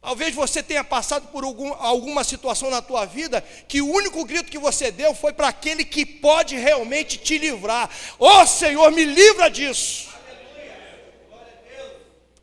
Talvez 0.00 0.34
você 0.34 0.62
tenha 0.62 0.82
passado 0.82 1.28
por 1.28 1.44
algum, 1.44 1.74
alguma 1.74 2.24
situação 2.24 2.70
na 2.70 2.80
tua 2.80 3.04
vida 3.04 3.42
que 3.68 3.82
o 3.82 3.92
único 3.92 4.24
grito 4.24 4.50
que 4.50 4.58
você 4.58 4.90
deu 4.90 5.14
foi 5.14 5.32
para 5.32 5.48
aquele 5.48 5.84
que 5.84 6.06
pode 6.06 6.56
realmente 6.56 7.18
te 7.18 7.36
livrar. 7.36 7.90
Ó 8.18 8.42
oh, 8.42 8.46
Senhor, 8.46 8.90
me 8.92 9.04
livra 9.04 9.50
disso. 9.50 10.08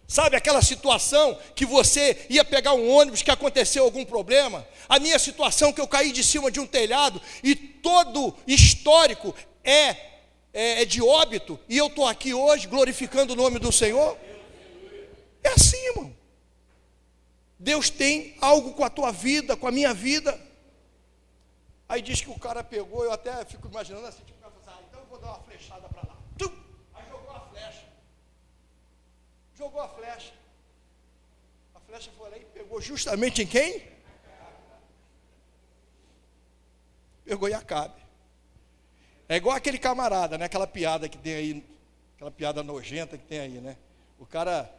Sabe 0.08 0.38
aquela 0.38 0.62
situação 0.62 1.38
que 1.53 1.66
você 1.66 2.26
ia 2.30 2.45
pegar 2.45 2.74
um 2.74 2.89
ônibus 2.89 3.22
que 3.22 3.32
aconteceu 3.32 3.84
algum 3.84 4.05
problema? 4.05 4.66
A 4.88 4.99
minha 4.99 5.20
situação 5.20 5.74
que 5.74 5.82
eu 5.82 5.88
caí 5.88 6.12
de 6.12 6.24
cima 6.24 6.49
de 6.49 6.60
um 6.60 6.66
telhado 6.66 7.22
e 7.43 7.55
todo 7.55 8.34
histórico 8.47 9.36
é, 9.64 9.89
é, 10.53 10.82
é 10.82 10.86
de 10.86 11.01
óbito 11.01 11.60
e 11.68 11.78
eu 11.78 11.88
estou 11.88 12.08
aqui 12.08 12.34
hoje 12.34 12.68
glorificando 12.68 13.34
o 13.34 13.36
nome 13.36 13.60
do 13.60 13.72
Senhor? 13.72 14.18
É 15.43 15.49
assim, 15.49 15.78
irmão. 15.88 16.16
Deus 17.60 17.89
tem 17.89 18.38
algo 18.39 18.74
com 18.74 18.84
a 18.84 18.89
tua 18.89 19.12
vida, 19.12 19.58
com 19.58 19.68
a 19.68 19.72
minha 19.72 19.93
vida. 19.93 20.39
Aí 21.89 22.01
diz 22.01 22.22
que 22.22 22.30
o 22.30 22.38
cara 22.38 22.64
pegou, 22.64 23.03
eu 23.03 23.12
até 23.12 23.43
fico 23.45 23.68
imaginando 23.68 24.05
assim, 24.05 24.24
tipo, 24.24 24.45
assim, 24.45 24.55
ah, 24.68 24.80
então 24.88 24.99
eu 24.99 25.05
vou 25.08 25.20
dar 25.20 25.28
uma 25.28 25.39
flechada 25.43 25.88
para 25.88 26.01
lá. 26.01 26.18
Tum! 26.38 26.51
Aí 26.93 27.10
jogou 27.10 27.36
a 27.36 27.39
flecha. 27.39 27.86
Jogou 29.55 29.82
a 29.82 29.88
flecha. 29.89 30.34
A 31.74 31.80
flecha 31.80 32.12
foi 32.18 32.30
lá 32.30 32.38
e 32.38 32.45
pegou 32.45 32.82
justamente 32.82 33.41
em 33.41 33.47
quem? 33.47 33.97
Pegou 37.24 37.49
em 37.49 37.53
Acabe. 37.53 38.01
É 39.30 39.36
igual 39.36 39.55
aquele 39.55 39.78
camarada, 39.78 40.38
né? 40.38 40.45
Aquela 40.45 40.68
piada 40.68 41.10
que 41.10 41.18
tem 41.18 41.34
aí, 41.34 41.66
aquela 42.16 42.32
piada 42.32 42.64
nojenta 42.64 43.18
que 43.18 43.26
tem 43.26 43.39
aí, 43.39 43.60
né? 43.60 43.78
O 44.20 44.26
cara 44.26 44.74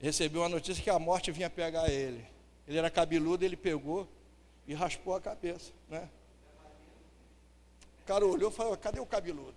recebeu 0.00 0.42
uma 0.42 0.48
notícia 0.48 0.82
que 0.82 0.90
a 0.90 0.98
morte 0.98 1.30
vinha 1.30 1.50
pegar 1.50 1.88
ele. 1.90 2.24
Ele 2.66 2.78
era 2.78 2.90
cabeludo, 2.90 3.44
ele 3.44 3.56
pegou 3.56 4.08
e 4.66 4.74
raspou 4.74 5.14
a 5.14 5.20
cabeça, 5.20 5.72
né? 5.88 6.08
O 8.02 8.06
cara 8.06 8.26
olhou 8.26 8.50
e 8.50 8.54
falou: 8.54 8.76
cadê 8.76 9.00
o 9.00 9.06
cabeludo? 9.06 9.56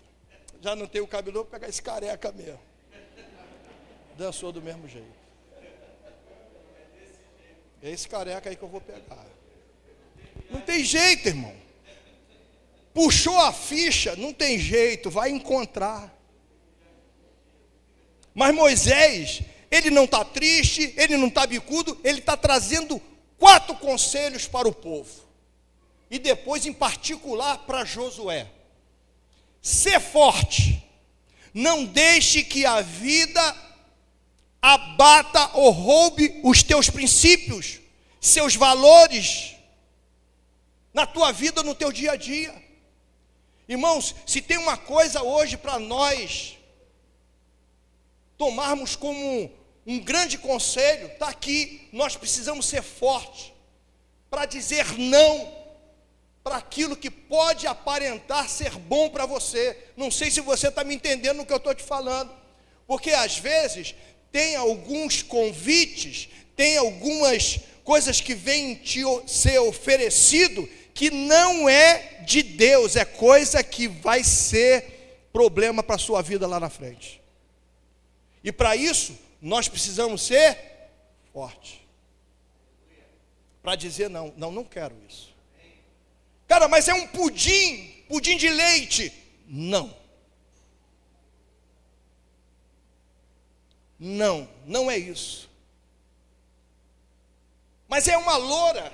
Já 0.62 0.76
não 0.76 0.88
tem 0.88 1.02
o 1.02 1.08
cabeludo, 1.08 1.44
vou 1.44 1.52
pegar 1.52 1.68
esse 1.68 1.82
careca 1.82 2.32
mesmo. 2.32 2.60
Dançou 4.18 4.52
do 4.52 4.62
mesmo 4.62 4.88
jeito. 4.88 5.22
É 7.82 7.90
esse 7.90 8.08
careca 8.08 8.50
aí 8.50 8.56
que 8.56 8.64
eu 8.64 8.68
vou 8.68 8.82
pegar. 8.82 9.26
Não 10.50 10.62
tem 10.62 10.84
jeito, 10.84 11.28
irmão. 11.28 11.56
Puxou 12.94 13.38
a 13.40 13.52
ficha, 13.52 14.16
não 14.16 14.34
tem 14.34 14.60
jeito, 14.60 15.10
vai 15.10 15.30
encontrar. 15.30 16.14
Mas 18.34 18.54
Moisés, 18.54 19.42
ele 19.72 19.90
não 19.90 20.04
está 20.04 20.26
triste, 20.26 20.94
ele 20.98 21.16
não 21.16 21.30
está 21.30 21.48
bicudo, 21.48 21.98
ele 22.04 22.20
está 22.20 22.36
trazendo 22.36 23.02
quatro 23.38 23.74
conselhos 23.76 24.46
para 24.46 24.68
o 24.68 24.74
povo. 24.74 25.10
E 26.10 26.20
depois, 26.20 26.66
em 26.66 26.74
particular, 26.74 27.60
para 27.60 27.86
Josué: 27.86 28.52
ser 29.62 30.02
forte, 30.02 30.84
não 31.54 31.86
deixe 31.86 32.44
que 32.44 32.66
a 32.66 32.82
vida 32.82 33.72
abata 34.62 35.52
ou 35.54 35.72
roube 35.72 36.42
os 36.44 36.62
teus 36.62 36.90
princípios, 36.90 37.80
seus 38.20 38.56
valores, 38.56 39.56
na 40.94 41.06
tua 41.06 41.32
vida, 41.32 41.64
no 41.64 41.74
teu 41.74 41.94
dia 41.94 42.12
a 42.12 42.16
dia. 42.18 42.54
Irmãos, 43.70 44.14
se 44.26 44.42
tem 44.42 44.58
uma 44.58 44.76
coisa 44.76 45.24
hoje 45.24 45.56
para 45.56 45.80
nós 45.80 46.58
tomarmos 48.38 48.96
como 48.96 49.50
um 49.86 50.00
grande 50.00 50.38
conselho 50.38 51.08
está 51.08 51.30
aqui. 51.30 51.88
Nós 51.92 52.16
precisamos 52.16 52.66
ser 52.66 52.84
fortes 52.84 53.52
para 54.30 54.46
dizer 54.46 54.98
não 54.98 55.62
para 56.44 56.58
aquilo 56.58 56.96
que 56.96 57.10
pode 57.10 57.68
aparentar 57.68 58.50
ser 58.50 58.72
bom 58.72 59.10
para 59.10 59.26
você. 59.26 59.78
Não 59.96 60.10
sei 60.10 60.32
se 60.32 60.42
você 60.42 60.70
está 60.70 60.84
me 60.84 60.96
entendendo 60.96 61.38
no 61.38 61.46
que 61.46 61.54
eu 61.54 61.58
estou 61.58 61.74
te 61.74 61.84
falando, 61.84 62.32
porque 62.88 63.12
às 63.12 63.38
vezes 63.38 63.96
tem 64.32 64.56
alguns 64.56 65.22
convites, 65.22 66.30
tem 66.56 66.78
algumas 66.78 67.60
coisas 67.84 68.22
que 68.22 68.34
vêm 68.34 68.76
te 68.76 69.02
ser 69.28 69.60
oferecido 69.60 70.68
que 70.94 71.10
não 71.10 71.70
é 71.70 72.22
de 72.26 72.44
Deus, 72.44 72.96
é 72.96 73.06
coisa 73.06 73.64
que 73.64 73.88
vai 73.88 74.24
ser 74.24 75.28
problema 75.32 75.82
para 75.82 75.96
a 75.96 76.00
sua 76.00 76.22
vida 76.22 76.48
lá 76.48 76.60
na 76.60 76.70
frente. 76.70 77.22
E 78.44 78.52
para 78.52 78.76
isso, 78.76 79.18
nós 79.42 79.68
precisamos 79.68 80.22
ser 80.22 80.58
fortes. 81.34 81.80
Para 83.64 83.76
dizer 83.76 84.10
não, 84.10 84.34
não, 84.38 84.52
não 84.52 84.64
quero 84.64 84.96
isso. 85.08 85.36
Cara, 86.48 86.68
mas 86.68 86.88
é 86.88 86.94
um 86.94 87.08
pudim, 87.08 88.04
pudim 88.08 88.38
de 88.38 88.50
leite. 88.50 89.12
Não. 89.48 89.96
Não, 93.98 94.50
não 94.66 94.90
é 94.90 94.98
isso. 94.98 95.50
Mas 97.88 98.08
é 98.08 98.18
uma 98.18 98.36
loura. 98.38 98.92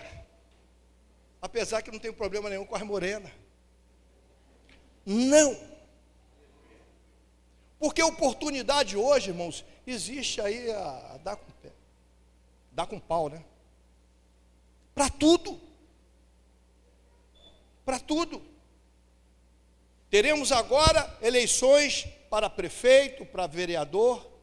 Apesar 1.41 1.81
que 1.81 1.91
não 1.91 1.99
tem 1.99 2.11
problema 2.11 2.49
nenhum 2.49 2.65
com 2.65 2.75
a 2.75 2.83
morena. 2.83 3.31
Não. 5.05 5.57
Porque 7.79 8.03
oportunidade 8.03 8.97
hoje, 8.97 9.29
irmãos, 9.29 9.63
existe 9.91 10.41
aí 10.41 10.71
a, 10.71 11.13
a 11.13 11.17
dar 11.17 11.35
com 11.35 11.51
pé. 11.61 11.71
Dar 12.71 12.85
com 12.85 12.99
pau, 12.99 13.29
né? 13.29 13.43
Para 14.93 15.09
tudo. 15.09 15.59
Para 17.85 17.99
tudo. 17.99 18.41
Teremos 20.09 20.51
agora 20.51 21.17
eleições 21.21 22.07
para 22.29 22.49
prefeito, 22.49 23.25
para 23.25 23.47
vereador, 23.47 24.37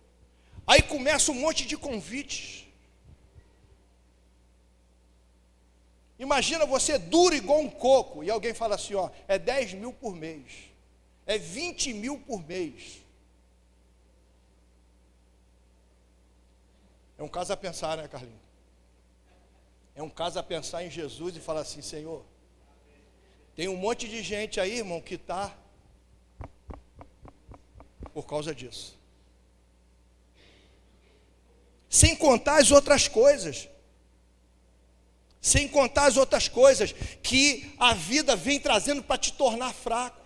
Aí 0.66 0.80
começa 0.80 1.30
um 1.30 1.34
monte 1.34 1.66
de 1.66 1.76
convites. 1.76 2.64
Imagina 6.18 6.64
você 6.64 6.96
duro 6.96 7.34
igual 7.34 7.60
um 7.60 7.68
coco, 7.68 8.24
e 8.24 8.30
alguém 8.30 8.54
fala 8.54 8.76
assim: 8.76 8.94
ó, 8.94 9.10
é 9.28 9.38
10 9.38 9.74
mil 9.74 9.92
por 9.92 10.14
mês, 10.14 10.70
é 11.26 11.36
20 11.36 11.92
mil 11.92 12.18
por 12.18 12.42
mês. 12.46 13.03
É 17.18 17.22
um 17.22 17.28
caso 17.28 17.52
a 17.52 17.56
pensar, 17.56 17.96
né, 17.96 18.08
Carlinhos? 18.08 18.42
É 19.94 20.02
um 20.02 20.10
caso 20.10 20.38
a 20.38 20.42
pensar 20.42 20.84
em 20.84 20.90
Jesus 20.90 21.36
e 21.36 21.40
falar 21.40 21.60
assim: 21.60 21.82
Senhor, 21.82 22.24
tem 23.54 23.68
um 23.68 23.76
monte 23.76 24.08
de 24.08 24.22
gente 24.22 24.60
aí, 24.60 24.78
irmão, 24.78 25.00
que 25.00 25.14
está 25.14 25.56
por 28.12 28.26
causa 28.26 28.54
disso 28.54 28.98
sem 31.94 32.16
contar 32.16 32.56
as 32.56 32.72
outras 32.72 33.06
coisas. 33.06 33.68
Sem 35.40 35.68
contar 35.68 36.06
as 36.06 36.16
outras 36.16 36.48
coisas 36.48 36.92
que 37.22 37.72
a 37.78 37.94
vida 37.94 38.34
vem 38.34 38.58
trazendo 38.58 39.00
para 39.00 39.16
te 39.16 39.32
tornar 39.32 39.72
fraco. 39.72 40.20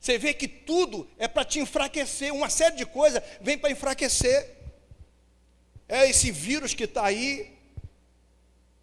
Você 0.00 0.16
vê 0.16 0.32
que 0.32 0.48
tudo 0.48 1.06
é 1.18 1.28
para 1.28 1.44
te 1.44 1.60
enfraquecer, 1.60 2.32
uma 2.32 2.48
série 2.48 2.76
de 2.76 2.86
coisas 2.86 3.22
vem 3.42 3.58
para 3.58 3.70
enfraquecer. 3.70 4.61
É 5.92 6.08
esse 6.08 6.30
vírus 6.30 6.72
que 6.72 6.84
está 6.84 7.04
aí, 7.04 7.54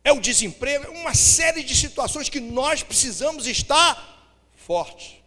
é 0.03 0.11
o 0.11 0.21
desemprego, 0.21 0.85
é 0.85 0.89
uma 0.89 1.15
série 1.15 1.63
de 1.63 1.75
situações 1.75 2.29
que 2.29 2.39
nós 2.39 2.83
precisamos 2.83 3.47
estar 3.47 4.31
forte. 4.55 5.25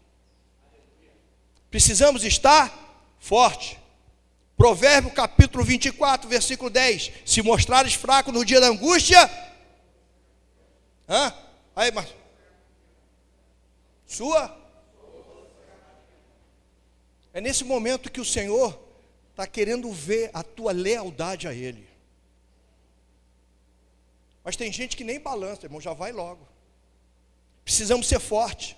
Precisamos 1.73 2.23
estar 2.23 2.73
forte. 3.19 3.81
Provérbio 4.57 5.11
capítulo 5.11 5.65
24, 5.65 6.29
versículo 6.29 6.71
10. 6.71 7.15
Se 7.27 7.43
mostrares 7.43 7.95
fraco 7.95 8.31
no 8.31 8.45
dia 8.45 8.61
da 8.61 8.69
angústia. 8.69 9.19
Hã? 11.09 11.35
Aí, 11.75 11.91
mas. 11.91 12.15
Sua. 14.07 14.57
É 17.35 17.41
nesse 17.41 17.65
momento 17.65 18.09
que 18.09 18.21
o 18.21 18.25
Senhor 18.25 18.92
está 19.33 19.47
querendo 19.47 19.91
ver 19.91 20.31
a 20.33 20.43
tua 20.43 20.73
lealdade 20.73 21.49
a 21.49 21.55
Ele. 21.55 21.89
Mas 24.45 24.57
tem 24.57 24.73
gente 24.73 24.97
que 24.97 25.05
nem 25.05 25.19
balança, 25.19 25.67
irmão, 25.67 25.81
já 25.81 25.93
vai 25.93 26.13
logo. 26.13 26.47
Precisamos 27.65 28.07
ser 28.07 28.21
forte. 28.21 28.77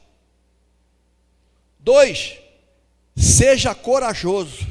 Dois, 1.78 2.38
seja 3.16 3.74
corajoso. 3.74 4.66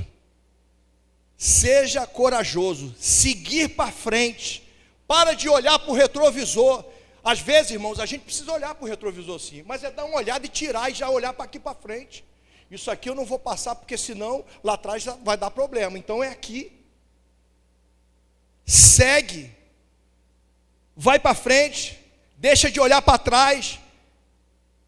Seja 1.38 2.08
corajoso, 2.08 2.96
seguir 2.98 3.70
para 3.70 3.92
frente. 3.92 4.64
Para 5.06 5.34
de 5.34 5.50
olhar 5.50 5.78
para 5.78 5.92
o 5.92 5.96
retrovisor. 5.96 6.86
Às 7.22 7.40
vezes, 7.40 7.72
irmãos, 7.72 8.00
a 8.00 8.06
gente 8.06 8.24
precisa 8.24 8.52
olhar 8.52 8.74
para 8.74 8.86
o 8.86 8.88
retrovisor 8.88 9.40
sim, 9.40 9.64
mas 9.64 9.84
é 9.84 9.92
dar 9.92 10.06
uma 10.06 10.18
olhada 10.18 10.46
e 10.46 10.50
tirar 10.50 10.90
e 10.90 10.94
já 10.94 11.10
olhar 11.10 11.34
para 11.34 11.46
aqui 11.46 11.60
para 11.60 11.76
frente. 11.76 12.24
Isso 12.74 12.90
aqui 12.90 13.08
eu 13.08 13.14
não 13.14 13.24
vou 13.24 13.38
passar 13.38 13.76
porque 13.76 13.96
senão 13.96 14.44
lá 14.64 14.74
atrás 14.74 15.06
vai 15.24 15.38
dar 15.38 15.52
problema. 15.52 15.96
Então 15.96 16.24
é 16.24 16.30
aqui. 16.30 16.72
Segue. 18.66 19.56
Vai 20.96 21.20
para 21.20 21.36
frente. 21.36 22.00
Deixa 22.36 22.72
de 22.72 22.80
olhar 22.80 23.00
para 23.02 23.20
trás. 23.20 23.80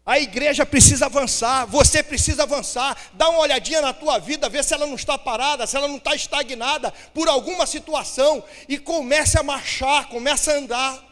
A 0.04 0.18
igreja 0.18 0.66
precisa 0.66 1.06
avançar, 1.06 1.64
você 1.66 2.02
precisa 2.02 2.42
avançar. 2.42 2.96
Dá 3.12 3.28
uma 3.28 3.40
olhadinha 3.40 3.80
na 3.80 3.92
tua 3.92 4.18
vida, 4.18 4.48
vê 4.48 4.62
se 4.62 4.72
ela 4.72 4.86
não 4.86 4.94
está 4.94 5.18
parada, 5.18 5.66
se 5.66 5.76
ela 5.76 5.88
não 5.88 5.96
está 5.96 6.14
estagnada 6.14 6.92
por 7.12 7.28
alguma 7.28 7.66
situação 7.66 8.42
e 8.68 8.78
comece 8.78 9.38
a 9.38 9.42
marchar, 9.42 10.08
comece 10.08 10.50
a 10.50 10.54
andar. 10.54 11.04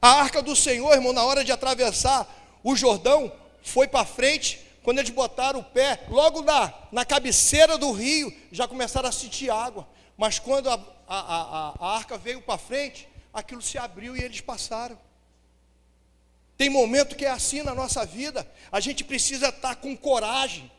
A 0.00 0.20
arca 0.20 0.42
do 0.42 0.54
Senhor, 0.54 0.92
irmão, 0.92 1.12
na 1.12 1.24
hora 1.24 1.44
de 1.44 1.50
atravessar 1.50 2.43
o 2.64 2.74
Jordão, 2.74 3.30
foi 3.62 3.86
para 3.86 4.06
frente. 4.06 4.58
Quando 4.82 4.98
eles 4.98 5.10
botaram 5.10 5.60
o 5.60 5.64
pé, 5.64 6.04
logo 6.08 6.42
na, 6.42 6.72
na 6.90 7.04
cabeceira 7.04 7.78
do 7.78 7.92
rio, 7.92 8.34
já 8.50 8.66
começaram 8.66 9.08
a 9.08 9.12
sentir 9.12 9.50
água. 9.50 9.86
Mas 10.16 10.38
quando 10.38 10.68
a, 10.70 10.74
a, 11.06 11.18
a, 11.18 11.74
a 11.78 11.96
arca 11.96 12.18
veio 12.18 12.40
para 12.40 12.58
frente, 12.58 13.08
aquilo 13.32 13.62
se 13.62 13.78
abriu 13.78 14.16
e 14.16 14.22
eles 14.22 14.40
passaram. 14.40 14.98
Tem 16.56 16.70
momento 16.70 17.16
que 17.16 17.24
é 17.24 17.30
assim 17.30 17.62
na 17.62 17.74
nossa 17.74 18.06
vida, 18.06 18.48
a 18.70 18.80
gente 18.80 19.04
precisa 19.04 19.48
estar 19.48 19.76
com 19.76 19.96
coragem. 19.96 20.70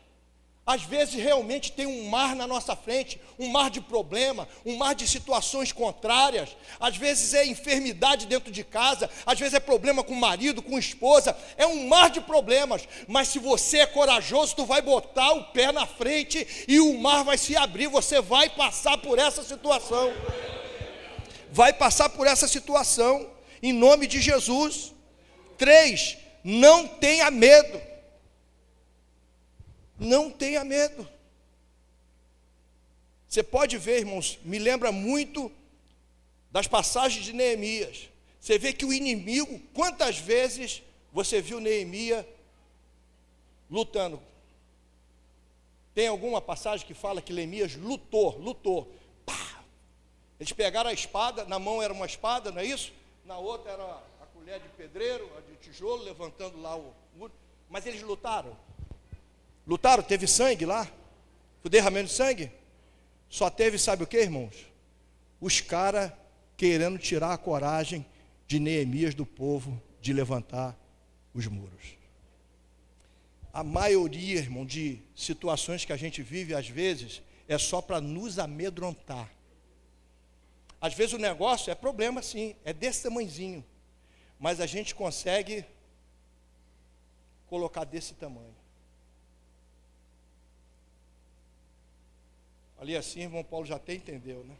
Às 0.66 0.82
vezes 0.82 1.14
realmente 1.14 1.70
tem 1.70 1.86
um 1.86 2.08
mar 2.08 2.34
na 2.34 2.44
nossa 2.44 2.74
frente, 2.74 3.20
um 3.38 3.48
mar 3.48 3.70
de 3.70 3.80
problema, 3.80 4.48
um 4.64 4.74
mar 4.74 4.96
de 4.96 5.06
situações 5.06 5.70
contrárias. 5.70 6.56
Às 6.80 6.96
vezes 6.96 7.34
é 7.34 7.46
enfermidade 7.46 8.26
dentro 8.26 8.50
de 8.50 8.64
casa, 8.64 9.08
às 9.24 9.38
vezes 9.38 9.54
é 9.54 9.60
problema 9.60 10.02
com 10.02 10.12
o 10.12 10.20
marido, 10.20 10.60
com 10.60 10.74
a 10.74 10.80
esposa. 10.80 11.36
É 11.56 11.64
um 11.64 11.86
mar 11.86 12.10
de 12.10 12.20
problemas. 12.20 12.82
Mas 13.06 13.28
se 13.28 13.38
você 13.38 13.78
é 13.78 13.86
corajoso, 13.86 14.56
tu 14.56 14.64
vai 14.64 14.82
botar 14.82 15.34
o 15.34 15.44
pé 15.44 15.70
na 15.70 15.86
frente 15.86 16.44
e 16.66 16.80
o 16.80 16.98
mar 16.98 17.22
vai 17.22 17.38
se 17.38 17.56
abrir. 17.56 17.86
Você 17.86 18.20
vai 18.20 18.50
passar 18.50 18.98
por 18.98 19.20
essa 19.20 19.44
situação. 19.44 20.12
Vai 21.52 21.72
passar 21.72 22.08
por 22.08 22.26
essa 22.26 22.48
situação 22.48 23.30
em 23.62 23.72
nome 23.72 24.08
de 24.08 24.20
Jesus. 24.20 24.92
Três, 25.56 26.16
não 26.42 26.88
tenha 26.88 27.30
medo. 27.30 27.95
Não 29.98 30.30
tenha 30.30 30.64
medo. 30.64 31.08
Você 33.28 33.42
pode 33.42 33.76
ver, 33.78 34.00
irmãos, 34.00 34.38
me 34.42 34.58
lembra 34.58 34.92
muito 34.92 35.50
das 36.50 36.66
passagens 36.66 37.24
de 37.24 37.32
Neemias. 37.32 38.08
Você 38.40 38.58
vê 38.58 38.72
que 38.72 38.84
o 38.84 38.92
inimigo, 38.92 39.60
quantas 39.74 40.18
vezes 40.18 40.82
você 41.12 41.40
viu 41.40 41.60
Neemias 41.60 42.24
lutando? 43.70 44.22
Tem 45.94 46.06
alguma 46.06 46.40
passagem 46.40 46.86
que 46.86 46.94
fala 46.94 47.22
que 47.22 47.32
Neemias 47.32 47.74
lutou, 47.74 48.38
lutou. 48.38 48.92
Pá! 49.24 49.64
Eles 50.38 50.52
pegaram 50.52 50.90
a 50.90 50.92
espada, 50.92 51.44
na 51.46 51.58
mão 51.58 51.82
era 51.82 51.92
uma 51.92 52.06
espada, 52.06 52.52
não 52.52 52.60
é 52.60 52.64
isso? 52.64 52.92
Na 53.24 53.38
outra 53.38 53.72
era 53.72 54.02
mulher 54.46 54.60
de 54.60 54.68
pedreiro, 54.68 55.28
de 55.48 55.56
tijolo, 55.56 56.04
levantando 56.04 56.60
lá 56.60 56.76
o 56.76 56.94
muro. 57.16 57.32
Mas 57.68 57.84
eles 57.84 58.00
lutaram. 58.02 58.56
Lutaram, 59.66 60.02
teve 60.02 60.26
sangue 60.26 60.64
lá. 60.64 60.90
O 61.64 61.68
derramamento 61.68 62.08
de 62.08 62.14
sangue. 62.14 62.52
Só 63.28 63.50
teve, 63.50 63.78
sabe 63.78 64.04
o 64.04 64.06
que, 64.06 64.18
irmãos? 64.18 64.54
Os 65.40 65.60
caras 65.60 66.12
querendo 66.56 66.98
tirar 66.98 67.32
a 67.32 67.38
coragem 67.38 68.06
de 68.46 68.58
Neemias 68.58 69.14
do 69.14 69.26
povo 69.26 69.80
de 70.00 70.12
levantar 70.12 70.76
os 71.34 71.46
muros. 71.46 71.96
A 73.52 73.64
maioria, 73.64 74.38
irmão, 74.38 74.64
de 74.64 75.00
situações 75.14 75.84
que 75.84 75.92
a 75.92 75.96
gente 75.96 76.22
vive 76.22 76.54
às 76.54 76.68
vezes 76.68 77.22
é 77.48 77.58
só 77.58 77.80
para 77.82 78.00
nos 78.00 78.38
amedrontar. 78.38 79.30
Às 80.80 80.94
vezes 80.94 81.14
o 81.14 81.18
negócio 81.18 81.70
é 81.70 81.74
problema 81.74 82.22
sim, 82.22 82.54
é 82.64 82.72
desse 82.72 83.02
tamanhozinho. 83.02 83.64
Mas 84.38 84.60
a 84.60 84.66
gente 84.66 84.94
consegue 84.94 85.64
colocar 87.46 87.84
desse 87.84 88.14
tamanho. 88.14 88.54
Ali 92.78 92.96
assim, 92.96 93.20
irmão 93.20 93.42
Paulo 93.42 93.66
já 93.66 93.76
até 93.76 93.94
entendeu, 93.94 94.44
né? 94.44 94.56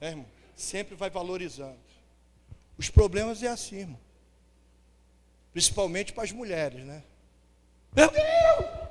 É, 0.00 0.08
irmão? 0.08 0.26
Sempre 0.56 0.94
vai 0.94 1.08
valorizando. 1.08 1.78
Os 2.76 2.90
problemas 2.90 3.42
é 3.42 3.48
assim, 3.48 3.76
irmão. 3.76 4.00
Principalmente 5.52 6.12
para 6.12 6.24
as 6.24 6.32
mulheres, 6.32 6.84
né? 6.84 7.04
Meu 7.94 8.10
Deus! 8.10 8.82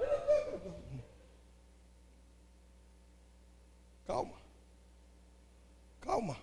Calma. 4.06 4.38
Calma. 6.02 6.38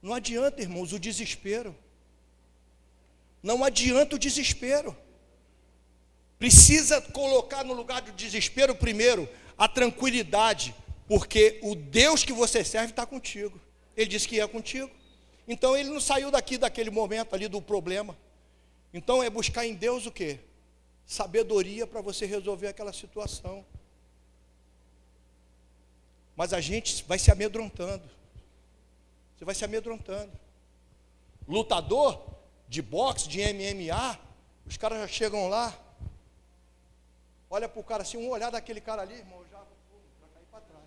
Não 0.00 0.14
adianta, 0.14 0.62
irmãos, 0.62 0.92
o 0.92 0.98
desespero. 0.98 1.76
Não 3.42 3.62
adianta 3.62 4.16
o 4.16 4.18
desespero. 4.18 4.96
Precisa 6.38 7.00
colocar 7.00 7.64
no 7.64 7.74
lugar 7.74 8.00
do 8.00 8.12
desespero 8.12 8.74
primeiro 8.74 9.28
a 9.56 9.66
tranquilidade, 9.66 10.74
porque 11.06 11.58
o 11.62 11.74
Deus 11.74 12.22
que 12.22 12.32
você 12.32 12.62
serve 12.64 12.92
está 12.92 13.04
contigo. 13.04 13.60
Ele 13.96 14.08
disse 14.08 14.28
que 14.28 14.36
ia 14.36 14.46
contigo. 14.46 14.90
Então 15.48 15.76
ele 15.76 15.88
não 15.88 16.00
saiu 16.00 16.30
daqui 16.30 16.56
daquele 16.56 16.90
momento 16.90 17.34
ali 17.34 17.48
do 17.48 17.60
problema. 17.60 18.16
Então 18.94 19.22
é 19.22 19.28
buscar 19.28 19.66
em 19.66 19.74
Deus 19.74 20.06
o 20.06 20.12
quê? 20.12 20.38
Sabedoria 21.04 21.86
para 21.86 22.00
você 22.00 22.24
resolver 22.24 22.68
aquela 22.68 22.92
situação. 22.92 23.64
Mas 26.36 26.52
a 26.52 26.60
gente 26.60 27.02
vai 27.04 27.18
se 27.18 27.32
amedrontando. 27.32 28.08
Você 29.36 29.44
vai 29.44 29.54
se 29.54 29.64
amedrontando. 29.64 30.30
Lutador 31.48 32.20
de 32.68 32.82
boxe, 32.82 33.28
de 33.28 33.40
MMA, 33.40 34.18
os 34.66 34.76
caras 34.76 34.98
já 35.00 35.08
chegam 35.08 35.48
lá, 35.48 35.76
olha 37.50 37.68
para 37.68 37.80
o 37.80 37.84
cara 37.84 38.02
assim, 38.02 38.16
um 38.16 38.30
olhar 38.30 38.50
daquele 38.50 38.80
cara 38.80 39.02
ali, 39.02 39.14
irmão, 39.14 39.44
já 39.50 39.58
vai 39.58 40.30
cair 40.34 40.46
para 40.50 40.60
trás. 40.60 40.84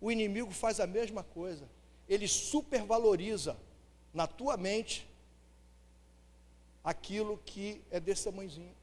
O 0.00 0.10
inimigo 0.10 0.50
faz 0.50 0.80
a 0.80 0.86
mesma 0.86 1.22
coisa. 1.22 1.68
Ele 2.08 2.26
supervaloriza 2.26 3.56
na 4.12 4.26
tua 4.26 4.56
mente 4.56 5.06
aquilo 6.82 7.38
que 7.44 7.82
é 7.90 8.00
desse 8.00 8.24
tamanhozinho. 8.24 8.74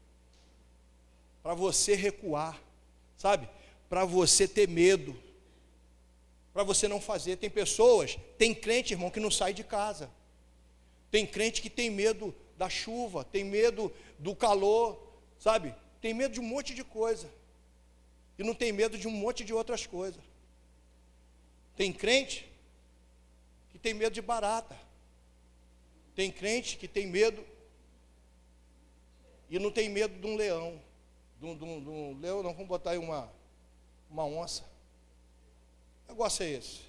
Para 1.42 1.54
você 1.54 1.94
recuar, 1.94 2.60
sabe? 3.16 3.48
para 3.88 4.04
você 4.04 4.46
ter 4.46 4.68
medo, 4.68 5.16
para 6.52 6.62
você 6.62 6.86
não 6.86 7.00
fazer. 7.00 7.36
Tem 7.36 7.48
pessoas, 7.48 8.18
tem 8.36 8.54
crente, 8.54 8.92
irmão, 8.92 9.10
que 9.10 9.20
não 9.20 9.30
sai 9.30 9.54
de 9.54 9.64
casa. 9.64 10.10
Tem 11.10 11.26
crente 11.26 11.62
que 11.62 11.70
tem 11.70 11.90
medo 11.90 12.34
da 12.56 12.68
chuva, 12.68 13.24
tem 13.24 13.44
medo 13.44 13.92
do 14.18 14.34
calor, 14.36 15.07
sabe? 15.38 15.74
Tem 16.00 16.12
medo 16.12 16.34
de 16.34 16.40
um 16.40 16.44
monte 16.44 16.74
de 16.74 16.84
coisa. 16.84 17.28
E 18.38 18.42
não 18.42 18.54
tem 18.54 18.72
medo 18.72 18.96
de 18.96 19.08
um 19.08 19.10
monte 19.10 19.44
de 19.44 19.52
outras 19.52 19.86
coisas. 19.86 20.22
Tem 21.76 21.92
crente 21.92 22.50
que 23.70 23.78
tem 23.78 23.94
medo 23.94 24.12
de 24.12 24.22
barata. 24.22 24.78
Tem 26.14 26.30
crente 26.30 26.76
que 26.76 26.88
tem 26.88 27.06
medo 27.06 27.44
e 29.50 29.58
não 29.58 29.70
tem 29.70 29.88
medo 29.88 30.18
de 30.20 30.26
um 30.26 30.36
leão. 30.36 30.80
De 31.40 31.46
um, 31.46 31.56
de 31.56 31.64
um, 31.64 31.80
de 31.80 31.88
um 31.88 32.20
leão, 32.20 32.42
não 32.42 32.52
vamos 32.52 32.68
botar 32.68 32.90
aí 32.90 32.98
uma, 32.98 33.30
uma 34.10 34.24
onça. 34.24 34.64
Que 36.04 36.12
negócio 36.12 36.42
é 36.42 36.50
esse? 36.50 36.80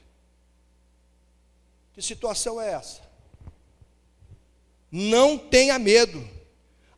Que 1.93 2.01
situação 2.01 2.59
é 2.59 2.73
essa? 2.73 3.01
Não 4.91 5.37
tenha 5.37 5.77
medo. 5.77 6.38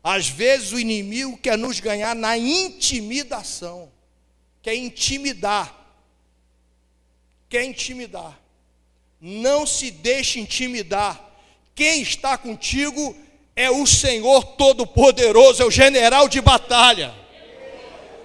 Às 0.04 0.28
vezes 0.28 0.72
o 0.72 0.80
inimigo 0.80 1.38
quer 1.38 1.58
nos 1.58 1.80
ganhar 1.80 2.16
na 2.16 2.38
intimidação, 2.38 3.92
quer 4.62 4.76
intimidar, 4.76 5.74
quer 7.48 7.64
intimidar. 7.64 8.40
Não 9.20 9.66
se 9.68 9.92
deixe 9.92 10.40
intimidar. 10.40 11.30
Quem 11.76 12.02
está 12.02 12.38
contigo 12.38 13.16
é 13.56 13.70
o 13.70 13.86
Senhor 13.86 14.44
Todo-Poderoso, 14.56 15.62
é 15.62 15.66
o 15.66 15.72
general 15.72 16.28
de 16.28 16.42
batalha. 16.42 17.14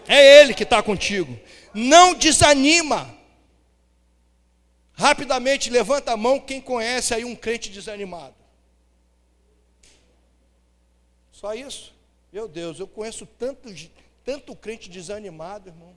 É 0.08 0.40
Ele 0.40 0.54
que 0.54 0.62
está 0.62 0.82
contigo 0.82 1.38
não 1.76 2.14
desanima. 2.14 3.14
Rapidamente 4.94 5.68
levanta 5.68 6.12
a 6.12 6.16
mão 6.16 6.40
quem 6.40 6.60
conhece 6.60 7.12
aí 7.12 7.24
um 7.24 7.36
crente 7.36 7.70
desanimado. 7.70 8.34
Só 11.46 11.54
isso? 11.54 11.94
Meu 12.32 12.48
Deus, 12.48 12.80
eu 12.80 12.88
conheço 12.88 13.24
tanto, 13.24 13.72
tanto 14.24 14.56
crente 14.56 14.90
desanimado, 14.90 15.68
irmão. 15.68 15.96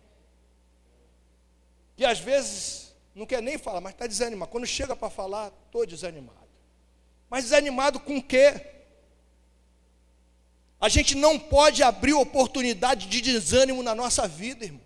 Que 1.97 2.05
às 2.05 2.19
vezes 2.19 2.93
não 3.15 3.25
quer 3.25 3.41
nem 3.41 3.57
falar, 3.57 3.81
mas 3.81 3.93
está 3.93 4.05
desanimado. 4.05 4.51
Quando 4.51 4.67
chega 4.67 4.95
para 4.95 5.09
falar, 5.09 5.51
estou 5.65 5.87
desanimado. 5.87 6.47
Mas 7.31 7.45
desanimado 7.45 7.99
com 7.99 8.17
o 8.17 8.23
quê? 8.23 8.63
A 10.79 10.87
gente 10.87 11.15
não 11.15 11.39
pode 11.39 11.81
abrir 11.81 12.13
oportunidade 12.13 13.07
de 13.07 13.19
desânimo 13.19 13.81
na 13.81 13.95
nossa 13.95 14.27
vida, 14.27 14.65
irmão 14.65 14.81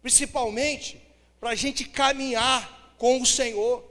principalmente 0.00 0.98
para 1.38 1.50
a 1.50 1.54
gente 1.54 1.84
caminhar 1.84 2.94
com 2.96 3.20
o 3.20 3.26
Senhor. 3.26 3.84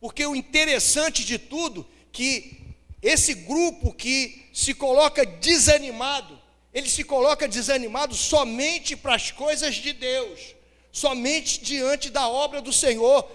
Porque 0.00 0.24
o 0.24 0.34
interessante 0.34 1.26
de 1.26 1.38
tudo 1.38 1.86
que 2.10 2.61
esse 3.02 3.34
grupo 3.34 3.92
que 3.92 4.48
se 4.52 4.72
coloca 4.72 5.26
desanimado, 5.26 6.40
ele 6.72 6.88
se 6.88 7.04
coloca 7.04 7.48
desanimado 7.48 8.14
somente 8.14 8.96
para 8.96 9.14
as 9.14 9.30
coisas 9.30 9.74
de 9.74 9.92
Deus, 9.92 10.54
somente 10.90 11.60
diante 11.60 12.08
da 12.08 12.28
obra 12.28 12.62
do 12.62 12.72
Senhor, 12.72 13.28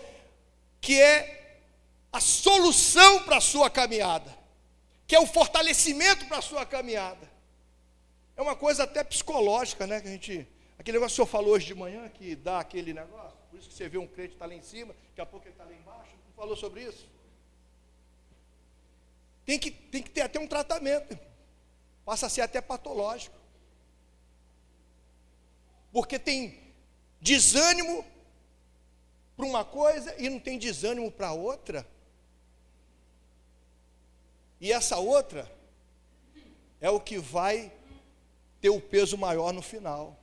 que 0.80 1.00
é 1.00 1.60
a 2.12 2.20
solução 2.20 3.24
para 3.24 3.38
a 3.38 3.42
sua 3.42 3.70
caminhada, 3.70 4.36
que 5.06 5.16
é 5.16 5.20
o 5.20 5.28
fortalecimento 5.28 6.26
para 6.26 6.38
a 6.38 6.42
sua 6.42 6.66
caminhada. 6.66 7.30
É 8.36 8.42
uma 8.42 8.56
coisa 8.56 8.84
até 8.84 9.04
psicológica, 9.04 9.86
né, 9.86 10.00
que 10.00 10.08
a 10.08 10.12
gente 10.12 10.48
Aquele 10.78 11.00
negócio 11.00 11.16
que 11.16 11.22
o 11.22 11.26
senhor 11.26 11.32
falou 11.32 11.56
hoje 11.56 11.66
de 11.66 11.76
manhã, 11.76 12.08
que 12.08 12.36
dá 12.36 12.60
aquele 12.60 12.94
negócio, 12.94 13.38
por 13.50 13.60
isso 13.60 13.68
que 13.68 13.74
você 13.74 13.90
vê 13.90 13.98
um 13.98 14.08
crente 14.08 14.34
está 14.34 14.46
lá 14.46 14.54
em 14.54 14.62
cima, 14.62 14.96
daqui 15.10 15.22
a 15.22 15.26
pouco 15.26 15.46
ele 15.48 15.54
está 15.54 15.64
lá 15.64 15.74
embaixo, 15.74 16.12
não 16.26 16.34
falou 16.36 16.56
sobre 16.56 16.84
isso? 16.84 17.10
Tem 19.48 19.58
que, 19.58 19.72
tem 19.72 20.04
que 20.04 20.10
ter 20.10 20.24
até 20.24 20.38
um 20.38 20.46
tratamento, 20.46 21.18
passa 22.04 22.26
a 22.26 22.30
ser 22.30 22.42
até 22.42 22.60
patológico. 22.60 23.38
Porque 25.90 26.20
tem 26.20 26.60
desânimo 27.22 28.06
para 29.38 29.46
uma 29.46 29.64
coisa 29.64 30.14
e 30.22 30.30
não 30.30 30.38
tem 30.38 30.60
desânimo 30.60 31.10
para 31.10 31.32
outra. 31.32 31.88
E 34.60 34.74
essa 34.74 34.98
outra 34.98 35.50
é 36.82 36.90
o 36.90 37.00
que 37.00 37.18
vai 37.18 37.72
ter 38.60 38.70
o 38.70 38.82
peso 38.82 39.18
maior 39.18 39.54
no 39.54 39.62
final. 39.62 40.20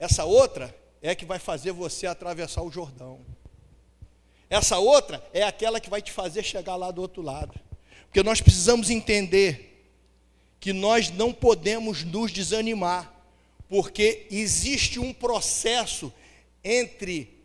Essa 0.00 0.24
outra 0.24 0.76
é 1.00 1.14
que 1.14 1.24
vai 1.24 1.38
fazer 1.38 1.70
você 1.70 2.08
atravessar 2.08 2.62
o 2.62 2.72
Jordão. 2.72 3.24
Essa 4.48 4.78
outra 4.78 5.24
é 5.32 5.42
aquela 5.42 5.80
que 5.80 5.90
vai 5.90 6.00
te 6.00 6.12
fazer 6.12 6.42
chegar 6.42 6.76
lá 6.76 6.90
do 6.90 7.02
outro 7.02 7.22
lado. 7.22 7.58
Porque 8.04 8.22
nós 8.22 8.40
precisamos 8.40 8.90
entender 8.90 9.88
que 10.60 10.72
nós 10.72 11.10
não 11.10 11.32
podemos 11.32 12.02
nos 12.02 12.32
desanimar, 12.32 13.12
porque 13.68 14.26
existe 14.30 14.98
um 14.98 15.12
processo 15.12 16.12
entre 16.62 17.44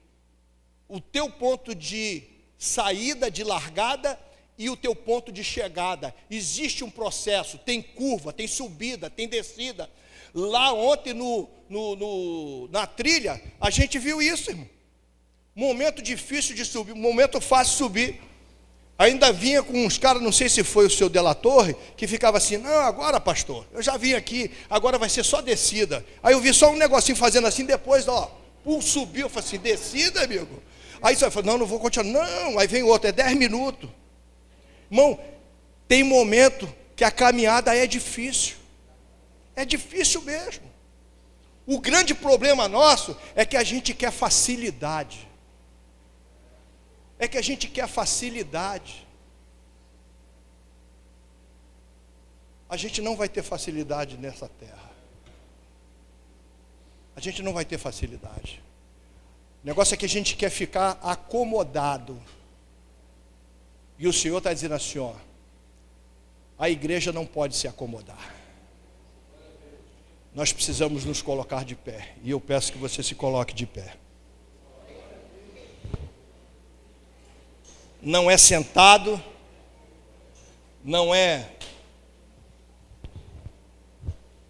o 0.87 0.99
teu 0.99 1.29
ponto 1.29 1.73
de 1.73 2.23
saída, 2.57 3.29
de 3.29 3.43
largada 3.43 4.19
e 4.57 4.69
o 4.69 4.77
teu 4.77 4.95
ponto 4.95 5.31
de 5.31 5.43
chegada. 5.43 6.13
Existe 6.29 6.83
um 6.83 6.89
processo, 6.89 7.57
tem 7.57 7.81
curva, 7.81 8.31
tem 8.31 8.47
subida, 8.47 9.09
tem 9.09 9.27
descida. 9.27 9.89
Lá 10.33 10.71
ontem 10.71 11.13
no, 11.13 11.49
no, 11.67 11.95
no, 11.95 12.67
na 12.69 12.85
trilha, 12.85 13.41
a 13.59 13.69
gente 13.69 13.97
viu 13.97 14.21
isso, 14.21 14.51
irmão. 14.51 14.69
Momento 15.55 16.01
difícil 16.01 16.55
de 16.55 16.63
subir, 16.63 16.95
momento 16.95 17.41
fácil 17.41 17.71
de 17.71 17.77
subir. 17.77 18.21
Ainda 18.97 19.33
vinha 19.33 19.63
com 19.63 19.85
uns 19.85 19.97
caras, 19.97 20.21
não 20.21 20.31
sei 20.31 20.47
se 20.47 20.63
foi 20.63 20.85
o 20.85 20.89
seu 20.89 21.09
Delatorre, 21.09 21.75
que 21.97 22.07
ficava 22.07 22.37
assim: 22.37 22.57
não, 22.57 22.79
agora, 22.81 23.19
pastor, 23.19 23.65
eu 23.73 23.81
já 23.81 23.97
vim 23.97 24.13
aqui, 24.13 24.51
agora 24.69 24.97
vai 24.97 25.09
ser 25.09 25.23
só 25.23 25.41
descida. 25.41 26.05
Aí 26.21 26.33
eu 26.33 26.39
vi 26.39 26.53
só 26.53 26.69
um 26.69 26.77
negocinho 26.77 27.17
fazendo 27.17 27.47
assim, 27.47 27.65
depois, 27.65 28.07
ó, 28.07 28.31
pum, 28.63 28.79
subiu, 28.79 29.25
eu 29.25 29.29
falei 29.29 29.47
assim: 29.47 29.57
descida, 29.57 30.23
amigo. 30.23 30.61
Aí 31.01 31.15
você 31.15 31.27
vai 31.27 31.43
não, 31.43 31.57
não 31.57 31.65
vou 31.65 31.79
continuar. 31.79 32.05
Não, 32.27 32.59
aí 32.59 32.67
vem 32.67 32.83
outro, 32.83 33.09
é 33.09 33.11
10 33.11 33.35
minutos. 33.37 33.89
Irmão, 34.89 35.19
tem 35.87 36.03
momento 36.03 36.71
que 36.95 37.03
a 37.03 37.09
caminhada 37.09 37.75
é 37.75 37.87
difícil. 37.87 38.57
É 39.55 39.65
difícil 39.65 40.21
mesmo. 40.21 40.63
O 41.65 41.79
grande 41.79 42.13
problema 42.13 42.67
nosso 42.67 43.17
é 43.35 43.45
que 43.45 43.57
a 43.57 43.63
gente 43.63 43.93
quer 43.93 44.11
facilidade. 44.11 45.30
É 47.21 47.27
que 47.27 47.37
a 47.37 47.41
gente 47.41 47.67
quer 47.67 47.87
facilidade. 47.87 49.07
A 52.67 52.75
gente 52.75 52.99
não 52.99 53.15
vai 53.15 53.29
ter 53.29 53.43
facilidade 53.43 54.17
nessa 54.17 54.49
terra. 54.49 54.89
A 57.15 57.19
gente 57.19 57.43
não 57.43 57.53
vai 57.53 57.63
ter 57.63 57.77
facilidade. 57.77 58.59
O 59.63 59.67
negócio 59.67 59.93
é 59.93 59.97
que 59.97 60.05
a 60.05 60.09
gente 60.09 60.35
quer 60.35 60.49
ficar 60.49 60.99
acomodado. 61.03 62.19
E 63.99 64.07
o 64.07 64.13
Senhor 64.13 64.39
está 64.39 64.51
dizendo 64.51 64.73
assim: 64.73 64.97
ó, 64.97 65.13
a 66.57 66.71
igreja 66.71 67.11
não 67.11 67.27
pode 67.27 67.55
se 67.55 67.67
acomodar. 67.67 68.33
Nós 70.33 70.51
precisamos 70.51 71.05
nos 71.05 71.21
colocar 71.21 71.63
de 71.63 71.75
pé. 71.75 72.15
E 72.23 72.31
eu 72.31 72.41
peço 72.41 72.71
que 72.71 72.79
você 72.79 73.03
se 73.03 73.13
coloque 73.13 73.53
de 73.53 73.67
pé. 73.67 74.00
Não 78.01 78.29
é 78.29 78.37
sentado, 78.37 79.21
não 80.83 81.13
é. 81.13 81.49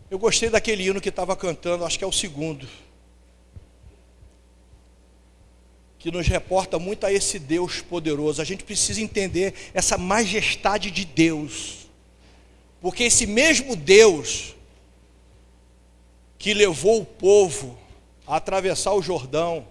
Eu 0.09 0.17
gostei 0.17 0.49
daquele 0.49 0.87
hino 0.87 1.01
que 1.01 1.09
estava 1.09 1.35
cantando, 1.35 1.85
acho 1.85 1.97
que 1.97 2.03
é 2.03 2.07
o 2.07 2.11
segundo. 2.11 2.67
que 6.01 6.09
nos 6.09 6.27
reporta 6.27 6.79
muito 6.79 7.05
a 7.05 7.13
esse 7.13 7.37
Deus 7.37 7.79
poderoso. 7.79 8.41
A 8.41 8.43
gente 8.43 8.63
precisa 8.63 8.99
entender 8.99 9.53
essa 9.71 9.99
majestade 9.99 10.89
de 10.89 11.05
Deus, 11.05 11.87
porque 12.81 13.03
esse 13.03 13.27
mesmo 13.27 13.75
Deus 13.75 14.55
que 16.39 16.55
levou 16.55 17.01
o 17.01 17.05
povo 17.05 17.77
a 18.25 18.37
atravessar 18.37 18.93
o 18.93 19.01
Jordão, 19.03 19.67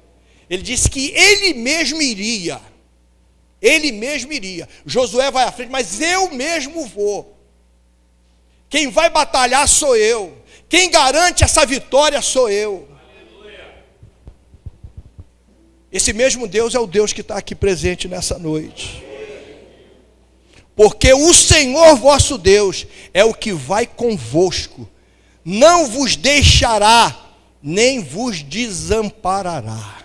ele 0.49 0.63
disse 0.63 0.89
que 0.89 1.11
ele 1.11 1.53
mesmo 1.55 2.01
iria, 2.01 2.61
ele 3.61 3.93
mesmo 3.93 4.33
iria. 4.33 4.69
Josué 4.87 5.31
vai 5.31 5.45
à 5.45 5.53
frente, 5.53 5.71
mas 5.71 6.01
eu 6.01 6.31
mesmo 6.31 6.87
vou. 6.87 7.37
Quem 8.69 8.89
vai 8.89 9.11
batalhar 9.11 9.67
sou 9.69 9.97
eu. 9.97 10.37
Quem 10.69 10.91
garante 10.91 11.43
essa 11.43 11.67
vitória 11.67 12.23
sou 12.23 12.49
eu. 12.49 12.89
Esse 15.93 16.13
mesmo 16.13 16.47
Deus 16.47 16.75
é 16.75 16.79
o 16.79 16.87
Deus 16.87 17.13
que 17.13 17.21
está 17.21 17.37
aqui 17.37 17.55
presente 17.55 18.07
nessa 18.07 18.39
noite. 18.39 19.05
Porque 20.77 21.13
o 21.13 21.35
Senhor 21.35 21.97
vosso 21.97 22.39
Deus 22.39 22.87
é 23.13 23.25
o 23.25 23.35
que 23.35 23.53
vai 23.53 23.87
convosco, 23.87 24.89
não 25.45 25.89
vos 25.89 26.15
deixará, 26.15 27.35
nem 27.61 28.01
vos 28.01 28.43
desamparará. 28.43 29.99